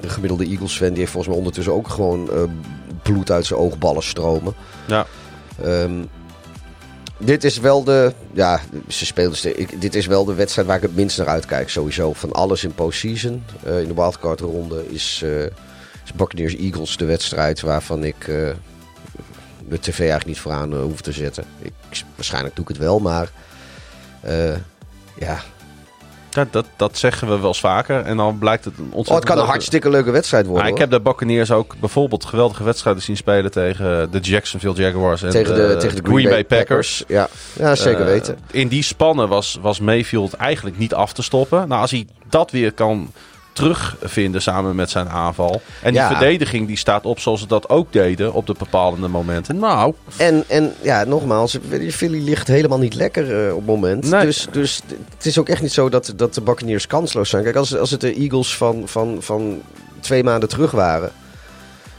[0.00, 2.28] de gemiddelde Eagles-fan die heeft volgens mij ondertussen ook gewoon
[3.02, 4.54] bloed uit zijn oogballen stromen.
[4.86, 5.06] ja,
[5.62, 5.92] Ehm,
[7.18, 8.12] dit is wel de.
[8.32, 9.56] Ja, ze speelden.
[9.78, 11.70] dit is wel de wedstrijd waar ik het minst naar uitkijk.
[11.70, 12.12] Sowieso.
[12.12, 13.44] Van alles in postseason.
[13.64, 15.22] eh, in de wildcard ronde is,
[16.04, 18.50] is Buccaneers Eagles de wedstrijd waarvan ik eh,
[19.68, 21.44] de tv eigenlijk niet vooraan hoef te zetten.
[21.58, 21.72] Ik,
[22.14, 23.30] waarschijnlijk doe ik het wel, maar.
[25.18, 25.42] ja.
[26.34, 28.04] Ja, dat, dat zeggen we wel eens vaker.
[28.04, 29.08] En dan blijkt het een ontzettend...
[29.08, 30.62] Oh, het kan een hartstikke leuke wedstrijd worden.
[30.62, 30.90] Maar ik hoor.
[30.90, 35.54] heb de Buccaneers ook bijvoorbeeld geweldige wedstrijden zien spelen tegen de Jacksonville Jaguars en tegen,
[35.54, 37.04] de, de, tegen de Green Bay Packers.
[37.06, 38.38] Ja, ja zeker Eh, weten.
[38.50, 41.68] In die spannen was, was Mayfield eigenlijk niet af te stoppen.
[41.68, 43.12] Nou, als hij dat weer kan
[43.54, 45.62] terugvinden samen met zijn aanval.
[45.82, 46.08] En die Ja.
[46.08, 49.58] verdediging die staat op zoals ze dat ook deden op de bepalende momenten.
[49.58, 51.58] Nou, En, en ja, nogmaals,
[51.90, 54.10] Philly ligt helemaal niet lekker eh, op het moment.
[54.10, 54.24] Nee.
[54.24, 54.80] Dus, dus
[55.16, 57.42] het is ook echt niet zo dat, dat de Buccaneers kansloos zijn.
[57.42, 59.62] Kijk, als, als het de Eagles van, van, van
[60.00, 61.12] twee maanden terug waren...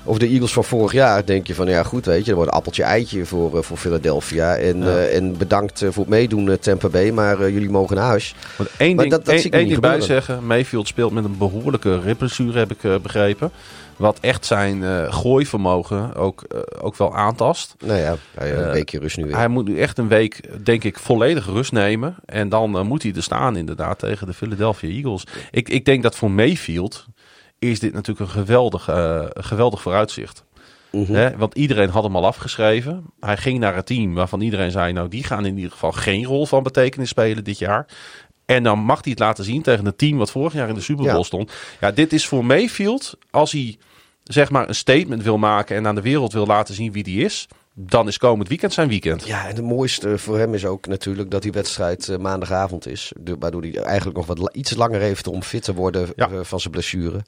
[0.07, 2.51] Of de Eagles van vorig jaar, denk je van ja goed, weet je, er wordt
[2.51, 4.55] een appeltje eitje voor, eh, voor Philadelphia.
[4.55, 4.85] En, Ja.
[4.85, 8.35] eh, en bedankt eh, voor het meedoen Tampa Bay, maar jullie mogen naar huis.
[8.57, 10.45] want één Maar ding, dat- dat één- zie ik één ding bij zeggen.
[10.45, 13.51] Mayfield speelt met een behoorlijke ribblessure, heb ik begrepen.
[13.95, 14.83] Wat echt zijn
[15.13, 16.43] gooivermogen ook,
[16.81, 17.75] ook wel aantast.
[17.85, 19.35] Nou ja, een weekje rust nu weer.
[19.35, 22.15] Hij moet nu echt een week, denk ik, volledig rust nemen.
[22.25, 25.23] En dan moet hij er staan, inderdaad, tegen de Philadelphia Eagles.
[25.51, 27.05] Ik, ik denk dat voor Mayfield
[27.59, 30.43] is dit natuurlijk een geweldig, eh, een geweldig vooruitzicht.
[30.91, 31.13] Mhm.
[31.13, 31.37] Hè?
[31.37, 33.03] Want iedereen had hem al afgeschreven.
[33.19, 34.93] Hij ging naar een team waarvan iedereen zei...
[34.93, 37.85] nou, die gaan in ieder geval geen rol van betekenis spelen dit jaar.
[38.45, 40.17] En dan mag hij het laten zien tegen een team...
[40.17, 41.23] wat vorig jaar in de Super Bowl Ja.
[41.23, 41.51] stond.
[41.79, 43.77] Ja, dit is voor Mayfield, als hij
[44.23, 45.75] zeg maar een statement wil maken...
[45.75, 47.47] en aan de wereld wil laten zien wie die is...
[47.77, 49.25] dan is komend weekend zijn weekend.
[49.27, 53.11] Ja, en het mooiste voor hem is ook natuurlijk dat die wedstrijd eh, maandagavond is.
[53.39, 56.29] Waardoor hij eigenlijk nog wat iets langer heeft om fit te worden Ja.
[56.29, 57.21] eh, van zijn blessure.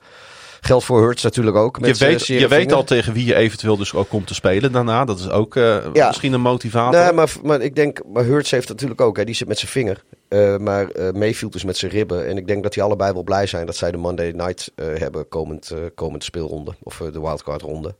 [0.61, 1.79] Geldt voor Hurts natuurlijk ook.
[1.79, 4.33] Met Je weet, zere je weet al tegen wie je eventueel dus ook komt te
[4.33, 5.05] spelen daarna.
[5.05, 6.07] Dat is ook eh, Ja.
[6.07, 7.01] misschien een motivator.
[7.01, 9.71] Nee, maar, maar ik denk, maar Hurts heeft natuurlijk ook, hè, die zit met zijn
[9.71, 10.03] vinger.
[10.27, 12.27] Eh, maar eh Mayfield is met zijn ribben.
[12.27, 14.85] En ik denk dat die allebei wel blij zijn dat zij de Monday Night eh,
[14.93, 16.75] hebben komend, eh komend speelronde.
[16.83, 17.95] Of eh, de wildcard ronde.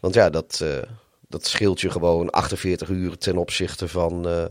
[0.00, 0.68] Want ja, dat, eh,
[1.30, 4.44] dat scheelt je gewoon 48 uur ten opzichte van, eh,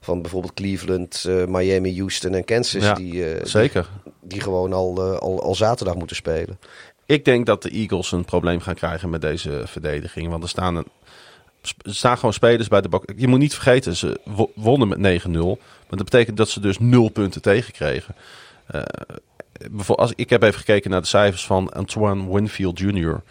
[0.00, 2.82] van bijvoorbeeld Cleveland, eh, Miami, Houston en Kansas.
[2.82, 3.88] Ja, die, eh, Zeker.
[4.20, 6.58] die gewoon al, eh, al, al zaterdag moeten spelen.
[7.06, 10.28] Ik denk dat de Eagles een probleem gaan krijgen met deze verdediging.
[10.28, 10.86] Want er staan, een,
[11.82, 13.04] er staan gewoon spelers bij de bak.
[13.16, 15.58] Je moet niet vergeten, ze wo- wonnen met 9-0.
[15.88, 18.14] Maar dat betekent dat ze dus nul punten tegenkregen.
[18.66, 18.82] Eh
[19.86, 23.22] als, ik heb even gekeken naar de cijfers van Antoine Winfield Jr.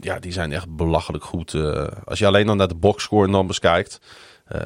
[0.00, 1.54] Ja, die zijn echt belachelijk goed.
[1.54, 4.00] Eh, als je alleen dan naar de boxscore numbers kijkt.
[4.44, 4.60] eh,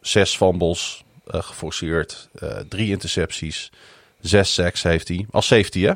[0.00, 2.28] zes fumbles eh, geforceerd.
[2.68, 3.72] drie intercepties.
[4.20, 5.26] Zes sacks heeft hij.
[5.30, 5.92] Als safety, hè?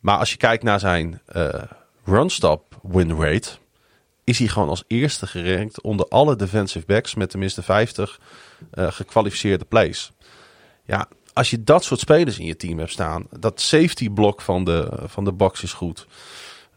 [0.00, 1.20] Maar als je kijkt naar zijn
[2.04, 3.50] run-stop win rate,
[4.24, 8.20] is hij gewoon als eerste gerankt onder alle defensive backs met tenminste 50
[8.74, 10.12] uh, gekwalificeerde plays.
[10.84, 14.64] Ja, als je dat soort spelers in je team hebt staan, dat safety blok van
[14.64, 16.06] de, van de box is goed.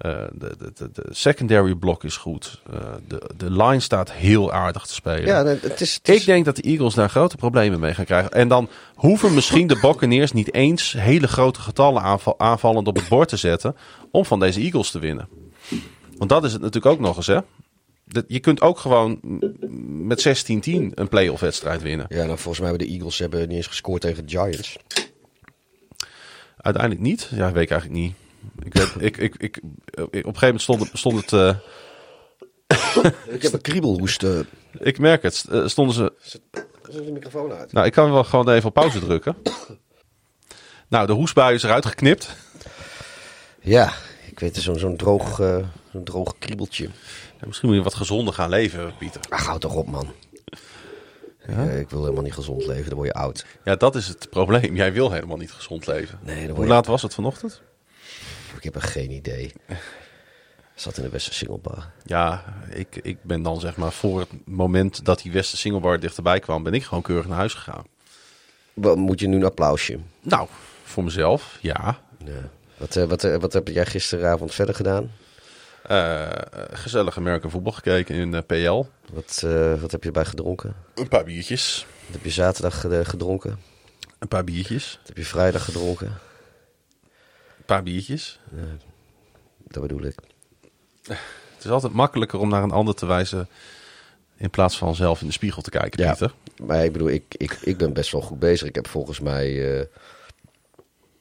[0.05, 2.61] Uh, de, de, de, secondary blok is goed.
[2.73, 5.25] Uh, de, de line staat heel aardig te spelen.
[5.25, 6.19] Ja, het is, het is...
[6.19, 8.31] Ik denk dat de Eagles daar grote problemen mee gaan krijgen.
[8.31, 13.07] En dan hoeven misschien de Buccaneers niet eens hele grote getallen aanval, aanvallend op het
[13.07, 13.75] bord te zetten
[14.11, 15.29] om van deze Eagles te winnen.
[16.17, 17.39] Want dat is het natuurlijk ook nog eens, hè?
[18.27, 19.19] je kunt ook gewoon
[20.07, 20.51] met 16-10
[20.93, 22.05] een playoff wedstrijd winnen.
[22.09, 24.77] Ja, nou volgens mij hebben de Eagles hebben niet eens gescoord tegen de Giants.
[26.57, 27.29] Uiteindelijk niet.
[27.31, 28.13] Ja, weet ik eigenlijk niet.
[28.63, 29.59] Ik weet, ik, ik, ik,
[29.95, 31.31] op een gegeven moment stond, stond het...
[31.31, 31.55] Uh...
[33.35, 34.23] ik heb een kriebelhoest.
[34.23, 34.39] Uh...
[34.79, 35.45] Ik merk het.
[35.51, 36.13] Uh, stonden ze...
[36.21, 36.41] Zet
[36.91, 37.71] de microfoon uit.
[37.71, 39.35] Nou, ik kan wel gewoon even op pauze drukken.
[40.89, 42.35] nou, de hoestbui is eruit geknipt.
[43.61, 43.93] Ja,
[44.29, 45.35] ik weet zo'n zo'n droog,
[45.91, 46.83] zo'n droog kriebeltje.
[47.39, 49.21] Ja, misschien moet je wat gezonder gaan leven, Pieter.
[49.29, 50.13] Ach, houd toch op, man.
[51.47, 51.63] Ja?
[51.63, 53.45] ik wil helemaal niet gezond leven, dan word je oud.
[53.63, 54.75] Ja, dat is het probleem.
[54.75, 56.19] Jij wil helemaal niet gezond leven.
[56.23, 57.61] Nee, Hoe laat was het vanochtend?
[58.55, 59.53] Ik heb er geen idee.
[60.75, 61.91] Zat in de Westen Singlebar.
[62.05, 66.39] Ja, ik, ik ben dan zeg maar voor het moment dat die Westen Singlebar dichterbij
[66.39, 67.85] kwam, ben ik gewoon keurig naar huis gegaan.
[68.73, 69.99] Wat, moet je nu een applausje?
[70.21, 70.47] Nou,
[70.83, 71.99] voor mezelf, ja.
[72.25, 72.49] ja.
[72.77, 75.11] Wat, uh, wat, uh, wat heb jij gisteravond verder gedaan?
[75.91, 76.27] Uh,
[76.71, 78.85] gezellig American voetbal gekeken in uh, PL.
[79.13, 80.75] Wat, uh, wat heb je erbij gedronken?
[80.95, 81.85] Een paar biertjes.
[82.05, 83.59] Wat heb je zaterdag gedronken?
[84.19, 84.97] Een paar biertjes.
[84.97, 86.17] Wat heb je vrijdag gedronken?
[87.69, 88.39] Paar biertjes.
[89.67, 90.15] dat bedoel ik.
[91.55, 93.47] Het is altijd makkelijker om naar een ander te wijzen
[94.37, 96.33] in plaats van zelf in de spiegel te kijken, ja, Pieter.
[96.65, 98.67] Maar ik bedoel, ik, ik, ik ben best wel goed bezig.
[98.67, 99.87] Ik heb volgens mij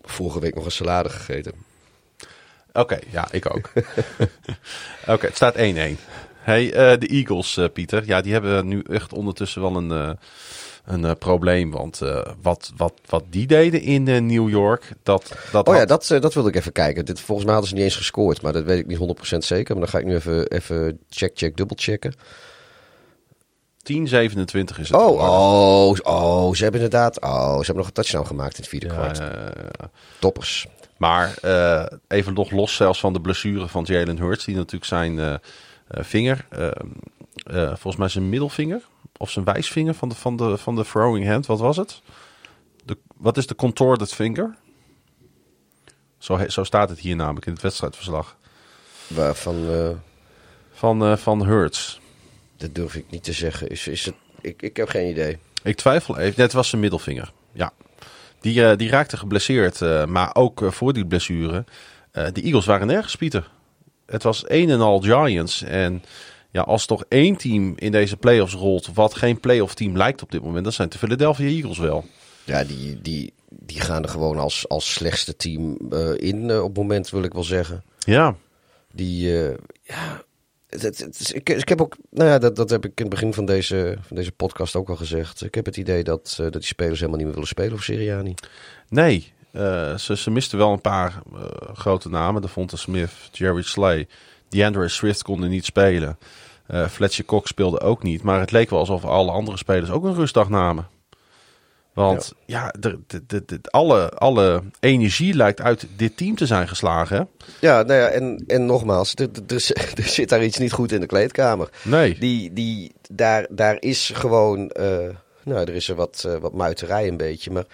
[0.03, 1.53] vorige week nog een salade gegeten.
[2.69, 3.71] Oké, okay, ja, ik ook.
[3.75, 5.59] Oké, okay, het staat 1-1.
[6.39, 8.07] Hey, uh, de Eagles, uh, Pieter.
[8.07, 10.19] Ja, die hebben nu echt ondertussen wel een,
[10.91, 11.71] uh, een probleem.
[11.71, 12.01] Want
[12.43, 15.33] wat, wat, wat die deden in New York, dat...
[15.53, 15.83] dat oh had...
[15.83, 17.05] ja, dat, dat wilde ik even kijken.
[17.05, 19.77] Dit, volgens mij hadden ze niet eens gescoord, maar dat weet ik niet 100% zeker.
[19.77, 22.15] Maar dan ga ik nu even, even check, check, dubbel checken.
[22.15, 22.15] 10-27
[24.81, 24.93] is het.
[24.93, 27.21] Oh, oh, oh, ze hebben inderdaad...
[27.21, 29.21] Oh, ze hebben nog een touchdown gemaakt in het vierde ja, kwart.
[30.19, 30.67] Toppers.
[30.97, 31.35] Maar
[32.09, 35.35] even nog los zelfs van de blessure van Jalen Hurts, die natuurlijk zijn uh,
[37.49, 38.83] uh, vinger, volgens mij zijn middelvinger
[39.17, 42.03] of zijn wijsvinger van de, van de, van de throwing hand, wat was het?
[42.85, 44.57] De, wat is de contorted finger?
[46.19, 48.37] Zo, zo staat het hier namelijk in het wedstrijdverslag.
[49.07, 49.67] Waarvan?
[50.73, 52.01] Van, van Hurts.
[52.57, 53.69] Dat durf ik niet te zeggen.
[53.69, 55.39] Is, is het, ik, ik heb geen idee.
[55.63, 56.41] Ik twijfel even.
[56.41, 57.33] Net was zijn middelvinger.
[57.53, 57.73] Ja.
[58.41, 61.65] Die, uh, die raakte geblesseerd, uh, maar ook uh, voor die blessure.
[62.13, 63.51] de Eagles waren nergens, Pieter.
[64.07, 65.63] Het was een en al Giants.
[65.63, 66.03] En
[66.51, 70.31] ja, als toch één team in deze playoffs rolt, wat geen playoff team lijkt op
[70.31, 72.05] dit moment, dat zijn de Philadelphia Eagles wel.
[72.45, 75.77] Ja, die, die, die gaan er gewoon als, als slechtste team
[76.17, 77.85] in op het moment, wil ik wel zeggen.
[77.99, 78.37] Ja.
[78.93, 79.29] Die,
[79.83, 80.23] ja,
[80.69, 83.15] het, het, het, ik, ik, heb ook, nou ja, dat, dat heb ik in het
[83.15, 85.45] begin van deze, van deze podcast ook al gezegd.
[85.45, 88.35] Ik heb het idee dat, dat die spelers helemaal niet meer willen spelen voor Siriani.
[88.89, 89.33] Nee,
[89.97, 91.23] ze, ze misten wel een paar
[91.75, 92.43] grote namen.
[92.43, 94.07] De Fonte Smith, Jerry Slay,
[94.49, 96.19] DeAndre Swift konden niet spelen.
[96.91, 98.23] Fletcher Cox speelde ook niet.
[98.23, 100.87] Maar het leek wel alsof alle andere spelers ook een rustdag namen.
[101.99, 106.69] Want ja, ja de, de, de, alle, alle energie lijkt uit dit team te zijn
[106.69, 107.17] geslagen.
[107.17, 107.47] Hè?
[107.61, 109.71] Ja, nou ja, en, en nogmaals, er, er,
[110.03, 111.69] er, zit daar iets niet goed in de kleedkamer.
[111.85, 112.19] Nee.
[112.19, 114.85] Die, die, daar, daar is gewoon, uh,
[115.45, 117.51] nou, er is er wat, uh, wat muiterij een beetje.
[117.51, 117.67] Maar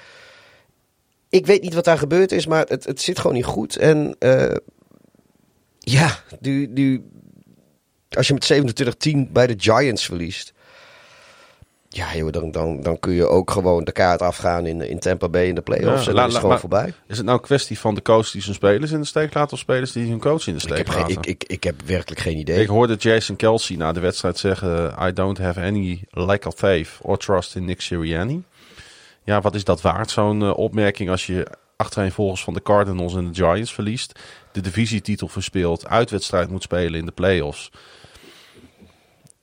[1.28, 3.76] ik weet niet wat daar gebeurd is, maar het, het zit gewoon niet goed.
[3.76, 4.54] En uh,
[5.84, 6.18] ja,
[8.10, 8.52] als je met
[9.28, 10.52] 27-10 bij de Giants verliest.
[11.88, 15.28] Ja, joh, dan, dan, dan kun je ook gewoon de kaart afgaan in, in Tampa
[15.28, 16.04] Bay in de playoffs.
[16.04, 16.92] Ja, en dan is het gewoon voorbij.
[17.06, 19.52] Is het nou een kwestie van de coach die zijn spelers in de steek laat...
[19.52, 21.16] of spelers die hun coach in de steek ik heb laten?
[21.16, 22.60] Ik, ik, ik heb werkelijk geen idee.
[22.60, 24.94] Ik hoorde Jason Kelsey na de wedstrijd zeggen...
[25.02, 28.42] I don't have any lack of faith or trust in Nick Sirianni.
[29.24, 31.10] Ja, wat is dat waard, zo'n uh, opmerking...
[31.10, 31.46] als je
[31.76, 34.18] achtereenvolgens van de Cardinals en de Giants verliest...
[34.52, 37.70] de divisietitel verspeelt, uitwedstrijd moet spelen in de playoffs...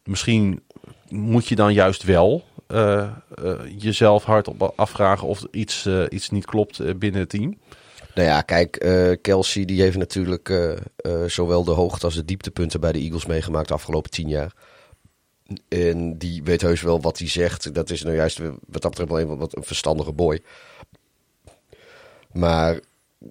[0.04, 0.64] Misschien
[1.10, 3.10] moet je dan juist wel uh,
[3.44, 7.60] uh, jezelf hardop afvragen of iets, uh, iets niet klopt binnen het team?
[8.16, 8.72] Nou ja, kijk,
[9.22, 10.74] Kelsey die heeft natuurlijk
[11.26, 14.54] zowel de hoogte als de dieptepunten bij de Eagles meegemaakt de afgelopen tien jaar.
[15.68, 17.74] En die weet heus wel wat hij zegt.
[17.74, 20.42] Dat is nou juist wat dat betreft wel een, wat een verstandige boy.
[22.34, 22.80] Maar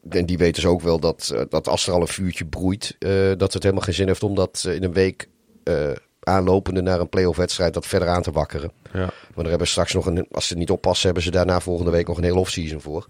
[0.08, 2.96] en die weet dus ook wel dat, dat als er al een vuurtje broeit,
[3.36, 5.28] dat het helemaal geen zin heeft om dat in een week
[5.64, 5.90] eh,
[6.20, 8.72] aanlopende naar een playoff wedstrijd dat verder aan te wakkeren.
[8.92, 8.98] Ja.
[8.98, 11.90] Maar daar hebben ze straks nog een, als ze niet oppassen, hebben ze daarna volgende
[11.90, 13.06] week nog een hele offseason voor.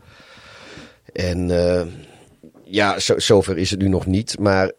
[1.13, 1.87] En eh,
[2.65, 4.39] ja, zo, zover is het nu nog niet.
[4.39, 4.73] Maar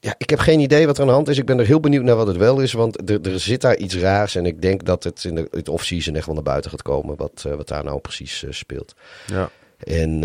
[0.00, 1.38] ja, ik heb geen idee wat er aan de hand is.
[1.38, 2.72] Ik ben er heel benieuwd naar wat het wel is.
[2.72, 4.34] Want er, er zit daar iets raars.
[4.34, 7.16] En ik denk dat het in de het offseason echt wel naar buiten gaat komen.
[7.16, 8.94] Wat, eh, wat daar nou precies eh, speelt.
[9.26, 9.50] Ja.
[9.84, 10.22] En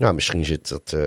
[0.00, 1.06] ja, misschien zit dat eh,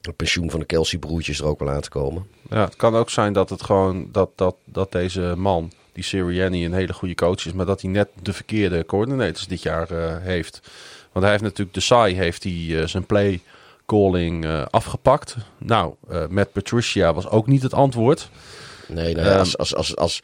[0.00, 2.26] het pensioen van de Kelsey-broertjes er ook wel aan te komen.
[2.50, 6.64] Ja, het kan ook zijn dat het gewoon dat, dat, dat deze man, die Sirianni,
[6.64, 10.16] een hele goede coach is, maar dat hij net de verkeerde coördinators dit jaar eh,
[10.20, 10.60] heeft.
[11.12, 13.40] Want hij heeft natuurlijk de Sai heeft hij zijn play
[13.86, 15.36] calling afgepakt.
[15.58, 15.94] Nou,
[16.28, 18.28] met Patricia was ook niet het antwoord.
[18.88, 19.38] Nee, nou ja, Ehm.
[19.38, 20.20] als, als, als, als,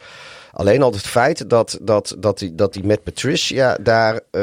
[0.52, 4.42] alleen al het feit dat, dat, dat, die, dat die met Patricia daar, eh,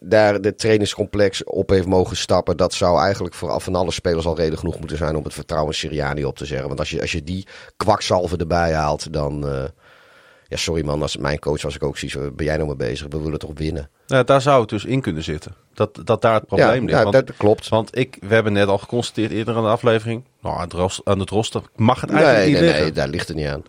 [0.00, 2.56] daar de trainingscomplex op heeft mogen stappen.
[2.56, 5.72] Dat zou eigenlijk voor van alle spelers al reden genoeg moeten zijn om het vertrouwen
[5.72, 6.66] in Siriani op te zeggen.
[6.66, 7.46] Want als je, als je die
[7.76, 9.48] kwakzalven erbij haalt, dan...
[9.48, 9.64] eh,
[10.48, 12.16] ja, sorry man, als mijn coach was ik ook zoiets.
[12.18, 13.06] van, Ben jij nou mee bezig?
[13.10, 13.90] We willen toch winnen?
[14.06, 15.54] Nou, daar zou het dus in kunnen zitten.
[15.74, 17.02] Dat, dat daar het probleem ja, ligt.
[17.02, 17.68] want, dat klopt.
[17.68, 20.24] want ik, we hebben net al geconstateerd eerder aan de aflevering.
[20.40, 22.84] Nou, aan het, ros- aan het roster mag het eigenlijk Nee, niet nee, liggen.
[22.84, 23.62] nee, daar ligt het niet aan.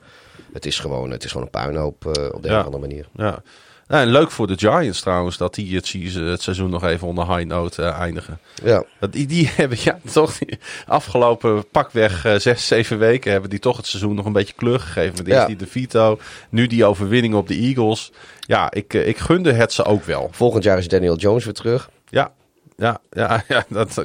[0.58, 3.08] Het is gewoon, het is gewoon een puinhoop eh, op de een of andere manier.
[3.16, 3.42] Ja.
[3.88, 7.48] En leuk voor de Giants trouwens dat die het, het seizoen nog even onder high
[7.48, 8.40] note eh, eindigen.
[8.64, 13.50] Ja, Want die, die hebben ja toch die afgelopen pakweg eh, zes, zeven weken hebben
[13.50, 15.16] die toch het seizoen nog een beetje kleur gegeven.
[15.18, 15.46] Met Ja.
[15.46, 16.20] die de Vito,
[16.50, 18.12] nu die overwinning op de Eagles.
[18.40, 20.30] Ja, ik, ik gunde het ze ook wel.
[20.32, 21.90] volgend jaar is Daniel Jones weer terug.
[22.10, 22.32] Ja,
[22.78, 24.02] ja, ja, ja dat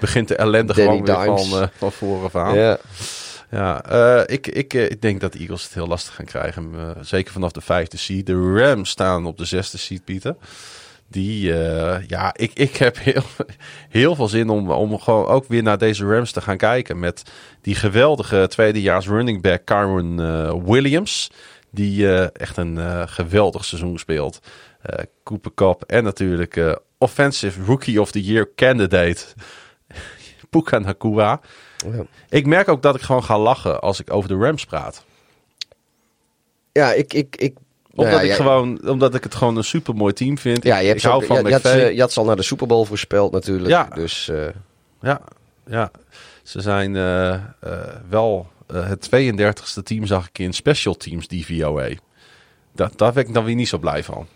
[0.00, 1.48] begint de ellende Danny gewoon weer Dimes.
[1.48, 2.54] van, van voren aan.
[2.54, 2.78] Ja.
[3.50, 6.74] Ja, eh, ik, ik, eh, ik denk dat de Eagles het heel lastig gaan krijgen.
[6.74, 8.26] eh, zeker vanaf de vijfde seed.
[8.26, 10.36] De Rams staan op de zesde seed, Pieter.
[11.10, 11.46] Die,
[12.06, 13.22] ja, ik, ik heb heel,
[13.88, 16.98] heel veel zin om, om gewoon ook weer naar deze Rams te gaan kijken.
[16.98, 17.22] Met
[17.62, 21.30] die geweldige tweedejaars running back eh, Williams.
[21.70, 24.40] Die echt een geweldig seizoen speelt.
[25.24, 29.24] Cooper Cup en natuurlijk Offensive Rookie of the Year candidate
[30.50, 31.40] Puka Nakua.
[31.84, 32.04] Ja.
[32.28, 35.04] Ik merk ook dat ik gewoon ga lachen als ik over de Rams praat.
[36.72, 37.12] Ja, ik...
[37.14, 37.56] ik, ik
[37.90, 40.64] Omdat, nou ja, ik ja, gewoon, omdat ik het gewoon een supermooi team vind.
[40.64, 42.66] Ja, je, hebt ik hou van je, je, je had ze al naar de Super
[42.66, 43.68] Bowl voorspeld natuurlijk.
[43.68, 43.84] Ja.
[43.84, 44.46] Dus eh,
[45.00, 45.20] Ja,
[45.66, 45.90] ja.
[46.42, 47.40] Ze zijn eh, eh,
[48.08, 51.88] wel het 32e team, zag ik in Special Teams DVOA.
[52.72, 54.26] Dat, daar werd ik dan weer niet zo blij van.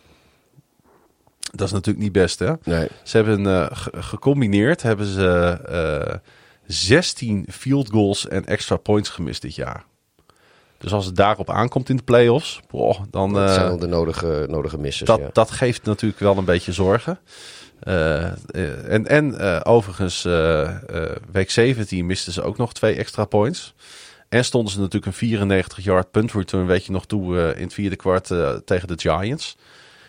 [1.53, 2.53] Dat is natuurlijk niet best, hè?
[2.65, 2.89] nee.
[3.03, 6.21] Ze hebben ge- gecombineerd, hebben ze
[6.67, 9.85] 16 field goals en extra points gemist dit jaar.
[10.83, 13.33] Dus als het daarop aankomt in de playoffs, boah, dan...
[13.33, 15.09] Dat eh, zijn de nodige, nodige missers.
[15.09, 15.29] dat, ja.
[15.33, 17.19] dat geeft natuurlijk wel een beetje zorgen.
[17.81, 20.23] Eh, eh, en en overigens,
[21.33, 23.75] week 17 misten ze ook nog twee extra points.
[24.29, 27.97] En stonden ze natuurlijk een 94-yard punt return, weet je nog, toe in het vierde
[27.97, 28.27] kwart
[28.65, 29.57] tegen de Giants.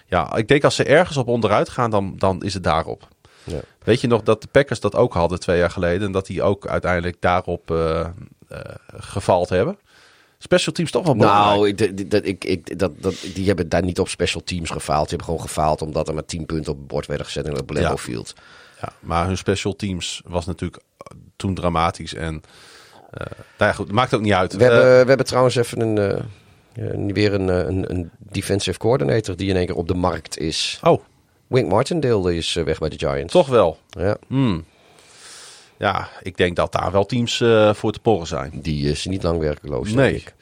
[0.05, 3.07] Ja, ik denk als ze ergens op onderuit gaan, dan, dan is het daarop.
[3.44, 3.60] Ja.
[3.84, 6.44] Weet je nog dat de Packers dat ook hadden twee jaar geleden en dat die
[6.44, 8.07] ook uiteindelijk daarop eh,
[8.98, 9.78] gefaald hebben?
[10.38, 11.56] Special teams toch wel belangrijk.
[11.56, 15.10] Nou, ik, dat- ik, ik, dat, dat, die hebben daar niet op special teams gefaald.
[15.10, 17.52] Die hebben gewoon gefaald omdat er maar 10 punten op het bord werden gezet in
[17.53, 17.98] het Lambeau.
[17.98, 18.34] Field.
[18.82, 22.14] Ja, maar hun special teams was natuurlijk eh, toen dramatisch.
[22.14, 22.41] En
[23.11, 23.26] eh
[23.57, 24.53] nou ja, goed, maakt ook niet uit.
[24.53, 29.56] We, hebben, we hebben trouwens even een, weer een, een, een defensive coordinator die in
[29.56, 30.80] één keer op de markt is.
[30.84, 31.02] oh,
[31.53, 33.34] Wink Martindale is eh, weg bij de Giants.
[33.34, 33.77] toch wel.
[33.89, 34.65] Ja, Hmm.
[35.77, 38.51] Ja, ik denk dat daar wel teams eh, voor te porren zijn.
[38.53, 39.88] die is niet lang werkeloos.
[39.88, 40.15] denk Nee.
[40.15, 40.34] ik.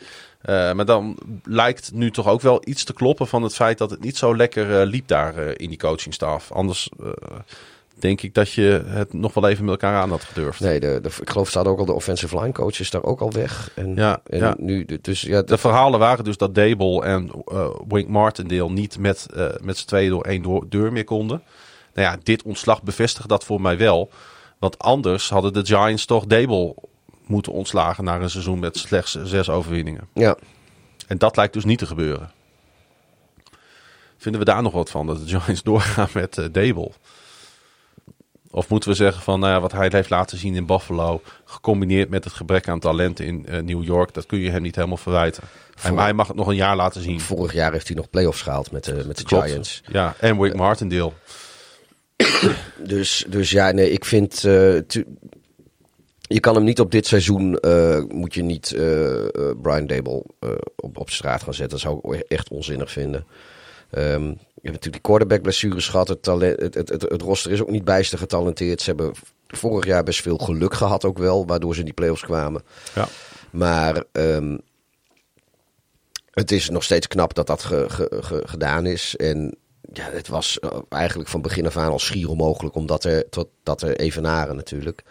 [0.42, 3.90] Eh, maar dan lijkt nu toch ook wel iets te kloppen van het feit dat
[3.90, 6.52] het niet zo lekker eh, liep daar eh, in die coachingstaf.
[6.52, 7.08] Anders eh,
[8.02, 10.60] denk ik dat je het nog wel even met elkaar aan had gedurfd.
[10.60, 13.22] Nee, de, de, ik geloof staat ook al de offensive line coach is daar ook
[13.22, 13.72] al weg.
[13.76, 14.56] En, Ja, en ja.
[14.58, 19.28] nu, dus ja, De verhalen waren dus dat Dable en eh, Wink Martindale niet met,
[19.36, 21.44] eh, met z'n tweeën door één door- deur meer konden.
[21.94, 24.12] Nou ja, dit ontslag bevestigt dat voor mij wel.
[24.60, 26.76] Want anders hadden de Giants toch Dable
[27.26, 30.08] moeten ontslagen na een seizoen met slechts zes overwinningen.
[30.14, 30.36] ja.
[31.08, 32.32] En dat lijkt dus niet te gebeuren.
[34.18, 36.92] Vinden we daar nog wat van, dat de Giants doorgaan met eh Dable?
[38.52, 42.10] Of moeten we zeggen van, nou ja, wat hij heeft laten zien in Buffalo, gecombineerd
[42.10, 44.98] met het gebrek aan talent in eh, New York, dat kun je hem niet helemaal
[44.98, 45.44] verwijten.
[45.82, 47.20] Hij, mag het nog een jaar laten zien.
[47.20, 49.46] Vorig jaar heeft hij nog playoffs gehaald met de, met de Klopt.
[49.46, 49.82] Giants.
[49.92, 51.12] Ja, en Wake Martindale.
[52.78, 54.44] Dus, dus ja, nee, ik vind.
[54.44, 54.78] eh,
[56.22, 57.60] je kan hem niet op dit seizoen.
[57.60, 59.30] eh, moet je niet eh, eh,
[59.62, 61.80] Brian Dable eh, op, op straat gaan zetten.
[61.80, 63.26] Dat zou ik echt onzinnig vinden.
[63.92, 66.08] Ehm, je hebt natuurlijk die quarterback blessures gehad.
[66.08, 68.82] Het, talent, het, het, het, het roster is ook niet bijster getalenteerd.
[68.82, 69.12] Ze hebben
[69.48, 71.46] vorig jaar best veel geluk gehad ook wel.
[71.46, 72.64] Waardoor ze in die playoffs kwamen.
[72.96, 73.08] Ja.
[73.52, 74.58] Maar ehm,
[76.32, 79.16] het is nog steeds knap dat dat ge- ge- ge- gedaan is.
[79.16, 79.56] En
[79.94, 83.30] ja, het was eh, eigenlijk van begin af aan al schier onmogelijk om dat er,
[83.30, 85.04] tot, dat te evenaren natuurlijk.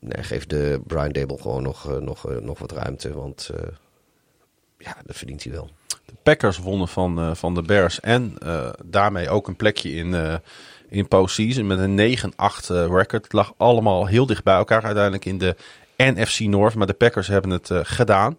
[0.00, 3.50] Nee, geef de Brian Dable gewoon nog, eh, nog, nog wat ruimte, want
[4.78, 5.70] ja, dat verdient hij wel.
[6.06, 8.00] De Packers wonnen van, eh, van de Bears.
[8.00, 10.34] En eh, daarmee ook een plekje in, eh
[10.88, 13.22] in postseason met een 9-8 eh, record.
[13.24, 15.56] Het lag allemaal heel dicht bij elkaar uiteindelijk in de
[15.96, 16.74] NFC North.
[16.74, 18.34] Maar de Packers hebben het gedaan.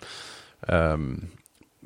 [0.59, 1.13] Ehm,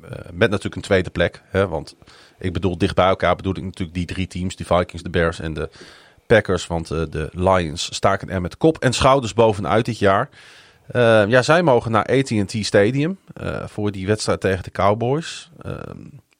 [0.02, 1.42] eh, met natuurlijk een tweede plek.
[1.48, 1.96] Hè, want
[2.38, 4.56] ik bedoel, dicht bij elkaar bedoel ik natuurlijk die drie teams.
[4.56, 5.70] Die Vikings, de Bears en de
[6.26, 6.66] Packers.
[6.66, 10.28] Want de Lions staken er met kop en schouders bovenuit dit jaar.
[10.92, 15.50] Eh, ja, zij mogen naar AT&T Stadium eh, voor die wedstrijd tegen de Cowboys.
[15.60, 15.74] Eh,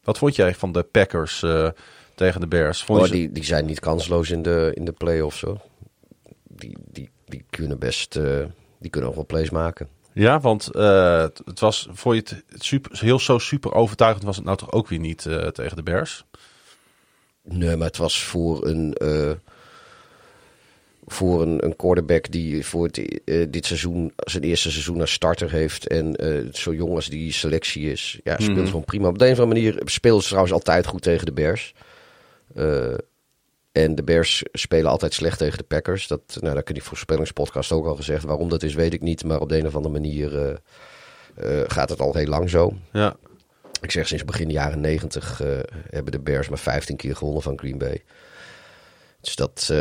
[0.05, 1.69] wat vond jij van de Packers eh,
[2.15, 2.85] tegen de Bears?
[2.85, 5.61] Vond je ze- die, die zijn niet kansloos in de, in de play-offs hoor.
[6.49, 8.25] Die, die, die kunnen best, eh,
[8.79, 9.89] die kunnen nog wel plays maken.
[10.15, 14.45] Ja, want het, het was, vond je het super, heel zo super overtuigend was het
[14.45, 15.23] nou toch ook weer niet
[15.53, 16.25] tegen de Bears?
[17.43, 18.97] Nee, maar het was voor een,
[21.07, 25.51] voor een, een quarterback die voor het, eh, dit seizoen zijn eerste seizoen als starter
[25.51, 25.87] heeft.
[25.87, 28.21] En eh, zo jong als die selectie is.
[28.25, 28.67] Ja, speelt Mhm.
[28.67, 29.09] gewoon prima.
[29.09, 31.75] Op de een of andere manier speelden ze trouwens altijd goed tegen de Bears.
[32.55, 32.95] Eh,
[33.73, 36.07] en de Bears spelen altijd slecht tegen de Packers.
[36.07, 38.25] Dat, nou, dat kun je voorspellingspodcast ook al gezegd.
[38.25, 39.25] Waarom dat is, weet ik niet.
[39.25, 40.61] Maar op de een of andere manier
[41.67, 42.73] gaat het al heel lang zo.
[42.93, 43.17] Ja,
[43.81, 45.49] Ik zeg sinds begin jaren 90 eh,
[45.91, 48.03] hebben de Bears maar 15 keer gewonnen van Green Bay.
[49.21, 49.73] Dus dat,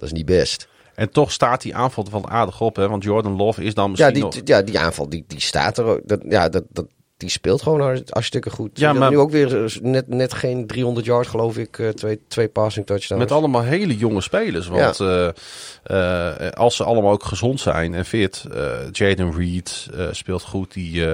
[0.00, 0.68] dat is niet best.
[0.94, 2.88] en toch staat die aanval wel aardig op, hè?
[2.88, 4.34] Want Jordan Love is dan Ja misschien die, nog...
[4.44, 6.00] ja, die aanval die, die staat er ook.
[6.04, 6.86] Dat, ja, dat, dat,
[7.16, 8.78] die speelt gewoon har- hartstikke goed.
[8.78, 11.78] Ja, Ja, maar- Nu ook weer eh, net, net geen 300 yards geloof ik.
[11.78, 13.22] eh, twee, twee passing touchdowns.
[13.22, 14.66] Met allemaal hele jonge spelers.
[14.66, 18.44] Want eh, als ze allemaal ook gezond zijn en fit.
[18.92, 20.72] Jaden Reed speelt goed.
[20.72, 21.04] Die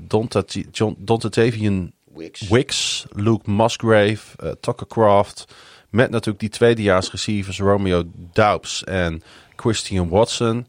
[0.00, 0.42] Donta-
[0.72, 2.48] John- Dontatavian Wicks.
[2.48, 5.44] Wicks, Luke Musgrave, Tucker Craft.
[5.92, 8.02] Met natuurlijk die tweedejaars receivers Romeo
[8.32, 9.22] Doubs en
[9.56, 10.66] Christian Watson.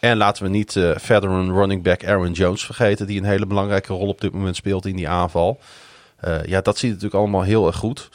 [0.00, 3.06] En laten we niet eh veteran running back Aaron Jones vergeten.
[3.06, 5.58] Die een hele belangrijke rol op dit moment speelt in die aanval.
[6.16, 8.08] Eh, ja, dat ziet natuurlijk allemaal heel erg goed.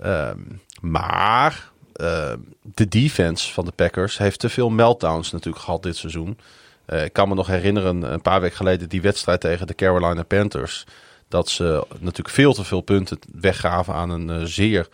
[0.00, 0.38] Ehm,
[0.80, 6.38] maar ehm, de defense van de Packers heeft te veel meltdowns natuurlijk gehad dit seizoen.
[6.86, 10.22] Eh, ik kan me nog herinneren, een paar weken geleden, die wedstrijd tegen de Carolina
[10.22, 10.84] Panthers.
[11.28, 14.88] Dat ze natuurlijk veel te veel punten weggaven aan een eh, zeer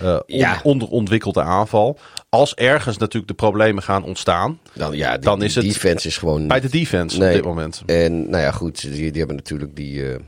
[0.00, 0.60] eh, Ja.
[0.62, 1.98] onderontwikkelde aanval.
[2.28, 6.16] Als ergens natuurlijk de problemen gaan ontstaan Dan, ja, die, dan is het defense is
[6.16, 6.48] gewoon...
[6.48, 7.28] bij de defense Nee.
[7.28, 7.82] op dit moment.
[7.86, 10.12] En nou ja, goed, die, die hebben natuurlijk die...
[10.12, 10.18] eh,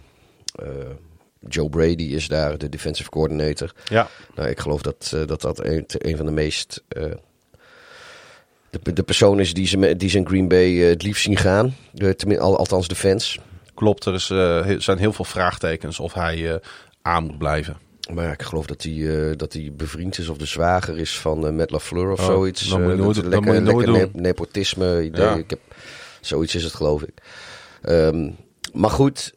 [1.49, 3.73] Joe Brady is daar, de defensive coordinator.
[3.85, 6.83] Ja, Nou, ik geloof dat dat, dat een, een van de meest.
[6.89, 7.19] de,
[8.93, 11.75] de persoon is die ze, die ze in Green Bay het liefst zien gaan.
[11.93, 13.39] De, althans, de fans.
[13.81, 14.05] Klopt.
[14.05, 16.59] Er is, eh, zijn heel veel vraagtekens of hij eh,
[17.03, 17.77] aan moet blijven.
[18.15, 21.19] Maar ja, ik geloof dat hij eh, dat hij bevriend is of de zwager is
[21.19, 22.69] van eh Matt LaFleur of Oh, zoiets.
[22.69, 24.11] dat moet je nooit- lekker, moet je nooit lekker doen.
[24.15, 25.25] ne- nepotisme idee.
[25.25, 25.35] Ja.
[25.35, 25.61] Ik heb,
[26.21, 27.15] zoiets is het, geloof ik.
[27.83, 28.31] Ehm,
[28.73, 29.35] maar goed,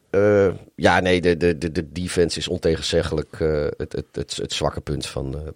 [0.75, 3.35] ja, nee, de, de, de, de defense is ontegenzeggelijk
[3.77, 5.53] het, het, het, het zwakke punt van,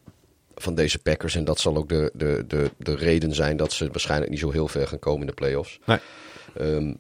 [0.56, 1.36] van deze Packers.
[1.36, 4.52] En dat zal ook de, de, de, de reden zijn dat ze waarschijnlijk niet zo
[4.52, 5.80] heel ver gaan komen in de playoffs.
[5.86, 5.98] Nee.
[6.58, 6.94] Ehm,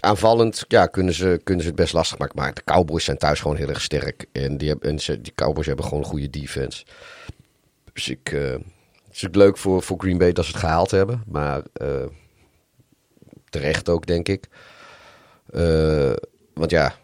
[0.00, 2.36] aanvallend ja, kunnen, ze, kunnen ze het best lastig maken.
[2.36, 4.26] Maar de Cowboys zijn thuis gewoon heel erg sterk.
[4.32, 6.84] En die, hebben, en ze, die Cowboys hebben gewoon een goede defense.
[7.92, 10.90] Dus ik, eh, het is ook leuk voor, voor Green Bay dat ze het gehaald
[10.90, 11.22] hebben.
[11.26, 12.06] Maar eh,
[13.50, 14.48] terecht ook, denk ik.
[15.50, 16.12] Eh,
[16.54, 16.94] want ja,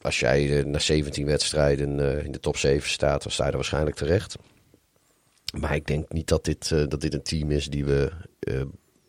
[0.00, 3.96] als jij na 17 wedstrijden in de top 7 staat, dan sta je er waarschijnlijk
[3.96, 4.36] terecht.
[5.60, 8.12] Maar ik denk niet dat dit, dat dit een team is die we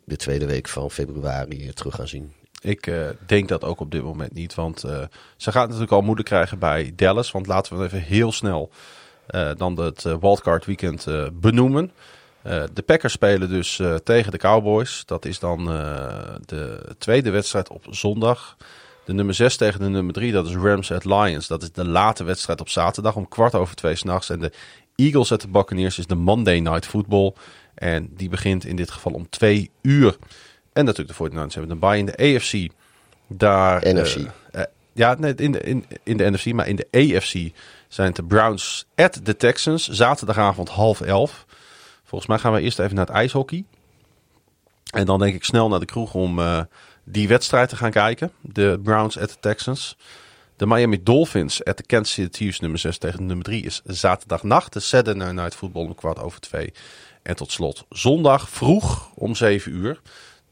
[0.06, 2.34] de tweede week van februari terug gaan zien.
[2.64, 4.56] Ik eh, denk dat ook op dit moment niet.
[4.56, 5.02] Want eh,
[5.38, 7.32] ze gaat natuurlijk al moeilijk krijgen bij Dallas.
[7.32, 8.70] Want laten we even heel snel
[9.28, 11.92] eh, dan het wildcard weekend benoemen.
[12.74, 15.04] De Packers spelen dus tegen de Cowboys.
[15.06, 15.66] Dat is dan
[16.46, 18.58] de tweede wedstrijd op zondag.
[19.06, 21.48] De nummer 6 tegen de nummer 3, dat is Rams at Lions.
[21.48, 24.30] Dat is de late wedstrijd op zaterdag om kwart over twee s'nachts.
[24.30, 24.52] En de
[24.96, 27.34] Eagles at de Buccaneers is de Monday Night Football.
[27.76, 30.18] En die begint in dit geval om twee uur.
[30.74, 32.72] En natuurlijk de 49ers hebben een bye in de AFC.
[33.28, 34.16] Daar, NFC.
[34.16, 37.52] eh, eh, ja, nee, in de, in, in de NFC, maar in de AFC
[37.88, 39.88] zijn het de Browns at de Texans.
[39.88, 41.46] Zaterdagavond half elf.
[42.04, 43.64] Volgens mij gaan we eerst even naar het ijshockey.
[44.92, 46.62] En dan denk ik snel naar de kroeg om eh,
[47.04, 48.32] die wedstrijd te gaan kijken.
[48.42, 49.98] De Browns at de Texans.
[50.56, 54.74] De Miami Dolphins at de Kansas City Chiefs nummer 6 tegen nummer 3 is zaterdagnacht.
[54.74, 56.74] De Saturday Night Football om kwart over twee.
[57.22, 60.02] En tot slot zondag vroeg om 7 uur.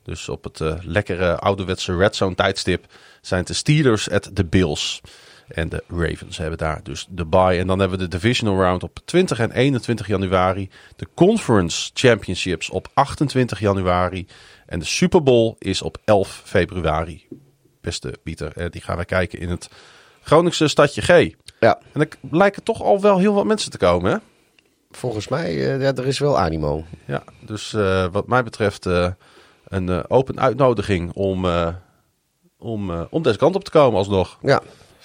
[0.04, 2.86] Dus op het uh, lekkere ouderwetse red zone tijdstip
[3.22, 5.02] zijn de Steelers at de Bills.
[5.48, 7.58] En de Ravens hebben daar dus de bye.
[7.58, 10.70] En dan hebben we de divisional round op 20 en 21 januari.
[10.96, 14.28] De conference championships op 28 januari.
[14.66, 17.28] En de Super Bowl is op 11 februari.
[17.82, 19.70] Beste Pieter, die gaan we kijken in het
[20.22, 21.34] Groningse stadje G.
[21.60, 21.80] Ja.
[21.92, 24.18] En er lijken toch al wel heel wat mensen te komen, hè?
[24.92, 26.86] Volgens mij, uh, ja, er is wel animo.
[27.06, 29.08] Ja, dus uh, wat mij betreft uh,
[29.72, 31.46] een open uitnodiging om,
[32.58, 34.38] om, om deze kant op te komen alsnog.
[34.42, 34.62] Ja,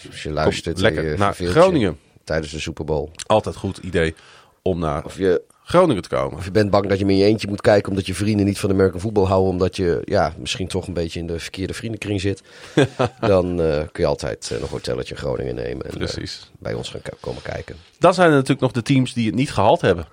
[0.07, 0.81] als je luistert
[1.19, 1.99] naar Groningen.
[2.25, 3.11] Tijdens de Super Bowl.
[3.27, 4.15] Altijd goed idee
[4.63, 6.39] om naar of je, Groningen te komen.
[6.39, 8.59] Of je bent bang dat je met je eentje moet kijken omdat je vrienden niet
[8.59, 9.51] van de American voetbal houden.
[9.51, 12.43] Omdat je ja, misschien toch een beetje in de verkeerde vriendenkring zit.
[13.21, 15.87] dan uh, kun je altijd uh, nog een hotelletje in Groningen nemen.
[15.87, 16.51] En, Precies.
[16.53, 17.77] Uh, bij ons gaan komen kijken.
[17.99, 20.07] Dan zijn er natuurlijk nog de teams die het niet gehaald hebben.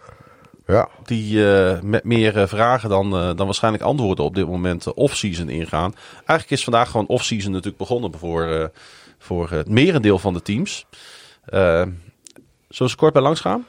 [0.68, 0.90] Ja.
[1.04, 1.42] Die
[1.82, 5.96] met meer vragen dan, dan waarschijnlijk antwoorden op dit moment off-season ingaan.
[6.14, 8.72] Eigenlijk is vandaag gewoon off-season natuurlijk begonnen voor,
[9.18, 10.86] voor het merendeel van de teams.
[11.44, 13.66] Zullen we kort bij langs gaan?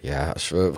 [0.00, 0.72] Ja, als we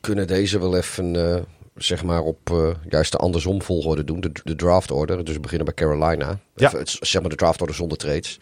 [0.00, 4.20] kunnen deze wel even zeg maar op uh, juist de andersom volgorde doen.
[4.20, 5.24] De, de draft order.
[5.24, 6.38] Dus we beginnen bij Carolina.
[6.54, 6.70] Ja.
[6.74, 8.40] Of, zeg maar de draft order zonder trades.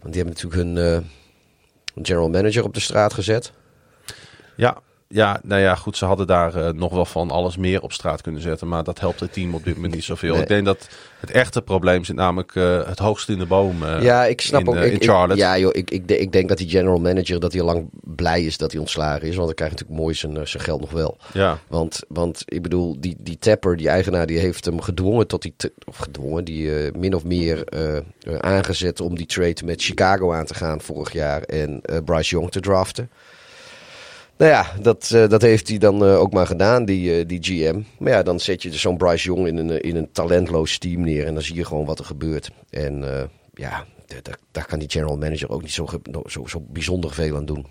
[0.00, 1.08] Want die hebben natuurlijk hun, uh,
[1.94, 3.52] hun general manager op de straat gezet.
[4.58, 4.76] Ja,
[5.08, 8.20] ja, nou ja, goed, ze hadden daar uh, nog wel van alles meer op straat
[8.20, 8.68] kunnen zetten.
[8.68, 10.32] Maar dat helpt het team op dit moment niet zoveel.
[10.32, 10.42] Nee.
[10.42, 10.88] Ik denk dat
[11.20, 14.60] het echte probleem zit namelijk uh, het hoogst in de boom uh, ja, ik snap
[14.60, 15.34] in, ook, in ik, Charlotte.
[15.34, 17.88] Ik, ja, joh, ik, ik, ik denk dat die general manager dat hij al lang
[18.02, 19.34] blij is dat hij ontslagen is.
[19.34, 21.16] Want dan krijgt natuurlijk mooi zijn, zijn geld nog wel.
[21.32, 21.58] Ja.
[21.68, 25.54] Want, want ik bedoel, die, die Tapper, die eigenaar, die heeft hem gedwongen tot die...
[25.84, 27.64] Of gedwongen, die min of meer
[28.40, 31.42] aangezet om die trade met Chicago aan te gaan vorig jaar.
[31.42, 33.10] En Bryce Young te draften.
[34.38, 37.38] Nou ja, dat, uh, dat heeft hij dan uh, ook maar gedaan, die, uh, die
[37.42, 37.80] GM.
[37.98, 41.26] Maar ja, dan zet je zo'n Bryce Young in een, in een talentloos team neer.
[41.26, 42.50] En dan zie je gewoon wat er gebeurt.
[42.70, 43.04] En
[43.54, 43.84] ja,
[44.50, 45.88] daar kan die general manager ook niet zo,
[46.26, 47.66] zo, zo bijzonder veel aan doen.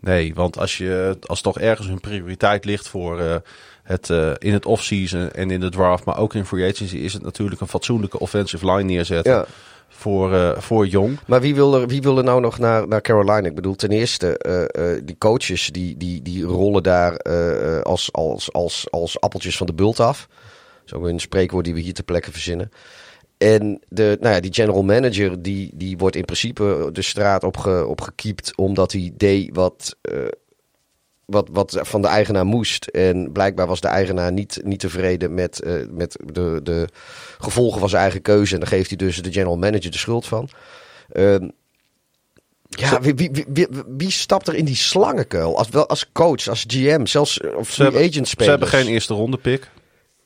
[0.00, 3.42] Nee, want als, je, als toch ergens hun prioriteit ligt voor
[3.82, 4.08] het
[4.38, 7.60] in het offseason en in de draft, maar ook in free agency, is het natuurlijk
[7.60, 9.32] een fatsoenlijke offensive line neerzetten.
[9.32, 9.46] Ja
[9.96, 11.18] voor, uh, voor Jong.
[11.26, 13.48] Maar wie wil, er, wie wil er nou nog naar, naar Carolina?
[13.48, 17.16] Ik bedoel, ten eerste, uh, uh, die coaches die, die, die rollen daar
[17.82, 20.28] als, als, als, als appeltjes van de bult af.
[20.84, 22.70] Zo een spreekwoord die we hier ter plekke verzinnen.
[23.38, 27.86] En de, nou ja, die general manager die, die wordt in principe de straat opge,
[27.86, 29.96] opgekiept omdat hij deed wat,
[31.26, 32.86] wat, wat van de eigenaar moest.
[32.86, 36.88] En blijkbaar was de eigenaar niet, niet tevreden met, uh, met de, de
[37.38, 38.54] gevolgen van zijn eigen keuze.
[38.54, 40.48] En dan geeft hij dus de general manager de schuld van.
[41.12, 41.36] Uh,
[42.68, 45.58] ja, wie, wie, wie, wie, stapt er in die slangenkuil?
[45.58, 48.44] Als, wel, als coach, als GM, zelfs of free agent spelers.
[48.44, 49.70] Ze hebben geen eerste ronde pick.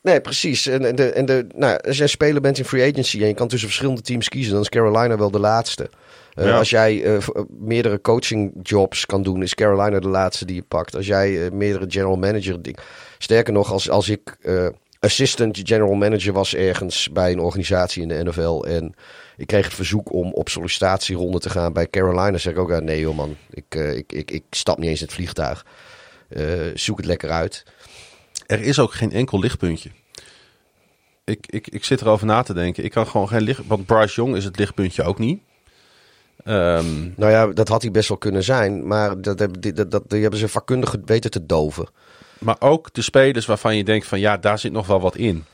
[0.03, 0.67] Nee, precies.
[0.67, 3.35] En, en, de, en de, nou, als jij speler bent in free agency en je
[3.35, 5.91] kan tussen verschillende teams kiezen, dan is Carolina wel de laatste.
[6.39, 6.59] Uh, ja.
[6.59, 10.97] Als jij uh, meerdere coaching jobs kan doen, is Carolina de laatste die je pakt.
[10.97, 12.61] Als jij uh, meerdere general manager...
[13.19, 14.37] Sterker nog, als, als ik
[15.01, 18.65] assistant general manager was ergens bij een organisatie in de NFL...
[18.65, 18.95] en
[19.37, 22.39] ik kreeg het verzoek om op sollicitatieronde te gaan bij Carolina...
[22.39, 25.15] zeg ik ook, nee joh man, ik, ik, ik, ik stap niet eens in het
[25.15, 25.67] vliegtuig.
[26.75, 27.65] zoek het lekker uit.
[28.47, 29.91] Er is ook geen enkel lichtpuntje.
[31.25, 32.85] Ik, ik, ik zit erover na te denken.
[32.85, 33.67] Ik kan gewoon geen licht...
[33.67, 35.41] Want Bryce Young is het lichtpuntje ook niet.
[36.45, 38.87] Um, nou ja, dat had hij best wel kunnen zijn.
[38.87, 41.89] Maar dat, dat, dat, dat die hebben ze vakkundig weten te doven.
[42.39, 45.45] Maar ook de spelers waarvan je denkt van ja, daar zit nog wel wat in.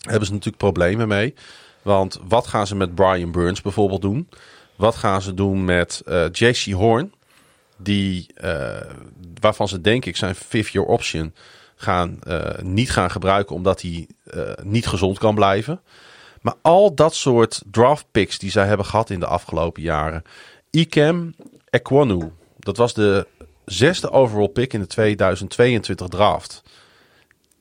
[0.00, 1.34] Hebben ze natuurlijk problemen mee.
[1.82, 4.28] Want wat gaan ze met Brian Burns bijvoorbeeld doen?
[4.76, 7.12] Wat gaan ze doen met uh, JC Horn?
[7.76, 8.80] Die, uh,
[9.40, 11.34] waarvan ze denk ik zijn fifth year option
[11.76, 14.08] gaan, uh, niet gaan gebruiken omdat hij
[14.62, 15.80] niet gezond kan blijven.
[16.40, 20.22] Maar al dat soort draft picks die zij hebben gehad in de afgelopen jaren.
[20.70, 21.34] Ikem
[21.70, 23.26] Ekwonu, dat was de
[23.64, 26.62] zesde overall pick in de 2022 draft.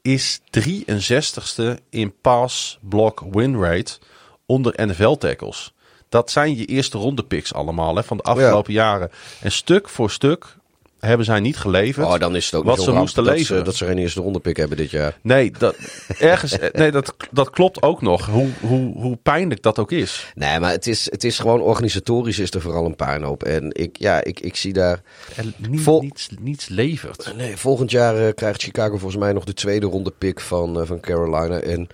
[0.02, 3.98] Is 63ste in pass block win rate
[4.46, 5.74] onder NFL tackles.
[6.10, 8.84] Dat zijn je eerste ronde picks allemaal hè, van de afgelopen ja.
[8.84, 9.12] jaren.
[9.42, 10.58] En stuk voor stuk
[11.00, 12.08] hebben zij niet geleverd.
[12.08, 13.60] Oh, dan is het ook wat ze moesten dat leveren.
[13.60, 15.18] Ze, dat ze geen eerste ronde pick hebben dit jaar.
[15.22, 15.76] Nee, dat,
[16.20, 18.26] ergens, nee dat, dat klopt ook nog.
[18.26, 20.32] Hoe, hoe, hoe pijnlijk dat ook is.
[20.36, 23.44] Nee, maar het is, het is gewoon organisatorisch is er vooral een puinhoop.
[23.44, 25.02] En ik, ja, ik, ik zie daar...
[25.36, 27.34] En niet, Vol niets, niets levert.
[27.38, 30.88] Nee, volgend jaar uh, krijgt Chicago volgens mij nog de tweede ronde pick van, uh,
[30.88, 31.60] van Carolina.
[31.60, 31.88] En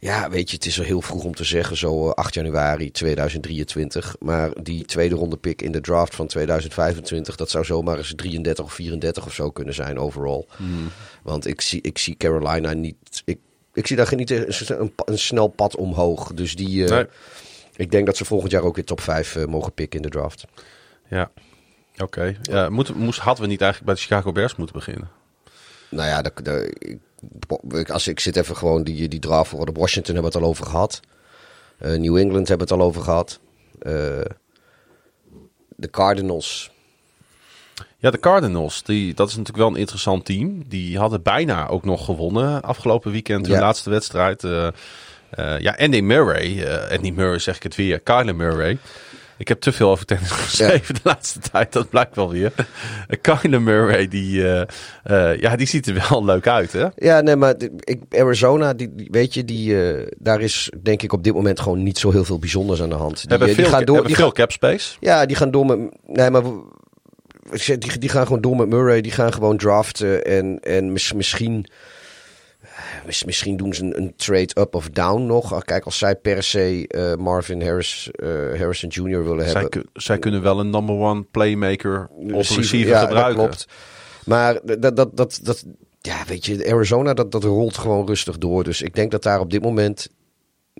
[0.00, 4.16] ja, weet je, het is er heel vroeg om te zeggen, zo 8 januari 2023.
[4.20, 8.64] Maar die tweede ronde pick in de draft van 2025, dat zou zomaar eens 33
[8.64, 10.44] of 34 of zo kunnen zijn overall.
[10.56, 10.88] Hmm.
[11.22, 12.96] Want ik zie, ik zie Carolina niet.
[13.24, 13.38] Ik,
[13.74, 16.32] ik zie daar geen- niet een, snel pad omhoog.
[16.32, 17.06] Dus die, eh, Nee.
[17.76, 20.12] ik denk dat ze volgend jaar ook weer top 5 eh, mogen pikken in de
[20.18, 20.44] draft.
[21.08, 21.30] Ja.
[21.98, 22.36] Oké.
[22.42, 25.10] Ja, moeten- moest, hadden we niet eigenlijk bij de Chicago Bears moeten beginnen?
[25.88, 26.22] Nou ja,
[27.78, 30.46] ik, als ik zit even gewoon die, die draft voor de Washington hebben we het
[30.46, 31.00] al over gehad.
[31.78, 33.40] Eh, New England hebben we het al over gehad.
[33.78, 33.92] Eh,
[35.76, 36.70] de Cardinals.
[37.98, 40.68] Ja, de Cardinals, die, dat is natuurlijk wel een interessant team.
[40.68, 43.60] Die hadden bijna ook nog gewonnen afgelopen weekend hun Ja.
[43.60, 44.44] laatste wedstrijd.
[44.44, 44.68] Eh,
[45.58, 48.78] ja, Andy Murray, Andy Murray zeg ik het weer, Kyler Murray.
[49.38, 52.52] Ik heb te veel over tennis geschreven de laatste tijd, dat blijkt wel weer.
[52.56, 54.60] Uh, Kyler Murray, die, eh,
[55.02, 56.86] eh, ja, die ziet er wel leuk uit, hè?
[56.96, 61.24] Ja, nee, maar ik, Arizona, die, weet je, die, eh, daar is denk ik op
[61.24, 63.20] dit moment gewoon niet zo heel veel bijzonders aan de hand.
[63.20, 64.06] Die, hebben eh, veel, gaan door.
[64.06, 64.96] Die veel gaan, cap space.
[65.00, 65.78] ja, die gaan door met.
[66.06, 66.42] Nee, maar
[67.50, 69.00] die, die gaan gewoon door met Murray.
[69.00, 70.24] Die gaan gewoon draften.
[70.24, 71.66] En, en mis- misschien.
[73.06, 75.52] Mis- Misschien doen ze een, een trade up of down nog.
[75.52, 79.24] Ah, Kijk, als zij per se eh, Marvin Harris, eh, Harrison Jr.
[79.24, 79.70] willen Zij, hebben.
[79.70, 83.36] kun- zij kunnen wel een number one playmaker op Receiver, receiver ja, gebruiken.
[83.36, 83.66] Dat klopt.
[84.24, 85.64] Maar dat, dat, dat, dat,
[86.00, 88.64] ja, weet je, Arizona, dat, dat rolt gewoon rustig door.
[88.64, 90.08] Dus ik denk dat daar op dit moment,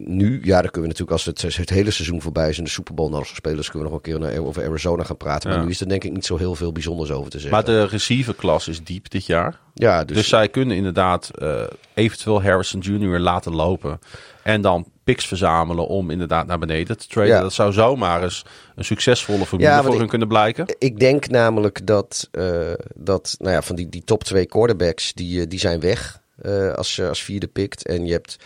[0.00, 2.70] nu, ja, dan kunnen we natuurlijk als het, het hele seizoen voorbij is en de
[2.70, 5.50] Super Bowl nog spelers, kunnen we nog een keer naar, over Arizona gaan praten.
[5.50, 5.56] Ja.
[5.56, 7.50] Maar nu is er denk ik niet zo heel veel bijzonders over te zeggen.
[7.56, 9.58] Maar de receiverklas is diep dit jaar.
[9.74, 11.62] ja, dus, Dus, zij kunnen inderdaad eh,
[11.94, 13.18] eventueel Harrison Jr.
[13.18, 13.98] laten lopen.
[14.42, 17.30] En dan picks verzamelen om inderdaad naar beneden te traden.
[17.34, 17.40] Ja.
[17.40, 18.44] Dat zou zomaar eens
[18.76, 20.64] een succesvolle formule Ja, voor ik- hun kunnen blijken.
[20.78, 25.40] ik denk namelijk dat, eh, dat nou ja, van die, die top twee quarterbacks, die,
[25.40, 27.86] eh, die zijn weg eh, als, je als vierde pikt.
[27.86, 28.36] En je hebt,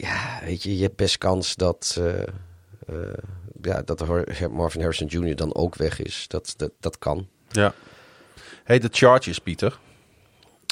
[0.00, 2.26] ja, weet je, je hebt best kans dat, eh, eh,
[3.62, 4.06] ja, dat
[4.50, 5.36] Marvin Harrison Jr.
[5.36, 6.24] dan ook weg is.
[6.28, 7.28] Dat, dat, dat kan.
[7.48, 7.74] Ja.
[8.64, 9.78] Hey, de Chargers, Pieter.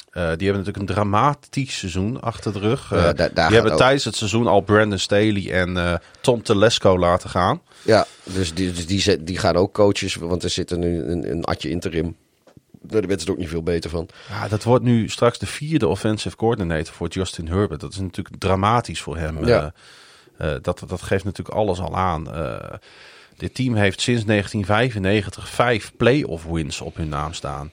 [0.09, 2.89] Eh, die hebben natuurlijk een dramatisch seizoen achter de rug.
[2.89, 6.97] Ja, daar- daar die hebben ook- tijdens het seizoen al Brandon Staley en Tom Telesco
[6.99, 7.61] laten gaan.
[7.81, 11.43] Ja, dus die, dus die, die gaan ook coaches, want er zit nu een, een
[11.43, 12.15] atje interim.
[12.81, 14.09] Daar werd het ook niet veel beter van.
[14.29, 17.79] Ja, dat wordt nu straks de vierde offensive coordinator voor Justin Herbert.
[17.79, 19.45] Dat is natuurlijk dramatisch voor hem.
[19.45, 19.73] Ja.
[20.37, 22.33] Eh, eh, dat, dat geeft natuurlijk alles al aan.
[22.33, 22.73] Eh,
[23.37, 27.71] dit team heeft sinds 1995 vijf playoff wins op hun naam staan.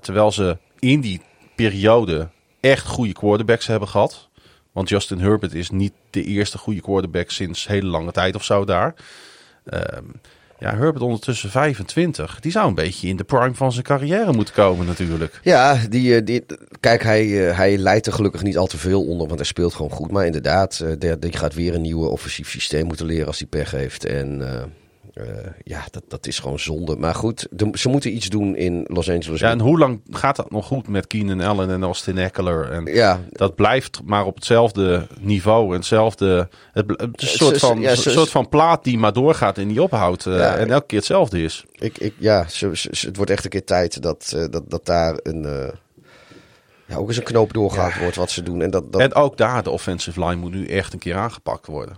[0.00, 1.20] Terwijl ze in die
[1.54, 2.28] periode
[2.60, 4.28] echt goede quarterbacks hebben gehad.
[4.72, 8.64] Want Justin Herbert is niet de eerste goede quarterback sinds hele lange tijd of zo
[8.64, 8.94] daar.
[9.64, 10.04] Ehm,
[10.58, 12.40] ja, Herbert ondertussen 25.
[12.40, 15.40] Die zou een beetje in de prime van zijn carrière moeten komen natuurlijk.
[15.42, 16.44] Ja, die, eh, die,
[16.80, 19.74] kijk, hij, eh, hij leidt er gelukkig niet al te veel onder, want hij speelt
[19.74, 20.10] gewoon goed.
[20.10, 23.70] Maar inderdaad, eh, die, gaat weer een nieuwe offensief systeem moeten leren als hij pech
[23.70, 24.04] heeft.
[24.04, 24.42] En
[25.14, 25.24] eh,
[25.64, 26.96] ja, dat, dat is gewoon zonde.
[26.96, 29.40] Maar goed, de- ze moeten iets doen in Los Angeles.
[29.40, 32.70] Ja, en hoe lang gaat dat nog goed met Keenan Allen en Austin Eckler?
[32.70, 36.48] En Ja, dat blijft maar op hetzelfde niveau en hetzelfde.
[36.72, 38.98] Het, bl- het is een Ze- soort van, ja, een ze- soort van plaat die
[38.98, 40.26] maar doorgaat en die ophoudt.
[40.26, 40.56] eh, Ja.
[40.56, 41.64] en elke keer hetzelfde is.
[41.72, 44.70] ik, ik, ja ze, ze- ze- het wordt echt een keer tijd dat, eh, dat,
[44.70, 45.68] dat daar een, eh,
[46.86, 48.62] ja, ook eens een knoop doorgehaald wordt wat ze doen.
[48.62, 51.66] En dat, dat, En ook daar, de offensive line moet nu echt een keer aangepakt
[51.66, 51.96] worden.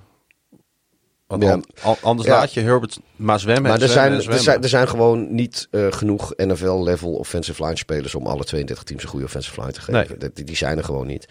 [1.26, 1.50] Want Ja.
[1.52, 2.34] an- an- anders Ja.
[2.38, 5.68] laat je Herbert maar zwemmen maar er zwemmen zijn, er, zijn, er zijn gewoon niet
[5.70, 9.80] eh, genoeg NFL-level offensive line spelers om alle 32 teams een goede offensive line te
[9.80, 10.16] geven.
[10.18, 10.30] Nee.
[10.34, 11.28] Die, die zijn er gewoon niet.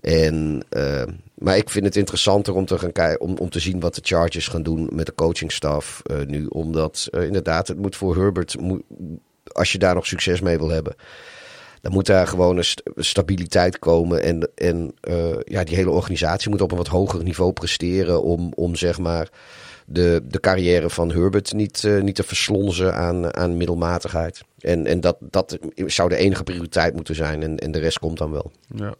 [0.00, 1.02] En, eh,
[1.34, 4.00] maar ik vind het interessanter om te, gaan kijken, om, om te zien wat de
[4.04, 6.46] Chargers gaan doen met de coachingstaf eh, nu.
[6.46, 8.82] Omdat inderdaad, het moet voor Herbert, moet,
[9.52, 10.94] als je daar nog succes mee wil hebben,
[11.80, 14.22] dan moet daar gewoon een st- stabiliteit komen.
[14.22, 18.52] En, en eh, ja, die hele organisatie moet op een wat hoger niveau presteren om,
[18.54, 19.28] om zeg maar
[19.86, 24.40] de, de carrière van Herbert niet, eh, niet te verslonzen aan, aan middelmatigheid.
[24.60, 27.42] En, en dat, dat zou de enige prioriteit moeten zijn.
[27.42, 28.52] En, en de rest komt dan wel.
[28.74, 28.94] Ja.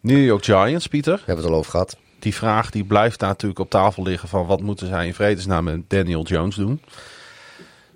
[0.00, 1.16] New York Giants, Pieter.
[1.16, 1.96] Hebben we het al over gehad.
[2.18, 5.64] Die vraag die blijft daar natuurlijk op tafel liggen van wat moeten zij in vredesnaam
[5.64, 6.82] met Daniel Jones doen?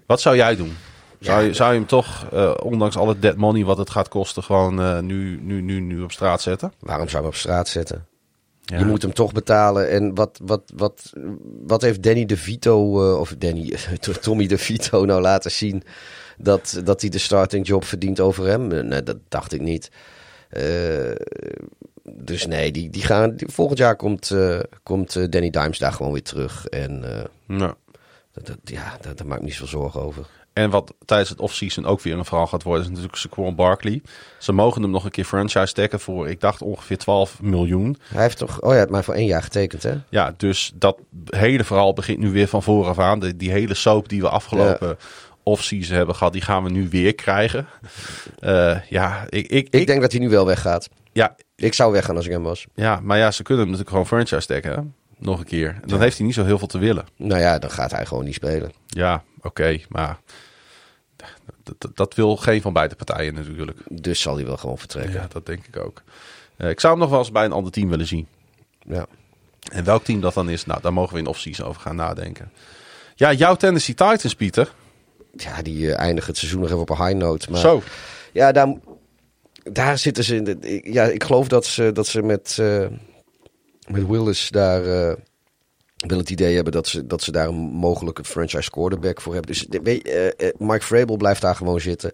[0.07, 0.77] Wat zou jij doen?
[1.25, 4.43] Zou, je, zou je hem toch, eh, ondanks alle dead money wat het gaat kosten,
[4.43, 6.73] gewoon eh, nu, nu, nu, nu op straat zetten?
[6.81, 8.07] Waarom zou je hem op straat zetten?
[8.65, 8.79] Ja.
[8.79, 9.91] Je moet hem toch betalen.
[9.91, 11.13] En wat, wat, wat,
[11.67, 13.75] wat heeft Danny DeVito, eh of Danny,
[14.21, 15.83] Tommy DeVito nou laten zien
[16.39, 18.67] dat, dat hij de starting job verdient over hem?
[18.89, 19.91] Nee, dat dacht ik niet.
[22.03, 24.35] Dus nee, die, die gaan, die- volgend jaar komt,
[24.83, 26.67] komt Danny Dimes daar gewoon weer terug.
[26.67, 27.05] En
[27.49, 27.75] Ja.
[28.33, 30.27] dat, dat- ja, daar, daar maak ik niet zoveel zorgen over.
[30.55, 34.03] En wat tijdens het offseason ook weer een verhaal gaat worden, is natuurlijk Saquon Barkley.
[34.39, 37.97] Ze mogen hem nog een keer franchise taggen voor, ik dacht ongeveer 12 miljoen.
[38.09, 39.95] Hij heeft toch, oh ja, het maar voor één jaar getekend, hè?
[40.09, 43.19] Ja, dus dat hele verhaal begint nu weer van vooraf aan.
[43.21, 44.97] De, die hele soap die we afgelopen
[45.43, 47.67] off-season hebben gehad, die gaan we nu weer krijgen.
[48.41, 50.89] Eh, ja, ik, ik, Ik denk dat hij nu wel weggaat.
[51.13, 52.67] ja, Ik zou weggaan als ik hem was.
[52.75, 54.73] ja, maar ja, ze kunnen hem natuurlijk gewoon franchise taggen.
[54.73, 54.81] hè?
[55.19, 55.69] Nog een keer.
[55.83, 57.05] En dan heeft hij niet zo heel veel te willen.
[57.17, 58.73] Nou ja, dan gaat hij gewoon niet spelen.
[58.95, 60.19] Ja, oké, maar
[61.95, 63.79] dat, wil geen van beide partijen natuurlijk.
[63.91, 65.13] Dus zal hij wel gewoon vertrekken.
[65.13, 66.03] Ja, dat denk ik ook.
[66.57, 68.27] Eh, ik zou hem nog wel eens bij een ander team willen zien.
[68.87, 69.07] Ja.
[69.73, 72.51] En welk team dat dan is, nou, daar mogen we in off-season over gaan nadenken.
[73.15, 74.73] Ja, jouw Tennessee Titans, Pieter.
[75.33, 77.51] Ja, die eh, eindigen het seizoen nog even op een high note.
[77.51, 77.83] Maar Zo.
[78.33, 78.75] ja, daar,
[79.73, 80.45] daar zitten ze in.
[80.45, 82.87] De, ik- ja, ik geloof dat ze, dat ze met, eh,
[83.89, 85.17] met Willis daar
[86.07, 89.53] wel het idee hebben dat ze, dat ze daar een mogelijke franchise quarterback voor hebben.
[89.53, 92.13] Dus de- weet, je, eh, eh, Mike Vrabel blijft daar gewoon zitten.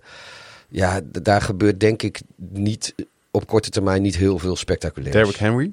[0.69, 2.95] Ja, daar gebeurt denk ik niet
[3.31, 5.17] op korte termijn niet heel veel spectaculairs.
[5.17, 5.73] Derrick Henry.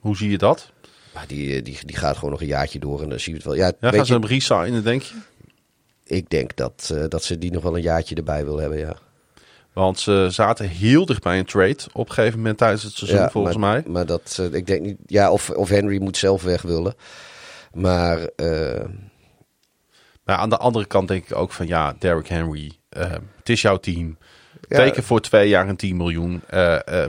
[0.00, 0.72] Hoe zie je dat?
[1.14, 3.36] Maar die, eh, die, die gaat gewoon nog een jaartje door en dan zie je
[3.38, 3.54] het wel.
[3.56, 5.14] Ja, Ja, gaan ze je, hem resignen, denk je?
[6.04, 8.96] ik denk dat, dat ze die nog wel een jaartje erbij wil hebben, ja.
[9.72, 13.20] Want ze zaten heel dicht bij een trade op een gegeven moment tijdens het seizoen,
[13.20, 13.92] ja, volgens maar, mij.
[13.92, 14.96] Maar dat, eh, ik denk niet.
[15.06, 16.94] Ja, of, of Henry moet zelf weg willen.
[17.72, 18.84] Maar eh,
[20.24, 23.62] Maar aan de andere kant denk ik ook van ja, Derrick Henry, eh, het is
[23.62, 24.18] jouw team.
[24.68, 24.76] Ja.
[24.76, 26.42] Teken voor twee jaar en 10 miljoen.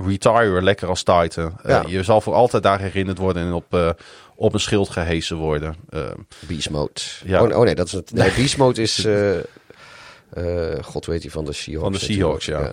[0.06, 1.60] Retire lekker als Titan.
[1.64, 1.84] Ja.
[1.88, 3.96] Je zal voor altijd daar herinnerd worden en op,
[4.36, 5.76] op een schild gehesen worden.
[6.40, 7.02] Beast Mode.
[7.24, 7.44] Ja.
[7.44, 8.14] Oh, oh nee, dat is het.
[8.14, 9.08] Nee, Beast Mode is.
[10.34, 11.84] Eh, God weet hij van de Seahawks.
[11.84, 12.72] Van de Seahawks, ja.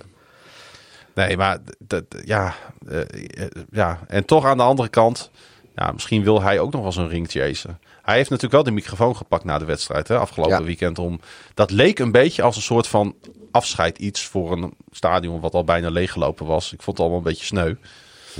[1.14, 2.54] Nee, maar d- d- ja,
[2.88, 4.00] eh, eh, ja.
[4.06, 5.30] En toch aan de andere kant,
[5.74, 7.78] ja, misschien wil hij ook nog wel zo'n ring chasen.
[8.02, 10.64] Hij heeft natuurlijk wel de microfoon gepakt na de wedstrijd, hè, afgelopen Ja.
[10.64, 10.98] weekend.
[10.98, 11.20] Om,
[11.54, 13.14] dat leek een beetje als een soort van
[13.50, 16.72] afscheid iets voor een stadion wat al bijna leeggelopen was.
[16.72, 17.74] Ik vond het allemaal een beetje sneu.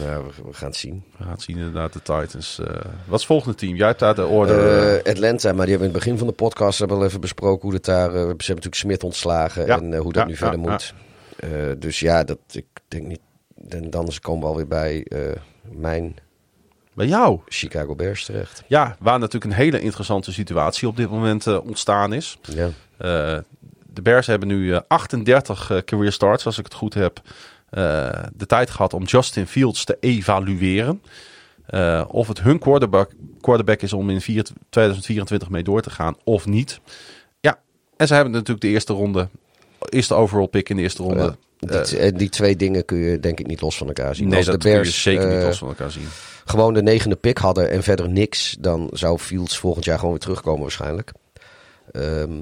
[0.07, 1.05] Nou, we, we gaan het zien.
[1.17, 2.59] We gaan het zien inderdaad, de Titans.
[2.59, 3.77] eh, wat is het volgende team?
[3.77, 4.53] Jij hebt daar de orde.
[4.53, 7.03] eh, Eh, Atlanta, maar die hebben we in het begin van de podcast hebben we
[7.03, 8.07] al even besproken hoe het daar.
[8.07, 9.77] eh, ze hebben natuurlijk Smith ontslagen Ja.
[9.81, 10.95] en hoe dat Ja, nu verder moet.
[11.79, 13.21] Dus ja, dat, ik denk niet.
[13.69, 15.07] En dan komen we alweer bij
[15.63, 16.17] mijn
[16.95, 17.41] bij jou.
[17.47, 18.63] Chicago Bears terecht.
[18.67, 22.39] Ja, waar natuurlijk een hele interessante situatie op dit moment ontstaan is.
[22.43, 22.71] Ja.
[23.93, 27.21] De Bears hebben nu eh, 38 eh, career starts, als ik het goed heb.
[27.71, 31.03] Eh, de tijd gehad om Justin Fields te evalueren.
[31.67, 36.17] Eh, of het hun quarterback, quarterback is om in vier- 2024 mee door te gaan
[36.25, 36.81] of niet.
[37.41, 37.59] Ja,
[37.97, 39.29] en ze hebben natuurlijk de eerste ronde,
[39.89, 41.23] eerste overall pick in de eerste ronde.
[41.23, 41.37] Ja,
[41.69, 44.29] Eh, die, eh, die twee dingen kun je denk ik niet los van elkaar zien.
[44.29, 46.07] nee, Als dat de kun je zeker niet los van elkaar zien.
[46.45, 50.21] gewoon de negende pick hadden en verder niks, dan zou Fields volgend jaar gewoon weer
[50.23, 51.13] terugkomen waarschijnlijk.
[51.93, 52.33] Ehm,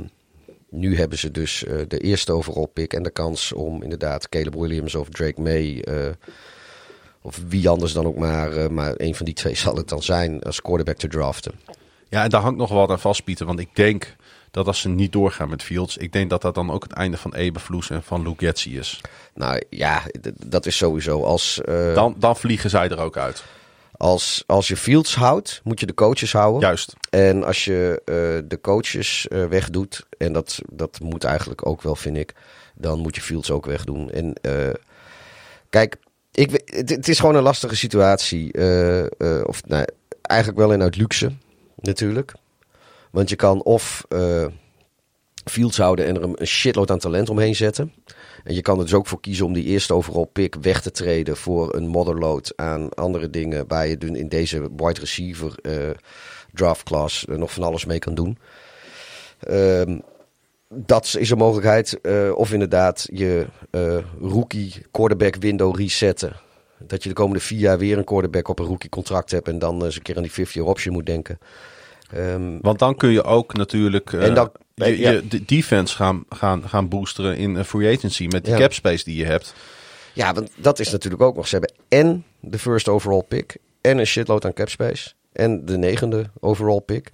[0.71, 4.55] nu hebben ze dus eh, de eerste overall pick en de kans om inderdaad Caleb
[4.55, 6.11] Williams of Drake May, eh,
[7.23, 10.03] of wie anders dan ook maar, eh, maar een van die twee zal het dan
[10.03, 11.53] zijn, als quarterback te draften.
[12.09, 13.47] Ja, en daar hangt nog wat aan vast, Pieter.
[13.47, 14.17] Want ik denk
[14.51, 17.17] dat als ze niet doorgaan met Fields, ik denk dat dat dan ook het einde
[17.17, 19.01] van Eberflus en van Luke Getzi is.
[19.35, 20.03] Nou ja,
[20.47, 21.23] dat is sowieso.
[21.23, 21.61] Als,
[21.95, 23.45] Dan, dan vliegen zij er ook uit.
[23.97, 26.61] Als, als je Fields houdt, moet je de coaches houden.
[26.61, 26.95] Juist.
[27.11, 28.15] En als je eh,
[28.49, 32.35] de coaches eh, wegdoet, en dat, dat moet eigenlijk ook wel, vind ik,
[32.75, 34.11] dan moet je Fields ook wegdoen.
[34.11, 34.75] En eh,
[35.71, 35.97] kijk,
[36.33, 38.53] ik, het, het is gewoon een lastige situatie.
[39.45, 39.85] of nou,
[40.23, 41.33] eigenlijk wel in uit luxe,
[41.75, 42.33] natuurlijk.
[43.11, 44.07] Want je kan of
[45.45, 47.93] Fields houden en er een shitload aan talent omheen zetten.
[48.47, 50.91] En je kan er dus ook voor kiezen om die eerste overall pick weg te
[50.91, 53.65] treden voor een motherload aan andere dingen.
[53.69, 55.91] Waar je in deze wide receiver eh,
[56.53, 58.39] draft class eh, nog van alles mee kan doen.
[59.41, 59.99] Ehm,
[60.69, 62.01] dat is een mogelijkheid.
[62.01, 63.47] Eh, of inderdaad je
[64.21, 66.33] rookie quarterback window resetten.
[66.79, 69.49] Dat je de komende vier jaar weer een quarterback op een rookie contract hebt.
[69.49, 71.39] En dan eens een keer aan die 50-year option moet denken.
[72.13, 75.11] Ehm, Want dan kun je ook natuurlijk eh, En dan- je, ja.
[75.11, 78.61] je de defense gaan, gaan, gaan boosteren in eh, free agency met die Ja.
[78.61, 79.55] cap space die je hebt.
[80.13, 81.49] Ja, want dat is natuurlijk ook nog.
[81.49, 83.57] Ze hebben en de first overall pick.
[83.81, 85.13] En een shitload aan cap space.
[85.33, 87.07] En de negende overall pick.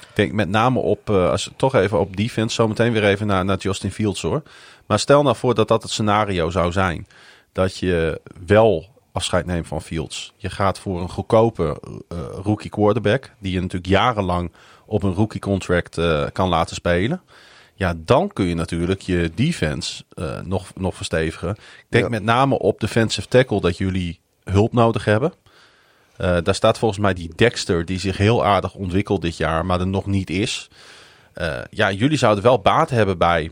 [0.00, 3.44] Ik denk met name op, eh, als toch even op defense, zometeen weer even naar,
[3.44, 4.42] naar Justin Fields hoor.
[4.86, 7.06] Maar stel nou voor dat dat het scenario zou zijn.
[7.52, 10.32] Dat je wel afscheid neemt van Fields.
[10.36, 13.30] Je gaat voor een goedkope eh, rookie quarterback.
[13.38, 14.52] Die je natuurlijk jarenlang
[14.86, 17.22] op een rookie contract eh, kan laten spelen.
[17.74, 21.50] Ja, dan kun je natuurlijk je defense eh, nog, nog verstevigen.
[21.50, 22.10] Ik denk Ja.
[22.10, 25.32] met name op defensive tackle dat jullie hulp nodig hebben.
[26.16, 29.86] Daar staat volgens mij die Dexter, die zich heel aardig ontwikkelt dit jaar, maar er
[29.86, 30.70] nog niet is.
[31.70, 33.50] Ja, jullie zouden wel baat hebben bij,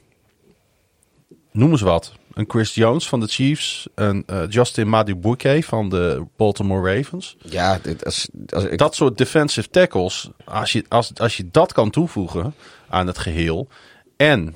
[1.52, 6.24] noem eens wat, een Chris Jones van de Chiefs, een eh, Justin Madubuike van de
[6.36, 7.36] Baltimore Ravens.
[7.44, 11.72] Ja, dit- als, als ik, Dat soort defensive tackles, als je, als, als je dat
[11.72, 12.54] kan toevoegen
[12.88, 13.68] aan het geheel.
[14.16, 14.54] en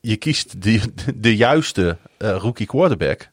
[0.00, 0.80] je kiest de,
[1.16, 3.28] de juiste eh, rookie quarterback.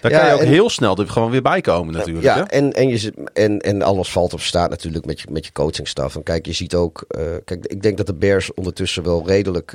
[0.00, 2.24] Dan Ja, kan je ook en- heel snel er gewoon weer bij komen natuurlijk.
[2.24, 2.42] Ja, hè?
[2.42, 6.16] en, en, je, en, en alles valt op staat natuurlijk met je, met je coachingstaf.
[6.16, 7.04] En kijk, je ziet ook...
[7.08, 9.74] eh, kijk, ik denk dat de Bears ondertussen wel redelijk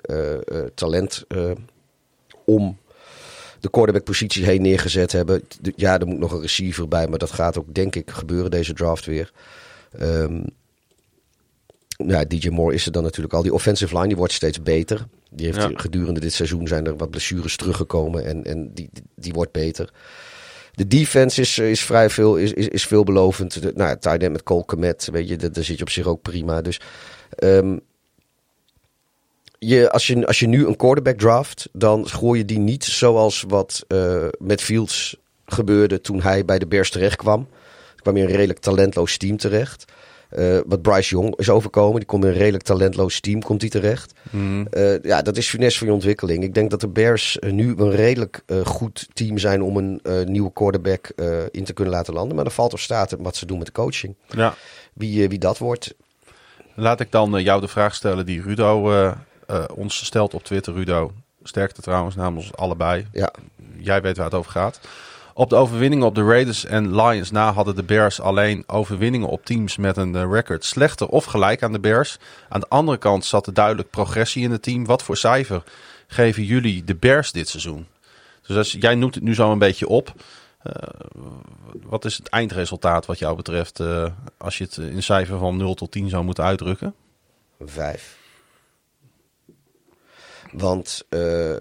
[0.76, 1.24] talent
[2.46, 2.78] om
[3.62, 5.44] de quarterback-positie heen neergezet hebben.
[5.76, 8.74] Ja, er moet nog een receiver bij, maar dat gaat ook denk ik gebeuren deze
[8.74, 9.32] draft weer.
[9.98, 10.42] Ehm
[12.08, 13.42] ja, DJ Moore is er dan natuurlijk al.
[13.42, 15.06] Die offensive line die wordt steeds beter.
[15.30, 15.72] Die heeft Ja.
[15.74, 19.94] gedurende dit seizoen zijn er wat blessures teruggekomen en, en die, die, die wordt beter.
[20.74, 23.62] De defense is, is vrij veel, is, is, is veelbelovend.
[23.62, 26.06] De, nou, tight end met Cole Komet, weet je, daar daar zit je op zich
[26.06, 26.62] ook prima.
[26.62, 26.80] Dus
[27.30, 27.78] ehm,
[29.66, 33.44] je, als, je, als je nu een quarterback draft, dan gooi je die niet zoals
[33.48, 37.48] wat eh, met Fields gebeurde toen hij bij de Bears terecht kwam.
[37.96, 39.92] Er kwam je een redelijk talentloos team terecht.
[40.30, 43.70] Eh, wat Bryce Young is overkomen, die komt in een redelijk talentloos team, komt die
[43.70, 44.14] terecht.
[44.70, 46.44] Eh, ja, dat is funest voor je ontwikkeling.
[46.44, 51.12] Ik denk dat de Bears nu een redelijk goed team zijn om een nieuwe quarterback
[51.52, 52.36] in te kunnen laten landen.
[52.36, 54.16] Maar dan valt op staat wat ze doen met de coaching.
[54.28, 54.56] Ja.
[54.94, 55.94] Wie, wie dat wordt.
[56.76, 58.90] Laat ik dan jou de vraag stellen die Rudo
[59.52, 60.74] eh, ons stelt op Twitter.
[60.74, 61.12] Rudo,
[61.44, 63.08] sterkte trouwens namens ons allebei.
[63.12, 63.34] Ja,
[63.78, 64.80] Jij weet waar het over gaat.
[65.34, 69.46] Op de overwinningen op de Raiders en Lions na hadden de Bears alleen overwinningen op
[69.46, 72.18] teams met een eh, record slechter of gelijk aan de Bears.
[72.50, 74.86] Aan de andere kant zat er duidelijk progressie in het team.
[74.86, 75.64] Wat voor cijfer
[76.08, 77.88] geven jullie de Bears dit seizoen?
[78.48, 80.14] Dus als, jij noemt het nu zo een beetje op.
[80.64, 80.74] Eh,
[81.84, 83.80] wat is het eindresultaat wat jou betreft
[84.38, 86.96] als je het in cijfer van 0 tot 10 zou moeten uitdrukken?
[87.66, 88.21] vijf.
[90.52, 91.58] Want eh,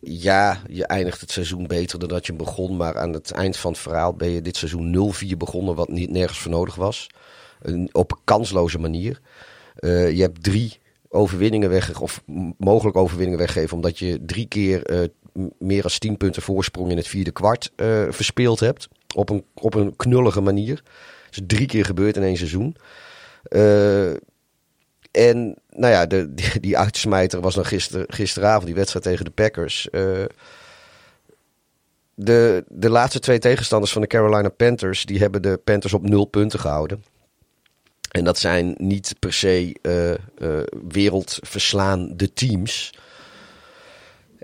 [0.00, 2.76] ja, je eindigt het seizoen beter dan dat je begon.
[2.76, 6.10] Maar aan het eind van het verhaal ben je dit seizoen 0-4 begonnen, wat niet
[6.10, 7.06] nergens voor nodig was.
[7.62, 9.20] Een- op een kansloze manier.
[9.76, 12.22] Eh, je hebt drie overwinningen weggegeven, of
[12.58, 15.08] mogelijk overwinningen weggegeven, omdat je drie keer eh,
[15.58, 17.72] meer dan 10 punten voorsprong in het vierde kwart
[18.10, 18.88] verspeeld hebt.
[19.14, 20.82] Op een, op een knullige manier.
[21.30, 22.76] Is drie keer gebeurd in één seizoen.
[25.12, 29.90] En nou ja, de, die, uitsmijter was gister, gisteravond, die wedstrijd tegen de Packers.
[29.90, 30.24] Eh,
[32.14, 36.24] de, de laatste twee tegenstanders van de Carolina Panthers, die hebben de Panthers op nul
[36.24, 37.04] punten gehouden.
[38.10, 40.18] En dat zijn niet per se eh, eh,
[40.88, 42.94] wereldverslaande teams.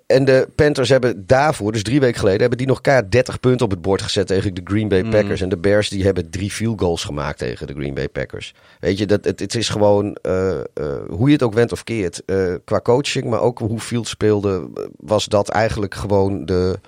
[0.09, 3.65] En de Panthers hebben daarvoor, dus drie weken geleden, hebben die nog keihard 30 punten
[3.65, 5.41] op het bord gezet tegen de Green Bay Packers.
[5.41, 8.55] En de Bears die hebben drie field goals gemaakt tegen de Green Bay Packers.
[8.81, 10.65] Weet je, dat, het, het is gewoon eh, eh,
[11.09, 12.25] hoe je het ook went of keert.
[12.25, 16.79] eh, qua coaching, maar ook hoe Field speelde, was dat eigenlijk gewoon de,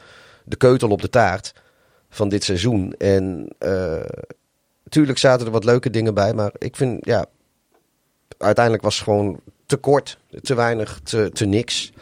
[0.44, 1.55] de keutel op de taart
[2.10, 2.94] van dit seizoen.
[2.98, 3.52] En
[4.84, 7.26] natuurlijk zaten er wat leuke dingen bij, maar ik vind, ja,
[8.38, 11.92] uiteindelijk was het gewoon te kort, te weinig, te, te niks.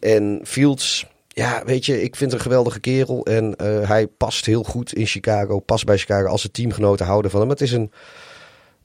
[0.00, 1.06] En Fields,
[1.38, 3.24] ja, weet je, ik vind een geweldige kerel.
[3.24, 7.30] En eh, hij past heel goed in Chicago, past bij Chicago als de teamgenoten houden
[7.30, 7.48] van hem.
[7.48, 7.92] Het is een,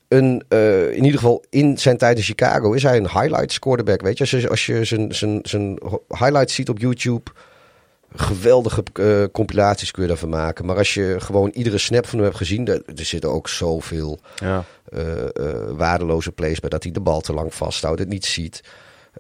[0.07, 4.01] een eh, in ieder geval in zijn tijd in Chicago is hij een highlights quarterback.
[4.01, 7.31] Weet je, als je, als je zijn, zijn, zijn highlights ziet op YouTube,
[8.15, 10.65] geweldige eh, compilaties kun je daarvan maken.
[10.65, 14.19] Maar als je gewoon iedere snap van hem hebt gezien, er, er zitten ook zoveel
[14.35, 14.65] Ja.
[15.75, 18.61] waardeloze plays bij dat hij de bal te lang vasthoudt, het niet ziet.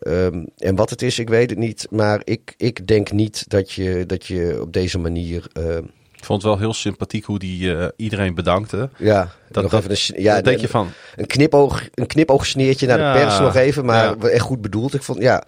[0.03, 1.87] Ehm, en wat het is, ik weet het niet.
[1.89, 5.45] Maar ik, ik denk niet dat je, dat je op deze manier.
[5.53, 5.77] eh,
[6.15, 8.89] Ik vond het wel heel sympathiek hoe die eh, iedereen bedankte.
[8.97, 12.87] ja, Dat, nog dat, even een, ja, dat denk je van, een knipoog, een knipoogsneertje
[12.87, 14.27] naar Ja, de pers nog even, maar ja.
[14.27, 14.93] echt goed bedoeld.
[14.93, 15.43] Ik vond, ja.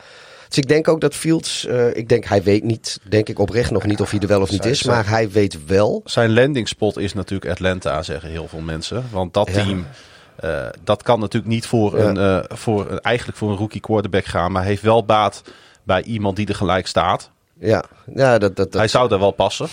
[0.48, 3.72] Dus ik denk ook dat Fields, eh, ik denk hij weet niet, denk ik oprecht
[3.72, 6.02] nog niet of hij er wel of niet is, maar hij weet wel.
[6.06, 9.04] zijn landing spot is natuurlijk Atlanta, zeggen heel veel mensen.
[9.12, 9.64] Want dat Ja.
[9.64, 9.86] team,
[10.36, 12.04] eh, dat kan natuurlijk niet voor, Ja.
[12.06, 14.52] een, eh, voor een, eigenlijk voor een rookie quarterback gaan.
[14.52, 15.42] Maar heeft wel baat
[15.84, 17.30] bij iemand die er gelijk staat.
[17.60, 17.84] Ja,
[18.14, 19.68] ja dat, dat, dat, Hij zou daar wel passen.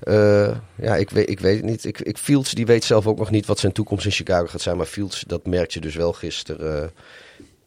[0.00, 1.84] Eh, ja, ik weet, ik weet het niet.
[1.84, 4.60] Ik, ik, Fields die weet zelf ook nog niet wat zijn toekomst in Chicago gaat
[4.60, 4.76] zijn.
[4.76, 6.92] Maar Fields, dat merk je dus wel gisteren.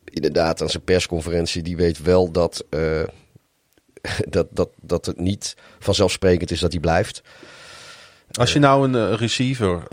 [0.03, 1.61] inderdaad, aan zijn persconferentie.
[1.61, 2.65] Die weet wel dat,
[4.29, 7.21] dat, dat, dat het niet vanzelfsprekend is dat hij blijft.
[8.31, 9.83] Als je nou een receiver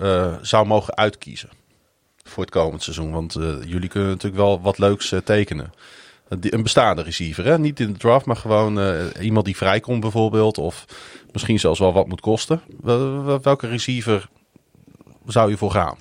[0.43, 1.49] zou mogen uitkiezen
[2.31, 3.11] voor het komend seizoen.
[3.13, 5.73] Want eh, jullie kunnen natuurlijk wel wat leuks eh, tekenen.
[6.39, 7.59] Die- Een bestaande receiver, hè?
[7.59, 10.59] niet in de draft, maar gewoon eh, iemand die vrijkomt bijvoorbeeld.
[10.59, 10.85] Of
[11.33, 12.61] misschien zelfs wel wat moet kosten.
[12.83, 14.29] Wel- wel- Welke receiver
[15.27, 15.99] zou je voor gaan?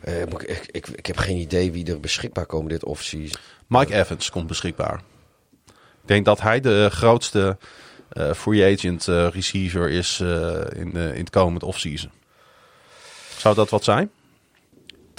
[0.00, 3.40] Eh, ik, ik, heb geen idee wie er beschikbaar komen dit offseason.
[3.66, 5.00] Mike Evans komt beschikbaar.
[6.02, 7.58] Ik denk dat hij de grootste
[8.10, 10.28] eh, free agent eh, receiver is eh,
[10.76, 12.10] in, eh, in het komend offseason.
[13.36, 14.10] Zou dat wat zijn?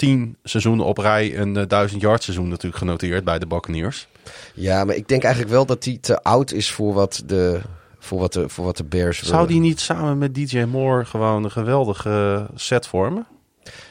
[0.02, 4.08] Tien seizoenen op rij een uh, 1000 yard seizoen natuurlijk genoteerd bij de Buccaneers.
[4.54, 7.60] Ja, maar ik denk eigenlijk wel dat hij te oud is voor wat de,
[7.98, 11.44] voor wat de, voor wat de Bears Zou die niet samen met DJ Moore gewoon
[11.44, 13.26] een geweldige set vormen?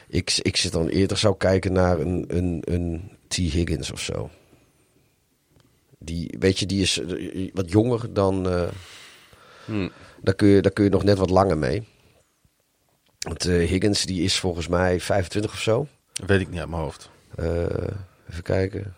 [0.08, 3.36] Ik, ik zit dan eerder zou kijken naar een, een, een T.
[3.36, 4.30] Higgins of zo.
[5.98, 8.48] Die, weet je, die is eh, wat jonger dan.
[8.48, 8.68] Uh,
[9.64, 9.90] hmm.
[10.22, 11.82] daar, kun je, daar kun je nog net wat langer mee.
[13.18, 15.86] Want uh, Higgins die is volgens mij 25 of zo.
[16.26, 17.10] Weet ik niet uit mijn hoofd.
[17.38, 17.46] Uh,
[18.30, 18.94] even kijken.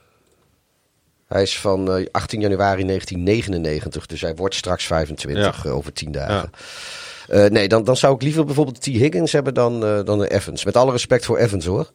[1.27, 5.71] Hij is van 18 januari 1999, dus hij wordt straks 25 ja.
[5.71, 6.51] over 10 dagen.
[7.27, 7.49] Ja.
[7.49, 8.85] nee, dan, dan zou ik liever bijvoorbeeld T.
[8.85, 10.65] Higgins hebben dan, dan Evans.
[10.65, 11.91] Met alle respect voor Evans hoor.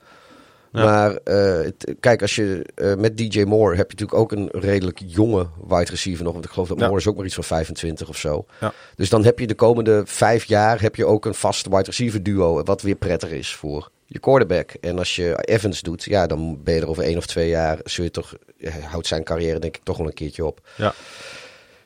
[0.71, 1.59] Maar uh,
[1.99, 5.91] kijk, als je uh, met DJ Moore heb je natuurlijk ook een redelijk jonge wide
[5.91, 6.33] receiver nog.
[6.33, 8.45] Want ik geloof dat Moore is ook maar iets van 25 of zo.
[8.59, 8.73] Ja.
[8.95, 12.23] Dus dan heb je de komende vijf jaar heb je ook een vast wide receiver
[12.23, 12.63] duo.
[12.63, 14.71] Wat weer prettig is voor je quarterback.
[14.71, 17.79] En als je Evans doet, ja, dan ben je er over één of twee jaar.
[17.83, 18.35] Zul je toch,
[18.81, 20.67] houdt zijn carrière denk ik toch wel een keertje op.
[20.77, 20.93] Ja.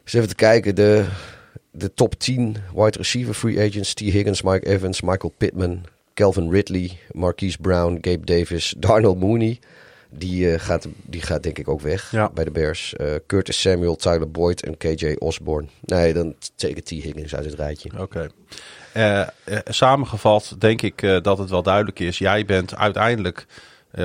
[0.03, 0.75] Dus even te kijken.
[0.75, 1.05] De,
[1.71, 3.93] de top 10 wide receiver free agents.
[3.93, 3.99] T.
[3.99, 5.83] Higgins, Mike Evans, Michael Pittman,
[6.13, 9.59] Calvin Ridley, Marquise Brown, Gabe Davis, Darnell Mooney.
[10.15, 12.29] Die, uh, gaat, die gaat denk ik ook weg ja.
[12.29, 12.93] bij de Bears.
[12.97, 15.67] Uh, Curtis Samuel, Tyler Boyd en KJ Osborne.
[15.81, 16.89] Nee, dan teken T.
[16.89, 17.89] Higgins uit het rijtje.
[17.89, 18.01] Oké.
[18.01, 18.29] Okay.
[18.97, 19.21] Uh,
[19.65, 22.17] samengevat denk ik dat het wel duidelijk is.
[22.17, 23.45] Jij bent uiteindelijk...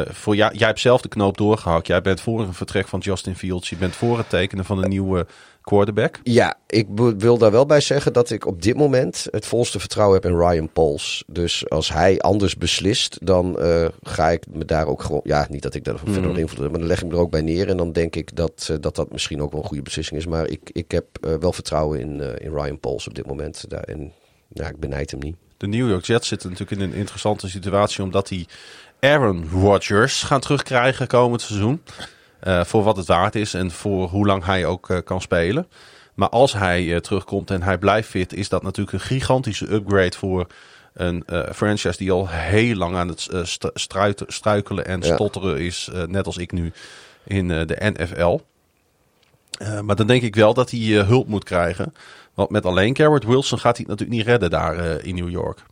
[0.09, 1.87] voor jij, jij hebt zelf de knoop doorgehakt.
[1.87, 3.69] Jij bent voor een vertrek van Justin Fields.
[3.69, 5.27] Je bent voor het tekenen van een nieuwe
[5.63, 6.21] quarterback.
[6.23, 6.87] Ja, ik
[7.19, 10.39] wil daar wel bij zeggen dat ik op dit moment het volste vertrouwen heb in
[10.39, 11.25] Ryan Pauls.
[11.27, 15.21] Dus als hij anders beslist, dan uh, ga ik me daar ook gewoon...
[15.25, 16.13] Ja, niet dat ik daar mm.
[16.13, 17.69] verder nog invloed heb, maar dan leg ik me er ook bij neer.
[17.69, 20.27] En dan denk ik dat uh, dat, dat misschien ook wel een goede beslissing is.
[20.27, 21.05] Maar ik, ik heb
[21.41, 23.65] wel vertrouwen in, in Ryan Pauls op dit moment.
[23.69, 24.13] Daar, en
[24.49, 25.37] ja, ik benijd hem niet.
[25.57, 28.49] De New York Jets zitten natuurlijk in een interessante situatie, omdat die
[29.01, 31.83] Aaron Rodgers gaan terugkrijgen komend seizoen.
[32.47, 35.67] Uh, voor wat het waard is en voor hoe lang hij ook uh, kan spelen.
[36.15, 40.17] Maar als hij uh, terugkomt en hij blijft fit, is dat natuurlijk een gigantische upgrade
[40.17, 40.47] voor
[40.95, 43.29] een franchise die al heel lang aan het
[44.27, 46.73] struikelen en stotteren is, net als ik nu
[47.25, 48.41] in de NFL.
[49.83, 51.95] maar dan denk ik wel dat hij hulp moet krijgen.
[52.39, 55.63] Want met alleen Garrett Wilson gaat hij het natuurlijk niet redden daar in New York.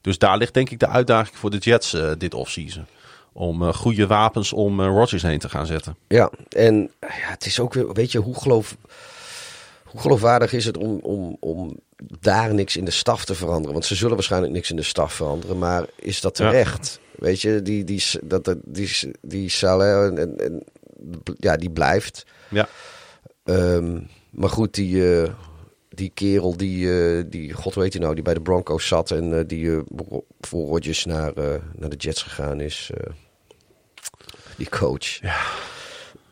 [0.00, 2.86] Dus daar ligt denk ik de uitdaging voor de Jets dit offseason
[3.32, 5.96] om uh, goede wapens om Rodgers heen te gaan zetten.
[6.08, 8.76] Ja, en ja, het is ook weer, weet je, hoe, geloof,
[9.84, 11.76] hoe geloofwaardig is het om, om, om
[12.20, 13.72] daar niks in de staf te veranderen?
[13.72, 17.00] Want ze zullen waarschijnlijk niks in de staf veranderen, maar is dat terecht?
[17.02, 17.24] Ja.
[17.24, 20.64] Weet je, die, die, dat, die, die, die Saleh, en, en,
[21.36, 22.26] ja, die blijft.
[22.48, 22.68] Ja.
[23.44, 25.28] Um, maar goed, die, uh,
[25.98, 29.32] die kerel die, uh, die, god weet je nou, die bij de Broncos zat en
[29.32, 29.80] uh, die uh,
[30.40, 31.32] voor Rodgers naar,
[31.74, 32.90] naar de Jets gegaan is
[34.56, 35.20] die coach.
[35.20, 35.36] Ja.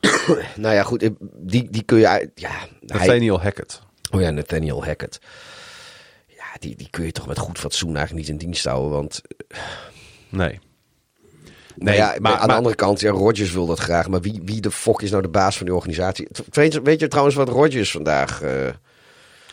[0.65, 2.31] nou ja, goed, die, die kun je...
[2.35, 3.83] Ja, Nathaniel hij, Hackett.
[4.11, 5.19] Oh ja, Nathaniel Hackett.
[6.27, 9.21] Ja, die, die kun je toch met goed fatsoen eigenlijk niet in dienst houden, want...
[10.29, 10.61] Nee.
[11.77, 14.09] Nee, ja, maar, aan de andere kant, ja, Rodgers wil dat graag.
[14.09, 16.29] Maar wie, wie de fok is nou de baas van die organisatie?
[16.51, 18.43] Weet, weet je trouwens wat Rodgers vandaag...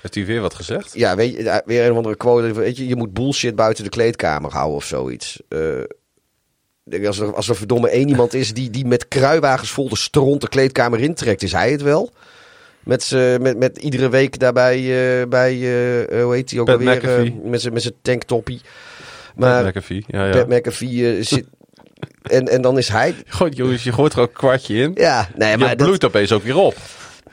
[0.04, 0.94] Heeft hij weer wat gezegd?
[0.94, 2.54] Ja, weet je, weer een of andere quote.
[2.54, 5.42] Weet je, je moet bullshit buiten de kleedkamer houden of zoiets.
[5.50, 9.98] Uh, als er, als er verdomme één iemand is die, die met kruiwagens vol de
[9.98, 12.12] stront de kleedkamer intrekt, is hij het wel.
[12.80, 17.34] Met, met, met iedere week daarbij uh, bij, uh, hoe heet hij ook Pat alweer?
[17.44, 18.62] Met zijn tanktoppie.
[19.36, 20.32] Maar Pat McAfee, ja, ja.
[20.32, 21.46] Pat McAfee zit...
[22.22, 23.16] en, en dan is hij...
[23.28, 24.92] Goed jongens, je gooit er ook een kwartje in.
[24.96, 25.70] Ja, nee, maar...
[25.70, 26.10] Je bloeit dat...
[26.10, 26.76] opeens ook weer op.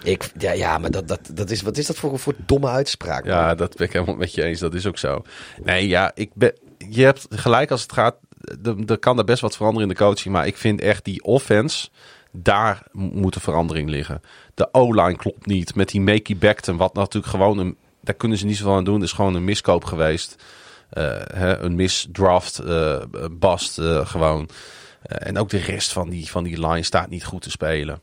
[0.02, 3.24] Ik, ja, ja, maar dat, dat, dat is, wat is dat voor, voor domme uitspraak?
[3.24, 4.60] Ja, dat ben ik helemaal met je eens.
[4.60, 5.22] Dat is ook zo.
[5.62, 6.52] Nee, ja, ik ben,
[6.88, 8.16] je hebt gelijk als het gaat
[8.86, 10.34] er kan er best wat veranderen in de coaching.
[10.34, 11.88] Maar ik vind echt die offense,
[12.30, 14.22] daar moet een verandering liggen.
[14.54, 15.74] De O-line klopt niet.
[15.74, 17.76] Met die Makey Becton, wat natuurlijk gewoon een...
[18.00, 18.94] Daar kunnen ze niet zoveel aan doen.
[18.94, 20.42] Het is gewoon een miskoop geweest.
[20.92, 21.04] Uh,
[21.34, 24.48] hè, een misdraft, uh, bast uh, gewoon.
[25.02, 28.02] en ook de rest van die, van die line staat niet goed te spelen.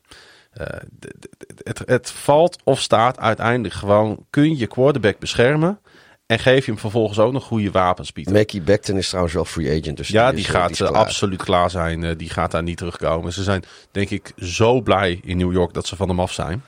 [1.64, 4.26] Het, het valt of staat uiteindelijk gewoon...
[4.30, 5.80] Kun je je quarterback beschermen...
[6.26, 8.34] En geef je hem vervolgens ook nog goede wapens, Pieter.
[8.34, 9.98] Mackie Beckton is trouwens wel free agent.
[9.98, 12.18] Dus ja, die, gaat die absoluut klaar zijn.
[12.18, 13.34] die gaat daar niet terugkomen.
[13.34, 16.64] Ze zijn denk ik zo blij in New York dat ze van hem af zijn.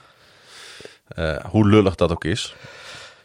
[1.18, 2.56] Uh, hoe lullig dat ook is.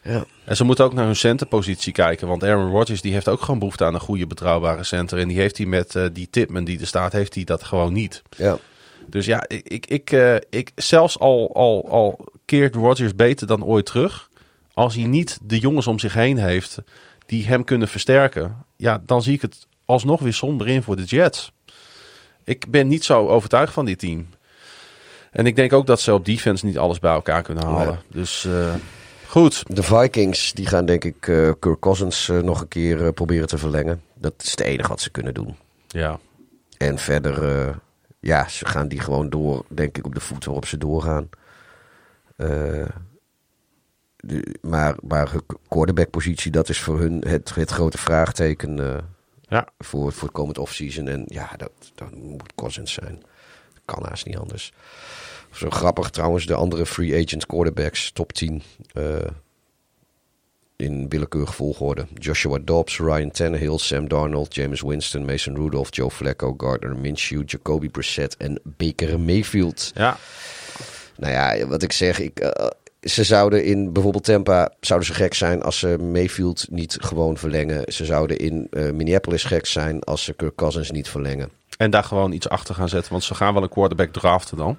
[0.02, 0.24] Ja.
[0.44, 2.28] En ze moeten ook naar hun centerpositie kijken.
[2.28, 5.18] Want Aaron Rodgers die heeft ook gewoon behoefte aan een goede betrouwbare center.
[5.18, 7.92] En die heeft hij met uh, die Tipman die er staat, heeft hij dat gewoon
[7.92, 8.22] niet.
[8.36, 8.58] Ja.
[9.06, 13.64] Dus ja, ik, ik, ik, uh, ik zelfs al, al, al keert Rodgers beter dan
[13.64, 14.28] ooit terug
[14.74, 16.78] als hij niet de jongens om zich heen heeft
[17.26, 21.04] die hem kunnen versterken, ja, dan zie ik het alsnog weer somber in voor de
[21.04, 21.52] Jets.
[22.44, 24.26] Ik ben niet zo overtuigd van dit team.
[25.30, 27.98] En ik denk ook dat ze op defense niet alles bij elkaar kunnen halen.
[28.08, 28.74] Dus uh,
[29.26, 29.62] goed.
[29.66, 33.58] De Vikings die gaan denk ik uh, Kirk Cousins uh, nog een keer proberen te
[33.58, 34.02] verlengen.
[34.14, 35.56] Dat is het enige wat ze kunnen doen.
[35.88, 36.18] Ja.
[36.76, 37.74] En verder,
[38.24, 41.28] ja, ze gaan die gewoon door, denk ik, op de voet waarop ze doorgaan.
[44.16, 48.96] De, maar, maar hun quarterback-positie, dat is voor hun het, het grote vraagteken uh,
[49.40, 49.68] ja.
[49.78, 51.08] voor, voor het komend offseason.
[51.08, 53.22] En ja, dat, dat moet Cousins zijn.
[53.72, 54.72] Dat kan haast niet anders.
[55.50, 58.62] Zo grappig trouwens, de andere free agent quarterbacks, top 10.
[58.92, 59.16] Uh,
[60.76, 62.06] in willekeurige volgorde.
[62.14, 67.88] Joshua Dobbs, Ryan Tannehill, Sam Darnold, James Winston, Mason Rudolph, Joe Flacco, Gardner Minshew, Jacoby
[67.88, 69.90] Brissett en Baker Mayfield.
[69.94, 70.16] Ja.
[71.16, 72.50] Nou ja, wat ik zeg, ik, uh,
[73.00, 77.92] ze zouden in bijvoorbeeld Tampa zouden ze gek zijn als ze Mayfield niet gewoon verlengen.
[77.92, 81.50] Ze zouden in uh, Minneapolis gek zijn als ze Kirk Cousins niet verlengen.
[81.76, 84.78] En daar gewoon iets achter gaan zetten, want ze gaan wel een quarterback draften dan.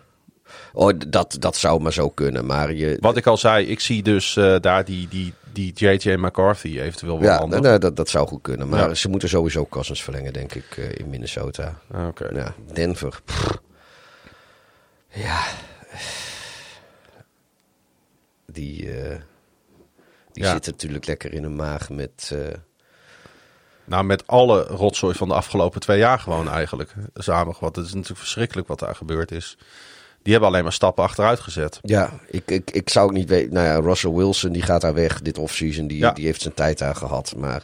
[0.74, 2.46] Oh, dat, dat zou maar zo kunnen.
[2.46, 2.98] Maar je...
[3.00, 7.20] Wat ik al zei, ik zie dus uh, daar die, die, die JJ McCarthy eventueel
[7.20, 8.70] wel ja, nou, dat, dat zou goed kunnen.
[8.70, 8.94] Maar ja.
[8.94, 11.80] ze moeten sowieso Cousins verlengen, denk ik, uh, in Minnesota.
[11.92, 12.24] Ah, Oké.
[12.24, 12.38] Okay.
[12.38, 13.20] Ja, Denver.
[13.26, 13.62] Pff.
[15.08, 15.44] Ja
[18.56, 19.16] die, uh,
[20.32, 20.52] die ja.
[20.52, 22.32] zit natuurlijk lekker in een maag met...
[22.34, 22.48] Uh...
[23.88, 27.76] Nou, met alle rotzooi van de afgelopen twee jaar gewoon eigenlijk samengevat.
[27.76, 29.58] Het is natuurlijk verschrikkelijk wat daar gebeurd is.
[30.26, 31.80] Die hebben alleen maar stappen achteruit gezet.
[31.82, 33.54] Ja, ik, ik, ik zou ook niet weten.
[33.54, 35.88] Nou ja, Russell Wilson die gaat daar weg dit offseason.
[35.88, 36.12] Die, ja.
[36.12, 37.34] die heeft zijn tijd daar gehad.
[37.38, 37.64] Maar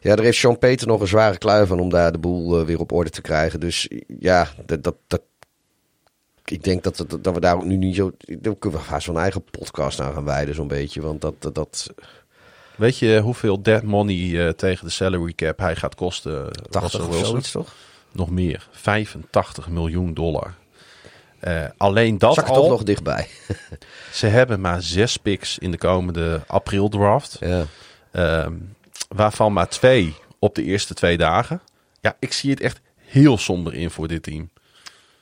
[0.00, 2.66] ja, er heeft Sean Peter nog een zware kluif van om daar de boel uh,
[2.66, 3.60] weer op orde te krijgen.
[3.60, 3.88] Dus
[4.18, 5.20] ja, dat, dat, dat
[6.44, 8.12] ik denk dat, dat, dat we daar ook nu niet zo.
[8.38, 11.00] Dan kunnen we zo'n eigen podcast aan gaan wijden, zo'n beetje.
[11.00, 11.94] Want dat, dat, dat.
[12.76, 16.50] Weet je hoeveel dead money uh, tegen de salary cap hij gaat kosten?
[16.70, 17.74] 80 of zoiets toch?
[18.12, 18.68] Nog meer.
[18.70, 20.54] 85 miljoen dollar.
[21.48, 22.54] Uh, alleen dat Zak al.
[22.54, 23.28] toch nog dichtbij.
[24.12, 27.36] ze hebben maar zes picks in de komende april draft.
[27.40, 27.66] Ja.
[28.12, 28.46] Uh,
[29.08, 31.60] waarvan maar twee op de eerste twee dagen.
[32.00, 34.50] Ja, ik zie het echt heel somber in voor dit team.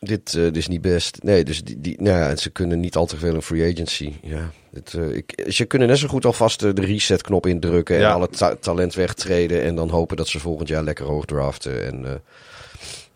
[0.00, 1.22] Dit, uh, dit is niet best.
[1.22, 4.12] Nee, dus die, die, nou ja, ze kunnen niet al te veel in free agency.
[4.22, 8.12] Ja, dit, ik, ze kunnen net zo goed alvast de reset-knop indrukken en ja.
[8.12, 9.62] al het ta talent wegtreden.
[9.62, 11.86] En dan hopen dat ze volgend jaar lekker hoog draften.
[11.86, 12.22] En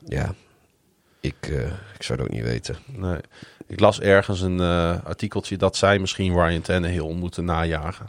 [0.06, 0.34] ja,
[1.24, 1.46] ik,
[1.94, 2.76] ik zou het ook niet weten.
[2.86, 3.20] Nee.
[3.66, 4.60] Ik las ergens een
[5.04, 8.08] artikeltje dat zij misschien Ryan Tannehill moeten najagen.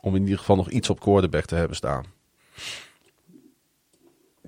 [0.00, 2.04] Om in ieder geval nog iets op quarterback te hebben staan.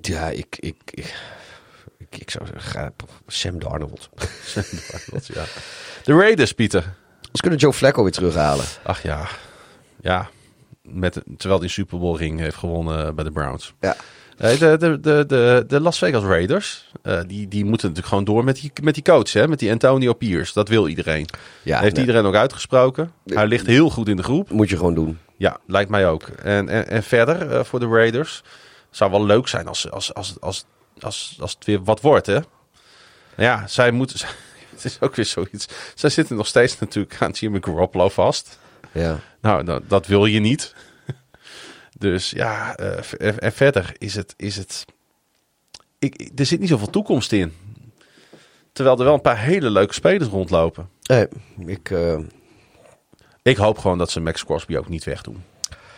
[0.00, 1.14] Ja, ik, ik, ik
[2.12, 2.94] ik, ik zou zeggen,
[3.26, 4.10] Sam Darnold.
[4.44, 5.44] Sam Darnold, ja.
[6.04, 6.94] De Raiders, Pieter.
[7.32, 8.64] Ze kunnen Joe Flacco weer terughalen.
[8.82, 9.28] Ach ja,
[10.00, 10.30] ja.
[10.82, 13.74] Met, terwijl hij Super Bowl ring heeft gewonnen bij de Browns.
[13.80, 13.96] Ja.
[14.36, 18.44] De, de, de, de, de Las Vegas Raiders, uh, die, die moeten natuurlijk gewoon door
[18.44, 19.48] met die, met die coach, hè?
[19.48, 20.52] met die Antonio Pierce.
[20.54, 21.26] Dat wil iedereen.
[21.62, 22.04] Ja, heeft nee.
[22.06, 23.12] iedereen ook uitgesproken.
[23.24, 24.50] Hij ligt heel goed in de groep.
[24.50, 25.18] Moet je gewoon doen.
[25.36, 26.22] Ja, lijkt mij ook.
[26.22, 28.42] En, en, en verder uh, voor de Raiders
[28.90, 30.64] zou wel leuk zijn als, als, als, als
[31.02, 32.38] als, als het weer wat wordt, hè.
[33.36, 34.20] Ja, zij moeten...
[34.72, 35.68] Het is ook weer zoiets.
[35.94, 38.59] Zij zitten nog steeds natuurlijk aan Jimmy Garoppolo vast.
[38.92, 39.18] Ja.
[39.40, 40.74] Nou, dat, dat wil je niet.
[42.03, 42.99] Dus ja, uh,
[43.39, 44.35] en verder is het...
[44.37, 44.85] Is het
[45.99, 47.53] ik, er zit niet zoveel toekomst in.
[48.73, 50.89] Terwijl er wel een paar hele leuke spelers rondlopen.
[51.03, 51.29] Nee,
[51.66, 51.91] ik...
[51.91, 52.19] Uh...
[53.43, 55.43] Ik hoop gewoon dat ze Max Crosby ook niet wegdoen.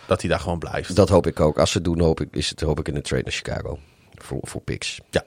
[0.06, 0.96] Dat hij daar gewoon blijft.
[0.96, 1.58] Dat hoop ik ook.
[1.58, 3.78] Als ze het doen, hoop ik, is het, hoop ik in de trade naar Chicago
[4.14, 5.00] voor, voor picks.
[5.10, 5.24] Ja.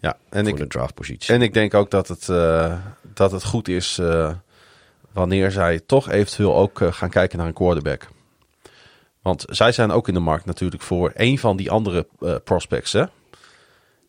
[0.00, 1.34] Ja, en voor ik, de draftpositie.
[1.34, 2.78] En ik denk ook dat het, uh,
[3.14, 4.32] dat het goed is uh,
[5.12, 8.08] wanneer zij toch eventueel ook gaan kijken naar een quarterback.
[9.22, 12.06] Want zij zijn ook in de markt natuurlijk voor een van die andere
[12.44, 12.92] prospects.
[12.92, 13.04] Hè?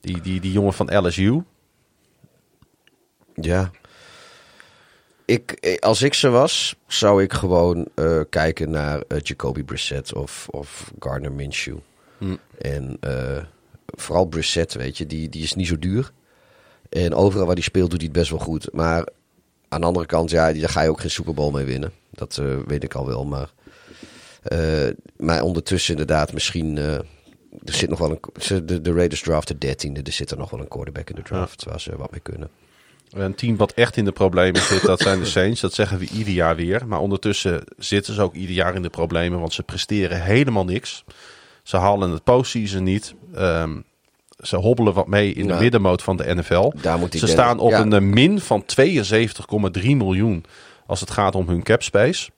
[0.02, 1.44] Die, die, die jongen van LSU.
[3.36, 3.72] Ja.
[5.26, 7.88] Ik, als ik ze was, zou ik gewoon
[8.30, 11.78] kijken naar Jacoby Brissett of, of Gardner Minshew.
[12.18, 12.36] Hm.
[12.58, 13.00] En
[13.86, 16.12] vooral Brissett, weet je, die, die is niet zo duur.
[16.90, 18.74] En overal waar hij speelt doet hij het best wel goed.
[18.74, 19.08] Maar
[19.68, 21.92] aan de andere kant, ja, daar ga je ook geen Super Bowl mee winnen.
[22.10, 23.26] Dat weet ik al wel.
[23.26, 23.50] Maar,
[25.18, 26.76] maar ondertussen inderdaad, misschien...
[26.76, 26.94] Uh,
[27.66, 28.66] er zit nog wel een...
[28.66, 30.02] De, de Raiders draften dertiende.
[30.04, 32.50] Er zit er nog wel een quarterback in de draft waar ze wat mee kunnen.
[33.12, 35.62] Een team wat echt in de problemen zit, dat zijn de Saints.
[35.62, 36.88] Dat zeggen we ieder jaar weer.
[36.88, 41.04] Maar ondertussen zitten ze ook ieder jaar in de problemen, want ze presteren helemaal niks.
[41.64, 43.14] Ze halen het postseason niet.
[43.36, 43.84] Um,
[44.40, 46.72] ze hobbelen wat mee in de middenmoot van de NFL.
[47.10, 47.86] ze staan op ja.
[47.86, 50.46] een min van 72,3 miljoen
[50.86, 52.30] als het gaat om hun cap space.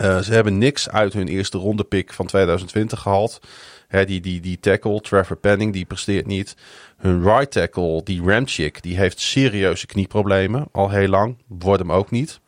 [0.00, 3.40] Uh, ze hebben niks uit hun eerste ronde pick van 2020 gehaald.
[3.88, 6.56] Hè, die, die, die tackle, Trevor Penning, die presteert niet.
[6.96, 10.66] Hun right tackle, die Ramchick, die heeft serieuze knieproblemen.
[10.72, 11.36] Al heel lang.
[11.46, 12.40] Wordt hem ook niet.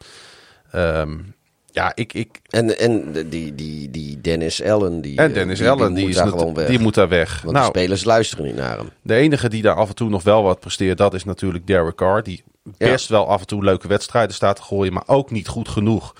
[0.74, 1.34] Um,
[1.72, 2.12] ja, ik...
[2.12, 2.40] ik...
[2.48, 6.28] En, en die, die, die Dennis Allen, die, en Dennis die, Allen, die, moet daar
[6.28, 6.68] gewoon weg.
[6.68, 7.42] Die moet daar weg.
[7.42, 8.90] Want nou, de spelers luisteren niet naar hem.
[9.02, 11.96] De enige die daar af en toe nog wel wat presteert, dat is natuurlijk Derek
[11.96, 12.22] Carr.
[12.22, 12.44] Die
[12.78, 16.14] best wel af en toe leuke wedstrijden staat te gooien, maar ook niet goed genoeg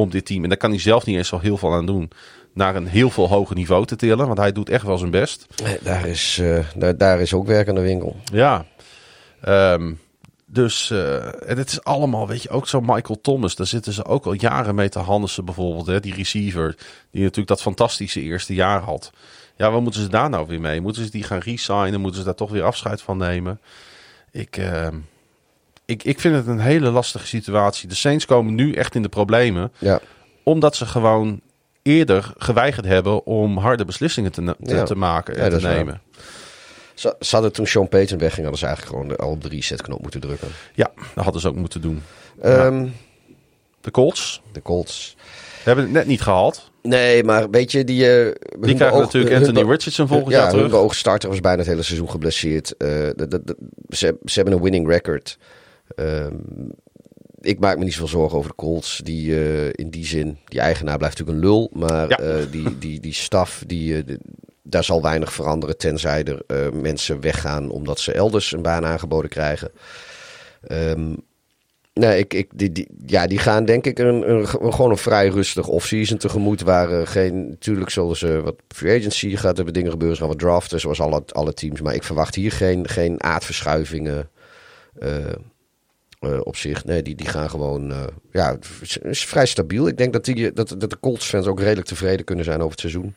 [0.00, 0.42] om dit team.
[0.42, 2.10] En daar kan hij zelf niet eens zo heel veel aan doen
[2.52, 4.26] naar een heel veel hoger niveau te tillen.
[4.26, 5.46] Want hij doet echt wel zijn best.
[5.82, 8.16] Daar is, uh, daar, daar is ook werk aan de winkel.
[8.32, 8.64] Ja.
[9.48, 10.00] Um,
[10.46, 13.54] dus uh, en het is allemaal, weet je, ook zo Michael Thomas.
[13.54, 15.86] Daar zitten ze ook al jaren mee te handelen bijvoorbeeld.
[15.86, 16.76] Hè, die receiver,
[17.10, 19.10] die natuurlijk dat fantastische eerste jaar had.
[19.56, 20.80] Ja, wat moeten ze daar nou weer mee?
[20.80, 22.00] Moeten ze die gaan resignen?
[22.00, 23.60] Moeten ze daar toch weer afscheid van nemen?
[24.30, 24.88] Ik, uh,
[25.86, 27.88] ik, ik vind het een hele lastige situatie.
[27.88, 29.72] De Saints komen nu echt in de problemen.
[29.78, 30.00] Ja.
[30.42, 31.40] Omdat ze gewoon
[31.82, 36.00] eerder geweigerd hebben om harde beslissingen te, te, te maken en te nemen.
[36.94, 40.02] Ze, ze, hadden toen Sean Payton wegging, hadden ze eigenlijk gewoon al op de resetknop
[40.02, 40.48] moeten drukken.
[40.74, 42.02] Ja, dat hadden ze ook moeten doen.
[42.44, 42.94] Um,
[43.80, 44.42] de Colts.
[44.52, 45.16] De Colts.
[45.62, 46.70] hebben het net niet gehaald.
[46.82, 48.24] Nee, maar weet je, die...
[48.24, 50.72] Uh, die krijgen natuurlijk Anthony Richardson volgend ja, jaar terug.
[50.72, 52.74] Ja, hun starter was bijna het hele seizoen geblesseerd.
[52.78, 53.56] Uh, de, de, de,
[53.88, 55.38] ze, ze, hebben een winning record.
[55.96, 56.26] Uh,
[57.40, 59.00] ik maak me niet zoveel zorgen over de Colts.
[59.04, 61.70] Die uh, in die zin, die eigenaar blijft natuurlijk een lul.
[61.72, 62.20] Maar ja.
[62.20, 64.16] uh, die, die, die staf, die, uh,
[64.62, 65.78] daar zal weinig veranderen.
[65.78, 69.70] Tenzij er mensen weggaan omdat ze elders een baan aangeboden krijgen.
[70.72, 71.16] Um,
[71.92, 75.28] nee, ik, ik, die, die, ja, die gaan denk ik een, een, gewoon een vrij
[75.28, 76.62] rustig offseason tegemoet.
[76.62, 80.16] Waar geen, natuurlijk zullen ze wat free agency gaat hebben dingen gebeuren.
[80.16, 81.80] Ze gaan wat draften zoals alle, alle teams.
[81.80, 84.28] Maar ik verwacht hier geen, geen aardverschuivingen.
[86.20, 86.84] Uh, op zich.
[86.84, 87.90] Nee, die, die gaan gewoon.
[87.90, 88.02] Uh,
[88.32, 88.56] ja,
[89.02, 89.88] is vrij stabiel.
[89.88, 92.80] Ik denk dat, die, dat, dat de Colts-fans ook redelijk tevreden kunnen zijn over het
[92.80, 93.14] seizoen.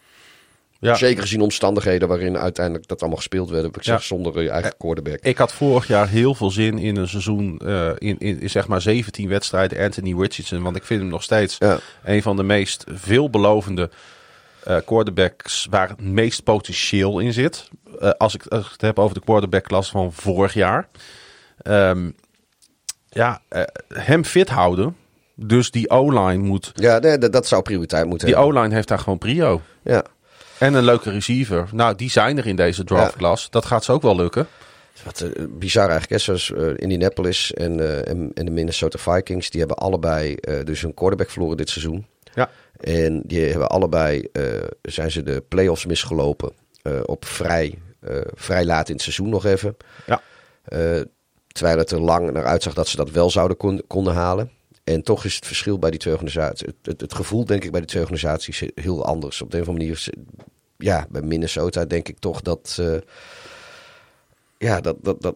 [0.79, 0.95] Ja.
[0.95, 3.65] Zeker gezien omstandigheden waarin uiteindelijk dat allemaal gespeeld werd.
[3.65, 5.19] Ik zeg, zonder je eigen quarterback.
[5.21, 7.61] Ik had vorig jaar heel veel zin in een seizoen.
[7.63, 9.83] Uh, in, in, in, zeg maar 17 wedstrijden.
[9.83, 10.61] Anthony Richardson.
[10.61, 11.79] Want ik vind hem nog steeds ja.
[12.03, 13.89] een van de meest veelbelovende
[14.67, 15.67] uh, quarterbacks.
[15.69, 17.69] waar het meest potentieel in zit.
[18.17, 20.87] Als, ik, als ik het heb over de quarterback-klas van vorig jaar.
[21.63, 22.15] Um,
[23.09, 23.63] ja, uh,
[23.93, 24.95] hem fit houden.
[25.35, 26.71] Dus die O-line moet...
[26.73, 29.61] Ja, nee, dat zou prioriteit moeten Die O-line heeft daar gewoon prio.
[29.81, 30.03] Ja.
[30.57, 31.67] En een leuke receiver.
[31.71, 33.41] Nou, die zijn er in deze draftklas.
[33.41, 33.47] Ja.
[33.49, 34.47] Dat gaat ze ook wel lukken.
[35.03, 39.49] Wat uh, bizar eigenlijk is, zoals uh, Indianapolis en, uh, en, en, de Minnesota Vikings,
[39.49, 42.05] die hebben allebei dus hun quarterback verloren dit seizoen.
[42.33, 42.49] Ja.
[42.79, 44.27] En die hebben allebei,
[44.81, 46.51] zijn ze de playoffs misgelopen
[47.05, 47.77] op vrij,
[48.33, 49.77] vrij laat in het seizoen nog even.
[50.05, 50.21] Ja.
[51.51, 54.51] Terwijl het er lang naar uitzag dat ze dat wel zouden kon, konden halen.
[54.83, 56.65] En toch is het verschil bij die twee organisaties.
[56.65, 59.41] Het, het, het, gevoel, denk ik, bij die twee organisaties heel anders.
[59.41, 60.07] Op de een of andere manier.
[60.77, 62.77] Ja, bij Minnesota denk ik toch dat.
[62.79, 62.97] Uh,
[64.57, 64.95] ja, dat.
[65.01, 65.35] dat, dat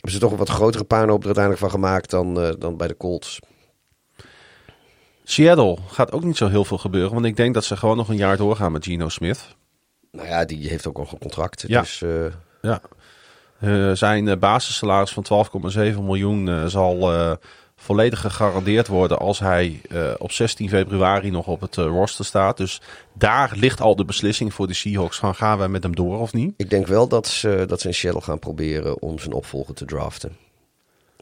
[0.00, 2.88] hebben ze toch een wat grotere puinhoop er uiteindelijk van gemaakt dan, uh, dan bij
[2.88, 3.38] de Colts.
[5.24, 7.12] Seattle gaat ook niet zo heel veel gebeuren.
[7.12, 9.56] Want ik denk dat ze gewoon nog een jaar doorgaan met Geno Smith.
[10.10, 11.64] Nou ja, die heeft ook al een contract.
[11.66, 11.80] Ja.
[11.80, 12.26] Dus, uh,
[12.62, 12.82] ja.
[13.60, 17.12] Uh, zijn basissalaris van 12,7 miljoen uh, zal
[17.76, 19.80] volledig gegarandeerd worden als hij
[20.18, 22.56] op 16 februari nog op het roster staat.
[22.56, 22.80] Dus
[23.12, 26.32] daar ligt al de beslissing voor de Seahawks van gaan wij met hem door of
[26.32, 26.54] niet.
[26.56, 29.84] Ik denk wel dat ze, dat ze in Seattle gaan proberen om zijn opvolger te
[29.84, 30.36] draften.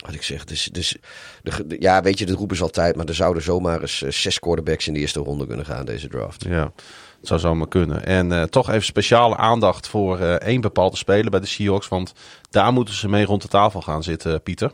[0.04, 0.96] Wat ik zeg, dus, dus
[1.42, 4.38] de, de, ja, weet je, dat roepen ze altijd, maar er zouden zomaar eens zes
[4.38, 6.44] quarterbacks in de eerste ronde kunnen gaan deze draft.
[6.44, 6.72] Ja.
[7.18, 8.04] Het zou zomaar kunnen.
[8.04, 11.88] En uh, toch even speciale aandacht voor uh, één bepaalde speler bij de Seahawks.
[11.88, 12.12] Want
[12.50, 14.72] daar moeten ze mee rond de tafel gaan zitten, Pieter.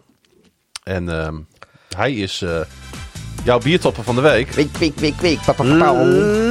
[0.83, 1.29] En uh,
[1.97, 2.61] hij is uh,
[3.45, 4.55] jouw biertopper van de week.
[5.45, 5.93] Pa, pa, pa, pa.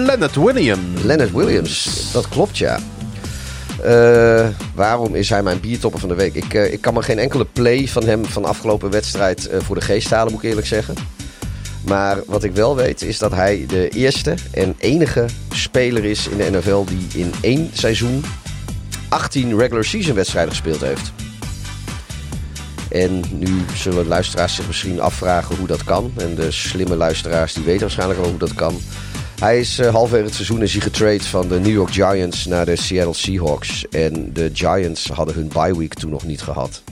[0.05, 1.03] Leonard Williams.
[1.03, 2.79] Leonard Williams, dat klopt ja.
[3.85, 6.35] Uh, waarom is hij mijn biertopper van de week?
[6.35, 9.75] Ik, uh, ik kan me geen enkele play van hem van afgelopen wedstrijd uh, voor
[9.75, 10.95] de geest halen, moet ik eerlijk zeggen.
[11.85, 16.38] Maar wat ik wel weet is dat hij de eerste en enige speler is in
[16.38, 18.23] de NFL die in één seizoen
[19.10, 21.11] 18 regular season wedstrijden gespeeld heeft.
[22.89, 26.11] En nu zullen luisteraars zich misschien afvragen hoe dat kan.
[26.18, 28.81] En de slimme luisteraars die weten waarschijnlijk wel hoe dat kan.
[29.39, 32.65] Hij is uh, halverwege het seizoen is hij getrade van de New York Giants naar
[32.65, 33.88] de Seattle Seahawks.
[33.89, 36.84] En de Giants hadden hun bye week toen nog niet gehad.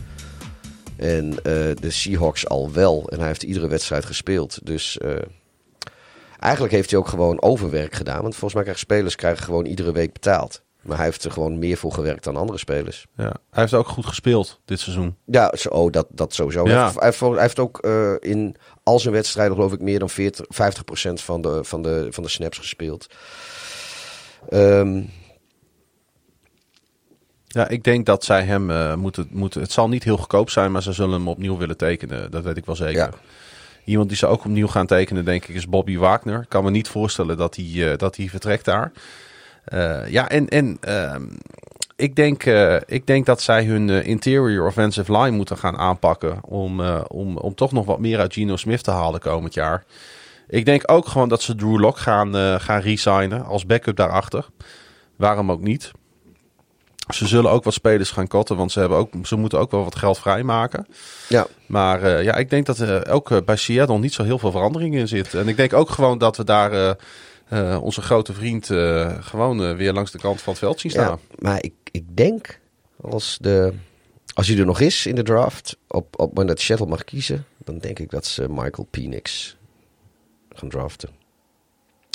[1.01, 1.35] En uh,
[1.79, 3.09] de Seahawks al wel.
[3.09, 4.59] En hij heeft iedere wedstrijd gespeeld.
[4.63, 5.15] Dus uh,
[6.39, 8.21] eigenlijk heeft hij ook gewoon overwerk gedaan.
[8.21, 10.63] Want volgens mij krijgen spelers krijgen gewoon iedere week betaald.
[10.81, 13.05] Maar hij heeft er gewoon meer voor gewerkt dan andere spelers.
[13.15, 13.23] Ja.
[13.23, 15.15] Hij heeft ook goed gespeeld dit seizoen.
[15.25, 16.67] Ja, oh, dat, dat sowieso.
[16.67, 16.73] Ja.
[16.73, 19.99] Hij, heeft, hij, heeft, hij heeft ook eh, in al zijn wedstrijden geloof ik meer
[19.99, 23.07] dan 40, 50% van de, van, de, van de snaps gespeeld.
[24.49, 25.01] Ehm,
[27.53, 29.61] Ja, ik denk dat zij hem eh, moeten, moeten...
[29.61, 32.31] Het zal niet heel goedkoop zijn, maar ze zullen hem opnieuw willen tekenen.
[32.31, 32.95] Dat weet ik wel zeker.
[32.95, 33.09] Ja.
[33.85, 36.41] Iemand die ze ook opnieuw gaan tekenen, denk ik, is Bobby Wagner.
[36.41, 38.91] Ik kan me niet voorstellen dat hij, eh, dat hij vertrekt daar.
[39.63, 41.23] Eh, ja, en, en ehm,
[41.95, 42.43] ik, denk,
[42.85, 46.39] ik denk dat zij hun interior offensive line moeten gaan aanpakken...
[46.43, 49.83] Om, om, om toch nog wat meer uit Geno Smith te halen komend jaar.
[50.47, 54.45] Ik denk ook gewoon dat ze Drew Lock gaan, gaan resignen als backup daarachter.
[55.15, 55.91] Waarom ook niet?
[57.13, 59.83] Ze zullen ook wat spelers gaan kotten, want ze, hebben ook, ze moeten ook wel
[59.83, 60.87] wat geld vrijmaken.
[61.27, 64.39] ja, Maar eh, ja, ik denk dat er ook eh, bij Seattle niet zo heel
[64.39, 65.33] veel verandering in zit.
[65.33, 66.91] En ik denk ook gewoon dat we daar eh,
[67.51, 70.91] eh, onze grote vriend eh, gewoon eh, weer langs de kant van het veld zien
[70.91, 71.19] staan.
[71.29, 72.59] ja, maar ik, ik denk
[73.01, 73.73] als, de,
[74.33, 77.03] als hij er nog is in de draft, op, op het moment dat Shuttle mag
[77.03, 79.55] kiezen, dan denk ik dat ze Michael Penix
[80.49, 81.09] gaan draften.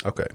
[0.05, 0.25] Oké.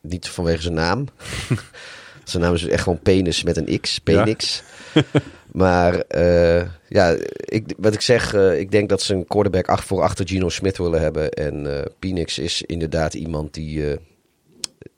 [0.00, 1.06] Niet vanwege zijn naam.
[2.24, 4.62] zijn naam is echt gewoon penis met een X, Penix.
[5.52, 9.84] maar eh, ja, ik, wat ik zeg, eh, ik denk dat ze een quarterback acht
[9.84, 11.30] voor achter Geno Smith willen hebben.
[11.30, 13.98] En eh Penix is inderdaad iemand die,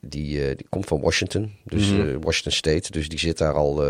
[0.01, 2.19] die, die komt van Washington, dus Mhm.
[2.19, 2.91] Washington State.
[2.91, 3.83] Dus die zit daar al,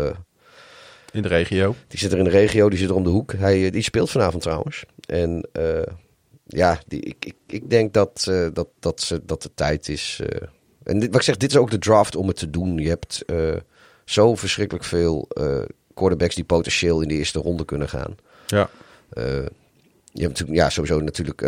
[1.12, 1.74] In de regio.
[1.88, 3.32] die zit er in de regio, die zit er om de hoek.
[3.32, 4.84] Hij, die speelt vanavond trouwens.
[5.06, 5.48] En
[6.46, 10.20] ja, die, ik, ik, ik denk dat, dat, dat, ze, dat de tijd is.
[10.88, 12.78] En dit, wat ik zeg, dit is ook de draft om het te doen.
[12.78, 13.56] Je hebt eh,
[14.04, 15.62] zo verschrikkelijk veel eh,
[15.94, 18.16] quarterbacks die potentieel in de eerste ronde kunnen gaan.
[18.46, 18.70] Ja.
[19.08, 19.24] Eh,
[20.12, 21.40] je hebt natuurlijk, ja, sowieso natuurlijk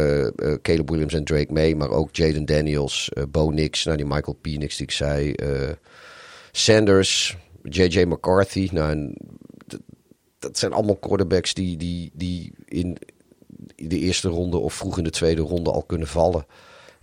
[0.63, 4.77] Caleb Williams en Drake May, maar ook Jaden Daniels, Bo Nix, nou die Michael Penix
[4.77, 5.35] die ik zei,
[6.53, 8.05] Sanders, J.J.
[8.05, 8.69] McCarthy.
[8.73, 9.17] Nou, en
[10.39, 12.99] dat zijn allemaal quarterbacks die, die, die in
[13.77, 16.47] de eerste ronde of vroeg in de tweede ronde al kunnen vallen.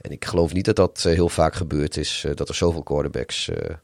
[0.02, 2.84] En ik geloof niet dat dat eh, heel vaak gebeurd is, eh, dat er zoveel
[2.84, 3.76] quarterbacks eh,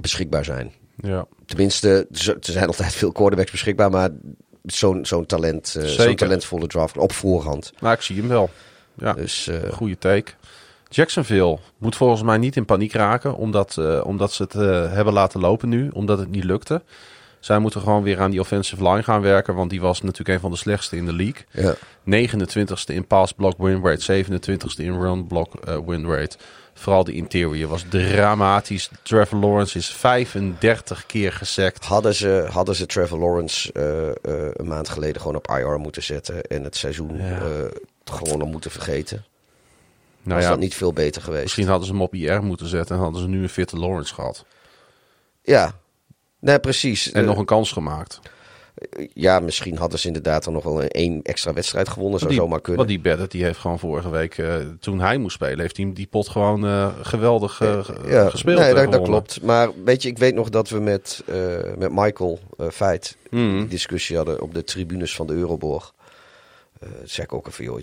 [0.00, 0.72] beschikbaar zijn.
[0.96, 1.26] ja.
[1.46, 4.10] Tenminste, er zijn altijd veel quarterbacks beschikbaar, maar
[4.62, 7.72] zo'n zo'n talent, zo'n talentvolle draft op voorhand.
[7.80, 8.50] Maar ik zie hem wel.
[8.94, 9.12] Ja.
[9.12, 10.32] Dus Goede take.
[10.88, 14.52] Jacksonville moet volgens mij niet in paniek raken, omdat, omdat ze het
[14.92, 16.82] hebben laten lopen nu, omdat het niet lukte.
[17.40, 20.40] Zij moeten gewoon weer aan die offensive line gaan werken, want die was natuurlijk een
[20.40, 21.44] van de slechtste in de league.
[21.52, 21.74] ja.
[22.10, 26.36] 29ste in pass block win rate, 27ste in run block eh, win rate.
[26.74, 28.90] Vooral de interior was dramatisch.
[29.02, 31.84] Trevor Lawrence is 35 keer gesackt.
[31.84, 36.02] hadden, ze, hadden ze Trevor Lawrence eh, eh, een maand geleden gewoon op IR moeten
[36.02, 37.38] zetten en het seizoen Ja.
[38.04, 39.24] gewoon al moeten vergeten.
[40.22, 41.42] Nou was ja, dat niet veel beter geweest?
[41.42, 44.14] misschien hadden ze hem op IR moeten zetten en hadden ze nu een fitte Lawrence
[44.14, 44.44] gehad.
[45.42, 45.74] Ja,
[46.40, 47.12] nee, precies.
[47.12, 48.20] En nog een kans gemaakt.
[49.14, 52.18] Ja, misschien hadden ze inderdaad dan nog wel een één extra wedstrijd gewonnen.
[52.18, 52.76] Zou die, zomaar kunnen.
[52.76, 55.90] Want die Bennett die heeft gewoon vorige week, eh, toen hij moest spelen, heeft hij
[55.94, 58.58] die pot gewoon eh, geweldig eh, ja, gespeeld.
[58.58, 59.42] Nee, dat, dat klopt.
[59.42, 61.24] Maar weet je, ik weet nog dat we met,
[61.78, 62.38] met Michael
[62.70, 65.94] Feit die discussie hadden op de tribunes van de Euroborg.
[66.80, 67.80] Eh zeg ik ook even, joh,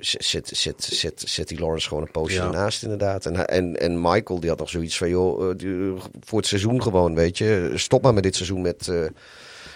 [0.00, 2.44] zet, zet, zet, zet die Lawrence gewoon een poosje Ja.
[2.46, 3.26] ernaast inderdaad.
[3.26, 6.82] En, en, en Michael die had nog zoiets van, joh, eh, die- voor het seizoen
[6.82, 7.72] gewoon, weet je.
[7.74, 9.04] Stop maar met dit seizoen met, eh,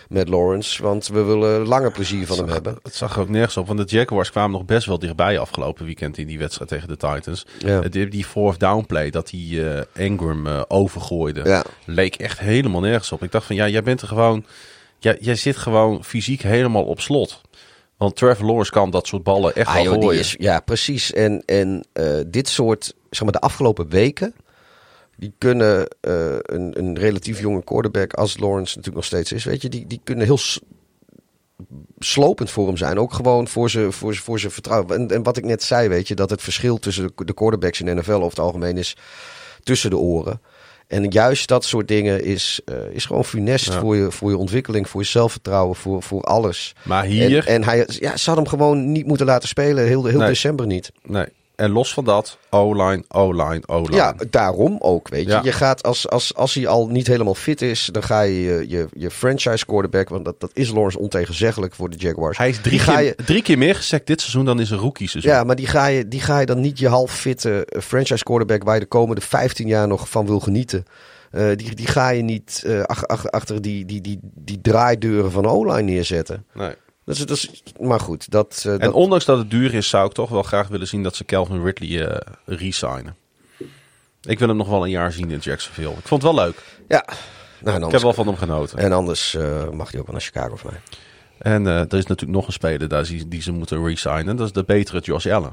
[0.08, 2.78] met Lawrence, want we willen langer plezier van hem hebben.
[2.82, 5.84] Het zag er ook nergens op, want de Jaguars kwamen nog best wel dichtbij afgelopen
[5.84, 7.46] weekend in die wedstrijd tegen de Titans.
[7.58, 7.80] Ja.
[7.82, 11.64] Eh, Die, die fourth down play, dat die eh Ingram eh, overgooide, Ja.
[11.86, 13.22] leek echt helemaal nergens op.
[13.22, 14.44] Ik dacht van, ja, jij bent er gewoon,
[14.98, 17.40] jij, jij zit gewoon fysiek helemaal op slot.
[17.96, 20.20] Want Trevor Lawrence kan dat soort ballen echt Ah, wel joh, gooien.
[20.20, 21.12] is, ja, precies.
[21.12, 24.34] En, en eh, dit soort, zeg maar, de afgelopen weken,
[25.16, 29.62] die kunnen eh, een, een relatief jonge quarterback, als Lawrence natuurlijk nog steeds is, weet
[29.62, 30.38] je, die, die kunnen heel
[31.98, 32.98] slopend voor hem zijn.
[32.98, 34.96] Ook gewoon voor zijn voor ze, voor ze vertrouwen.
[34.96, 37.80] En, en wat ik net zei, weet je, dat het verschil tussen de, de quarterbacks
[37.80, 38.96] in de NFL over het algemeen is
[39.62, 40.40] tussen de oren.
[40.86, 43.78] En juist dat soort dingen is, eh, is gewoon funest Ja.
[43.80, 46.74] voor, je, voor je ontwikkeling, voor je zelfvertrouwen, voor, voor alles.
[46.84, 50.04] Maar hier, En, en hij, ja, ze had hem gewoon niet moeten laten spelen, heel,
[50.04, 50.28] heel Nee.
[50.28, 50.90] december niet.
[51.06, 51.26] nee.
[51.56, 53.96] En los van dat, O-line, O-line, O-line.
[53.96, 55.30] Ja, daarom ook, weet je.
[55.30, 55.40] Ja.
[55.44, 58.64] Je gaat als, als, als hij al niet helemaal fit is, dan ga je je,
[58.68, 62.38] je, je franchise quarterback, want dat, dat is Lawrence ontegenzeggelijk voor de Jaguars.
[62.38, 65.08] Hij is drie, keer, je, drie keer meer gesackt dit seizoen dan is een rookie
[65.08, 65.32] seizoen.
[65.32, 68.24] ja, maar die ga, je, die ga je dan niet je half fitte eh, franchise
[68.24, 70.84] quarterback waar je de komende 15 jaar nog van wil genieten.
[71.30, 75.46] eh, die, die ga je niet ach- ach- achter die, die, die, die draaideuren van
[75.46, 76.44] O-line neerzetten.
[76.54, 76.74] Nee.
[77.80, 80.42] Maar goed, dat, eh, En dat, ondanks dat het duur is, zou ik toch wel
[80.42, 83.16] graag willen zien dat ze Calvin Ridley eh resignen.
[84.22, 85.90] Ik wil hem nog wel een jaar zien in Jacksonville.
[85.90, 86.62] Ik vond het wel leuk.
[86.88, 87.04] Ja.
[87.60, 88.78] Nou, Ik heb wel van hem genoten.
[88.78, 90.80] en anders eh, mag hij ook wel naar Chicago voor mij.
[91.38, 94.36] En er is natuurlijk nog een speler daar die, die ze moeten resignen.
[94.36, 95.52] Dat is de betere Josh Allen.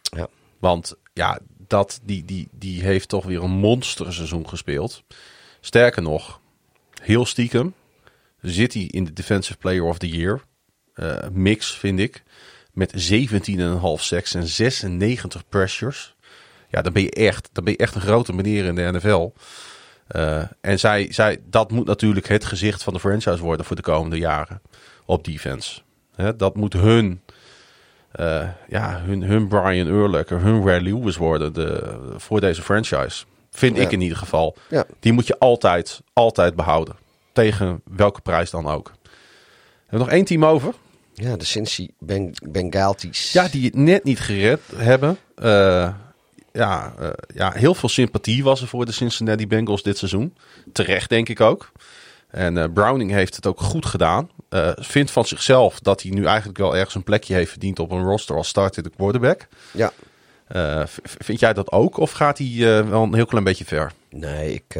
[0.00, 0.28] Ja.
[0.58, 5.02] Want ja, dat, die, die, die heeft toch weer een monsterseizoen gespeeld.
[5.60, 6.40] Sterker nog,
[7.02, 7.74] heel stiekem
[8.40, 10.42] zit hij in de Defensive Player of the Year.
[10.96, 12.22] Eh, mix, vind ik.
[12.72, 16.14] Met 17,5 sacks en 96 pressures.
[16.70, 19.32] Ja, dan ben je echt, dan ben je echt een grote meneer in de NFL.
[20.06, 23.82] Eh, en zij, zij, dat moet natuurlijk het gezicht van de franchise worden voor de
[23.82, 24.62] komende jaren
[25.04, 25.80] op defense.
[26.14, 27.20] Hè, dat moet hun,
[28.12, 33.24] eh, ja, hun, hun Brian Urlacher, hun Ray Lewis worden de, voor deze franchise.
[33.50, 33.82] Vind Ja.
[33.82, 34.56] ik in ieder geval.
[34.68, 34.84] Ja.
[35.00, 36.96] Die moet je altijd, altijd behouden.
[37.32, 38.92] Tegen welke prijs dan ook.
[39.86, 40.74] Hebben we nog één team over?
[41.18, 43.32] Ja, de Cincy ben Bengaltis.
[43.32, 45.18] Ja, die het net niet gered hebben.
[45.34, 45.92] Eh,
[46.52, 50.36] ja, eh, ja, heel veel sympathie was er voor de Cincinnati Bengals dit seizoen.
[50.72, 51.72] Terecht, denk ik ook.
[52.28, 54.30] En eh, Browning heeft het ook goed gedaan.
[54.76, 58.02] Vindt van zichzelf dat hij nu eigenlijk wel ergens een plekje heeft verdiend op een
[58.02, 59.46] roster als starter quarterback.
[59.70, 59.92] Ja.
[61.02, 61.96] Vind jij dat ook?
[61.96, 63.92] Of gaat hij wel een heel klein beetje ver?
[64.10, 64.78] Nee, ik.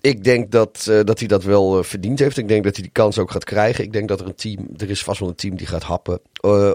[0.00, 2.36] Ik denk dat, eh, dat hij dat wel eh, verdiend heeft.
[2.36, 3.84] Ik denk dat hij die kans ook gaat krijgen.
[3.84, 4.68] Ik denk dat er een team.
[4.76, 6.20] Er is vast wel een team die gaat happen.
[6.32, 6.72] Eh,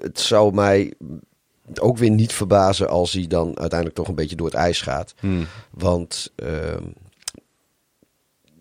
[0.00, 0.94] het zou mij
[1.80, 5.14] ook weer niet verbazen als hij dan uiteindelijk toch een beetje door het ijs gaat.
[5.70, 6.32] Want.
[6.36, 6.82] ehm,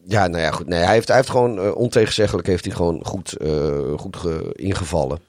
[0.05, 0.67] ja, nou ja, goed.
[0.67, 3.35] Nee, hij heeft, hij heeft gewoon ontegenzeggelijk heeft hij gewoon goed,
[3.97, 5.19] goed ge- ingevallen.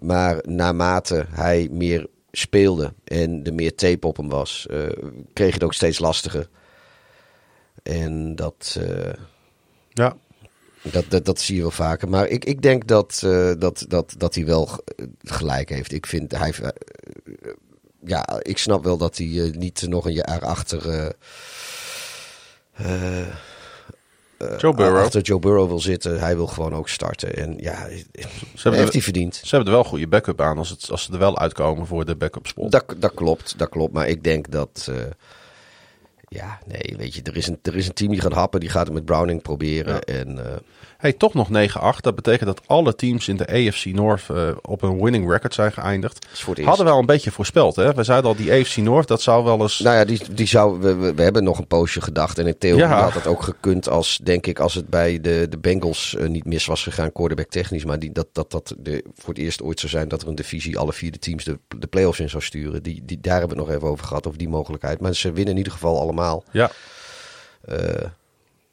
[0.00, 4.66] Maar naarmate hij meer speelde en er meer tape op hem was,
[5.32, 6.48] kreeg het ook steeds lastiger.
[7.86, 9.12] En dat, eh,
[9.92, 10.16] Ja.
[10.82, 12.08] dat, dat, dat zie je wel vaker.
[12.08, 14.68] Maar ik, ik denk dat, eh, dat, dat, dat hij wel
[15.22, 15.92] gelijk heeft.
[15.92, 16.52] Ik vind hij.
[16.62, 16.68] eh,
[18.04, 21.14] ja, ik snap wel dat hij niet nog een jaar achter.
[24.58, 24.96] Joe Burrow.
[24.96, 26.20] Achter Joe Burrow wil zitten.
[26.20, 27.36] Hij wil gewoon ook starten.
[27.36, 27.88] En ja,
[28.54, 29.34] Ze heeft hij er, verdiend.
[29.34, 31.86] ze hebben er wel een goede backup aan als, het, als ze er wel uitkomen
[31.86, 32.72] voor de backup spot.
[32.72, 33.92] Dat, dat klopt, dat klopt.
[33.92, 34.90] Maar ik denk dat.
[36.36, 38.60] Ja, nee, weet je, er is, een, er is een team die gaat happen.
[38.60, 39.94] Die gaat het met Browning proberen.
[39.94, 40.00] Ja.
[40.00, 40.56] En eh,
[41.06, 42.00] Hey, toch nog 9-8.
[42.00, 45.72] Dat betekent dat alle teams in de AFC North eh, op een winning record zijn
[45.72, 46.26] geëindigd.
[46.64, 47.76] Hadden we al een beetje voorspeld.
[47.76, 47.94] Hè?
[47.94, 49.78] We zeiden al, die AFC North, dat zou wel eens...
[49.78, 52.38] Nou ja, die, die zou, we, we, we hebben nog een poosje gedacht.
[52.38, 53.02] En in theorie Ja.
[53.02, 56.44] had het ook gekund als, denk ik, als het bij de, de Bengals eh, niet
[56.44, 57.84] mis was gegaan, quarterback technisch.
[57.84, 60.34] Maar die, dat dat, dat de, voor het eerst ooit zou zijn dat er een
[60.34, 62.82] divisie alle vier de teams de, de playoffs in zou sturen.
[62.82, 65.00] Die, die, daar hebben we het nog even over gehad, over die mogelijkheid.
[65.00, 66.44] Maar ze winnen in ieder geval allemaal.
[66.50, 66.70] Ja.
[67.60, 67.76] Eh,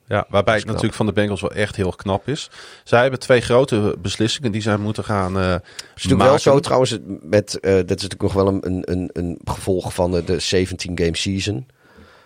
[0.07, 2.49] Ja, waarbij het natuurlijk van de Bengals wel echt heel knap is.
[2.83, 5.61] Zij hebben twee grote beslissingen die zij moeten gaan eh Het
[5.95, 9.39] is natuurlijk wel zo trouwens, met, eh, dat is natuurlijk nog wel een, een, een
[9.45, 11.67] gevolg van de, de 17-game season.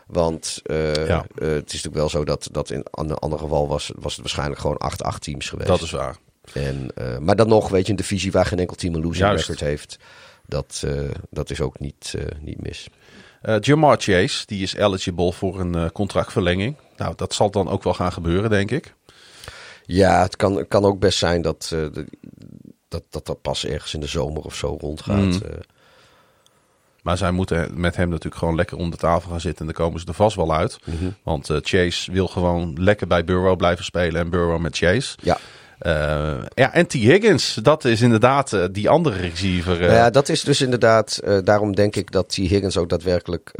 [0.07, 1.25] Want eh, Ja.
[1.35, 4.59] het is natuurlijk wel zo dat, dat in een ander geval was, was het waarschijnlijk
[4.59, 4.81] gewoon
[5.15, 5.67] 8-8 teams geweest.
[5.69, 6.17] Dat is waar.
[6.53, 9.27] En, eh, maar dan nog, weet je, een divisie waar geen enkel team een losing
[9.27, 9.47] Juist.
[9.47, 9.97] record heeft.
[10.45, 12.87] Dat, eh, dat is ook niet, eh, niet mis.
[13.41, 16.75] Eh Jamar Chase, die is eligible voor een eh, contractverlenging.
[16.97, 18.93] Nou, dat zal dan ook wel gaan gebeuren, denk ik.
[19.85, 22.03] Ja, het kan, kan ook best zijn dat, eh,
[22.87, 25.17] dat, dat dat pas ergens in de zomer of zo rondgaat.
[25.17, 25.41] Mm.
[27.01, 29.67] Maar zij moeten met hem natuurlijk gewoon lekker om de tafel gaan zitten.
[29.67, 30.79] En dan komen ze er vast wel uit.
[30.83, 31.09] Mhm.
[31.23, 34.21] Want Chase wil gewoon lekker bij Burrow blijven spelen.
[34.21, 35.17] En Burrow met Chase.
[35.21, 35.37] ja.
[35.79, 36.93] Eh, ja, en T.
[36.93, 39.73] Higgins, dat is inderdaad eh, die andere receiver.
[39.73, 41.19] eh, Nou ja, dat is dus inderdaad.
[41.43, 42.35] daarom denk ik dat T.
[42.35, 43.51] Higgins ook daadwerkelijk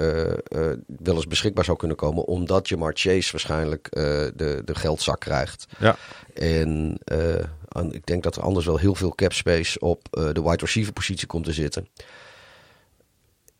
[0.99, 2.26] wel eens beschikbaar zou kunnen komen.
[2.26, 5.65] Omdat Jamar Chase waarschijnlijk de, de geldzak krijgt.
[5.80, 5.95] ja.
[6.34, 6.98] En
[7.91, 11.27] ik denk dat er anders wel heel veel cap space op de wide receiver positie
[11.27, 11.88] komt te zitten.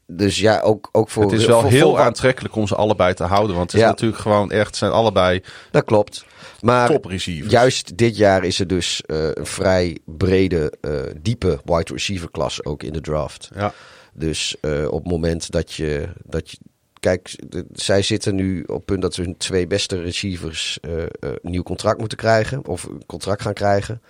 [0.08, 1.24] Dus ja, ook, ook voor.
[1.24, 3.56] Het is wel voor- heel voor- aantrekkelijk om ze allebei te houden.
[3.56, 3.92] Want het is Ja.
[3.92, 6.26] natuurlijk gewoon echt, zijn allebei Dat klopt.
[6.62, 7.52] Maar top receivers.
[7.52, 12.64] juist dit jaar is er dus eh, een vrij brede, eh, diepe wide receiver klas
[12.66, 13.50] ook in de draft.
[13.56, 13.74] Ja.
[14.14, 16.58] Dus eh, op het moment dat je, dat je.
[17.00, 21.64] Kijk, de- zij zitten nu op het punt dat hun twee beste receivers een nieuw
[21.64, 22.66] contract moeten krijgen.
[22.68, 24.02] Of een contract gaan krijgen.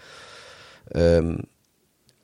[0.88, 1.38] Ehm,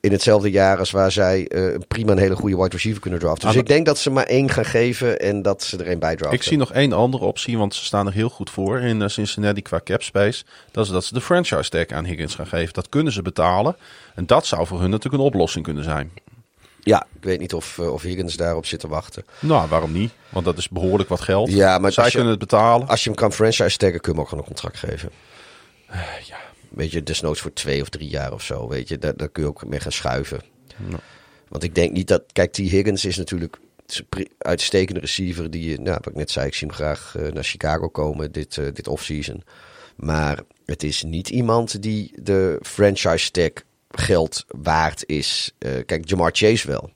[0.04, 3.46] in hetzelfde jaar als waar zij eh, prima een hele goede wide receiver kunnen draften.
[3.46, 5.98] Dus Ah, ik denk dat ze maar één gaan geven en dat ze er één
[5.98, 6.38] bij draften.
[6.38, 9.08] Ik zie nog één andere optie, want ze staan er heel goed voor in eh,
[9.08, 10.44] Cincinnati qua cap space.
[10.70, 12.72] Dat is dat ze de franchise tag aan Higgins gaan geven.
[12.72, 13.76] Dat kunnen ze betalen.
[14.14, 16.10] En dat zou voor hun natuurlijk een oplossing kunnen zijn.
[16.82, 19.24] Ja, ik weet niet of, eh, of Higgins daarop zit te wachten.
[19.38, 20.12] Nou, waarom niet?
[20.28, 21.50] Want dat is behoorlijk wat geld.
[21.52, 22.88] Ja, maar Zij je- kunnen het betalen.
[22.88, 25.10] Als je hem kan franchise taggen, kun je hem ook gewoon een contract geven.
[26.26, 26.36] ja.
[26.74, 28.68] Weet je, desnoods voor twee of drie jaar of zo.
[28.68, 30.40] Weet je, daar, daar kun je ook mee gaan schuiven.
[30.88, 30.98] Ja.
[31.48, 32.22] Want ik denk niet dat...
[32.32, 32.56] Kijk, T.
[32.56, 35.50] Higgins is natuurlijk een uitstekende receiver.
[35.50, 38.58] Die, nou, wat ik net zei, ik zie hem graag eh, naar Chicago komen dit,
[38.58, 39.42] eh, dit offseason.
[39.96, 43.50] Maar het is niet iemand die de franchise tag
[43.90, 45.54] geld waard is.
[45.58, 46.92] Eh, kijk, Jamar Chase wel.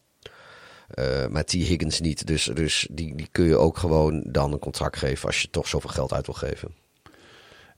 [0.89, 1.53] Eh, maar T.
[1.53, 2.27] Higgins niet.
[2.27, 5.69] Dus, dus die, die kun je ook gewoon dan een contract geven als je toch
[5.69, 6.75] zoveel geld uit wil geven.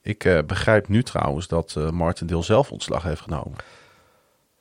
[0.03, 3.55] Ik eh, begrijp nu trouwens dat Martindale zelf ontslag heeft genomen.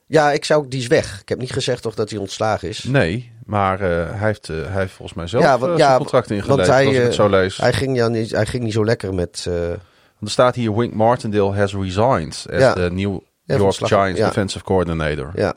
[0.07, 1.21] Ja, ik zou, die is weg.
[1.21, 2.85] Ik heb niet gezegd toch dat hij ontslagen is.
[2.85, 6.57] Nee, maar eh, hij, heeft, hij heeft volgens mij zelf Ja, want- ja, contract ingeleverd,
[6.67, 7.57] want hij, als ik het zo lees.
[7.57, 9.45] Hij ging, ja niet, hij ging niet zo lekker met...
[9.45, 12.73] Want er staat hier, Wink Martindale has resigned as Ja.
[12.73, 14.27] the New York Giants ja.
[14.27, 15.31] defensive coordinator.
[15.35, 15.55] ja.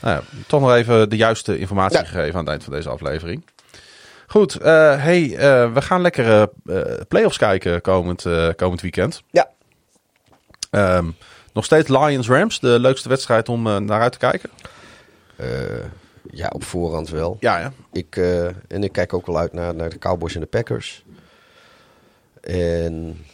[0.00, 3.44] Nou ja, toch nog even de juiste informatie gegeven aan het eind van deze aflevering.
[4.32, 8.26] Goed, eh, hey, eh, we gaan lekker eh playoffs kijken komend,
[8.56, 9.22] komend weekend.
[9.30, 9.50] Ja.
[10.70, 11.10] Ehm,
[11.52, 14.50] nog steeds Lions-Rams, de leukste wedstrijd om naar uit te kijken.
[16.30, 17.36] Ja, op voorhand wel.
[17.40, 17.72] Ja, ja.
[17.92, 18.16] Ik,
[18.68, 21.04] en ik kijk ook wel uit naar, naar de Cowboys en de Packers.
[22.40, 23.24] En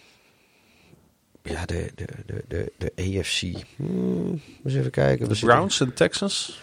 [1.42, 3.64] ja, de, de, de, de, de AFC.
[3.76, 5.28] Hmm, eens even kijken.
[5.28, 6.60] De Browns en Texans.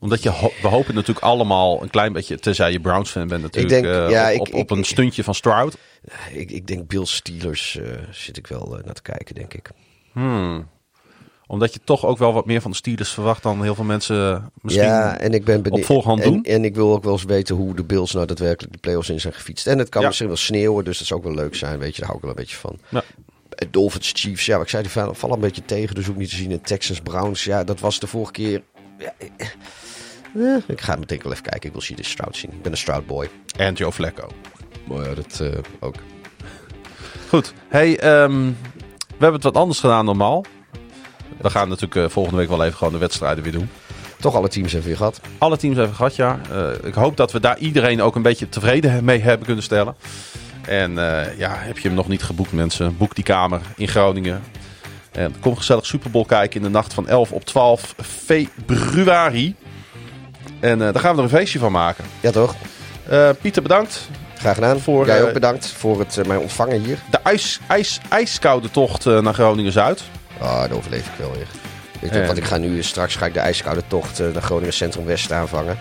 [0.00, 3.42] Omdat je ho- we hopen natuurlijk allemaal een klein beetje, tenzij je Browns fan bent
[3.42, 5.76] natuurlijk, denk, eh, ja, op, ik- op, ik- op een ik- stuntje van Stroud.
[6.32, 9.70] Ik, ik denk Bill Steelers eh, zit ik wel eh, naar te kijken, denk ik.
[10.12, 10.68] Hmm.
[11.46, 14.50] Omdat je toch ook wel wat meer van de Steelers verwacht dan heel veel mensen
[14.60, 14.84] misschien.
[14.84, 15.80] ja, en ik ben benieuwd.
[15.80, 16.44] op voorhand en, doen?
[16.44, 19.20] en ik wil ook wel eens weten hoe de Bills nou daadwerkelijk de playoffs in
[19.20, 19.66] zijn gefietst.
[19.66, 20.06] En het kan Ja.
[20.06, 21.78] misschien wel sneeuwen, dus dat zou ook wel leuk zijn.
[21.78, 22.78] Weet je, daar hou ik wel een beetje van.
[22.88, 23.02] Ja.
[23.70, 26.36] Dolphins Chiefs, ja, ik zei, die vallen vallen een beetje tegen, dus ook niet te
[26.36, 26.50] zien.
[26.50, 28.62] En Texans Browns, ja, dat was de vorige keer.
[28.98, 29.14] Ja,
[30.34, 31.68] eh, ik ga meteen wel even kijken.
[31.68, 32.52] Ik wil de Stroud zien.
[32.52, 33.28] Ik ben een Stroud boy.
[33.56, 34.28] En Joe Flacco.
[34.88, 35.94] Maar ja, dat eh, ook.
[37.28, 37.52] Goed.
[37.68, 38.44] Hey, ehm,
[39.06, 40.44] we hebben het wat anders gedaan dan normaal.
[41.40, 43.68] We gaan natuurlijk eh, volgende week wel even gewoon de wedstrijden weer doen.
[44.20, 45.20] Toch alle teams hebben weer gehad.
[45.38, 46.40] Alle teams hebben gehad, ja.
[46.50, 49.94] Eh, ik hoop dat we daar iedereen ook een beetje tevreden mee hebben kunnen stellen.
[50.66, 52.96] En eh, ja, heb je hem nog niet geboekt, mensen?
[52.96, 54.42] Boek die kamer in Groningen.
[55.12, 59.54] En kom gezellig Super Bowl kijken in de nacht van 11 op 12 februari.
[60.60, 62.04] En eh, daar gaan we er een feestje van maken.
[62.20, 62.54] Ja, toch?
[63.08, 64.08] Eh, Pieter, bedankt.
[64.38, 64.80] Graag gedaan.
[64.80, 66.98] Voor, Jij eh, ook bedankt voor het eh, mij ontvangen hier.
[67.10, 70.02] De ijs, ijs, ijskoude tocht naar Groningen-Zuid.
[70.38, 71.56] Ah, dat overleef ik wel echt.
[72.00, 74.72] Weet je, En- wat ik ga nu straks ga ik de ijskoude tocht naar Groningen
[74.72, 75.78] Centrum West aanvangen.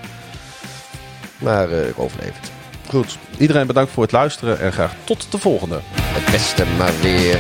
[1.38, 2.52] Maar ik overleef het.
[2.90, 3.18] Goed.
[3.38, 5.80] Iedereen bedankt voor het luisteren en graag tot de volgende.
[5.94, 7.38] Het beste maar weer.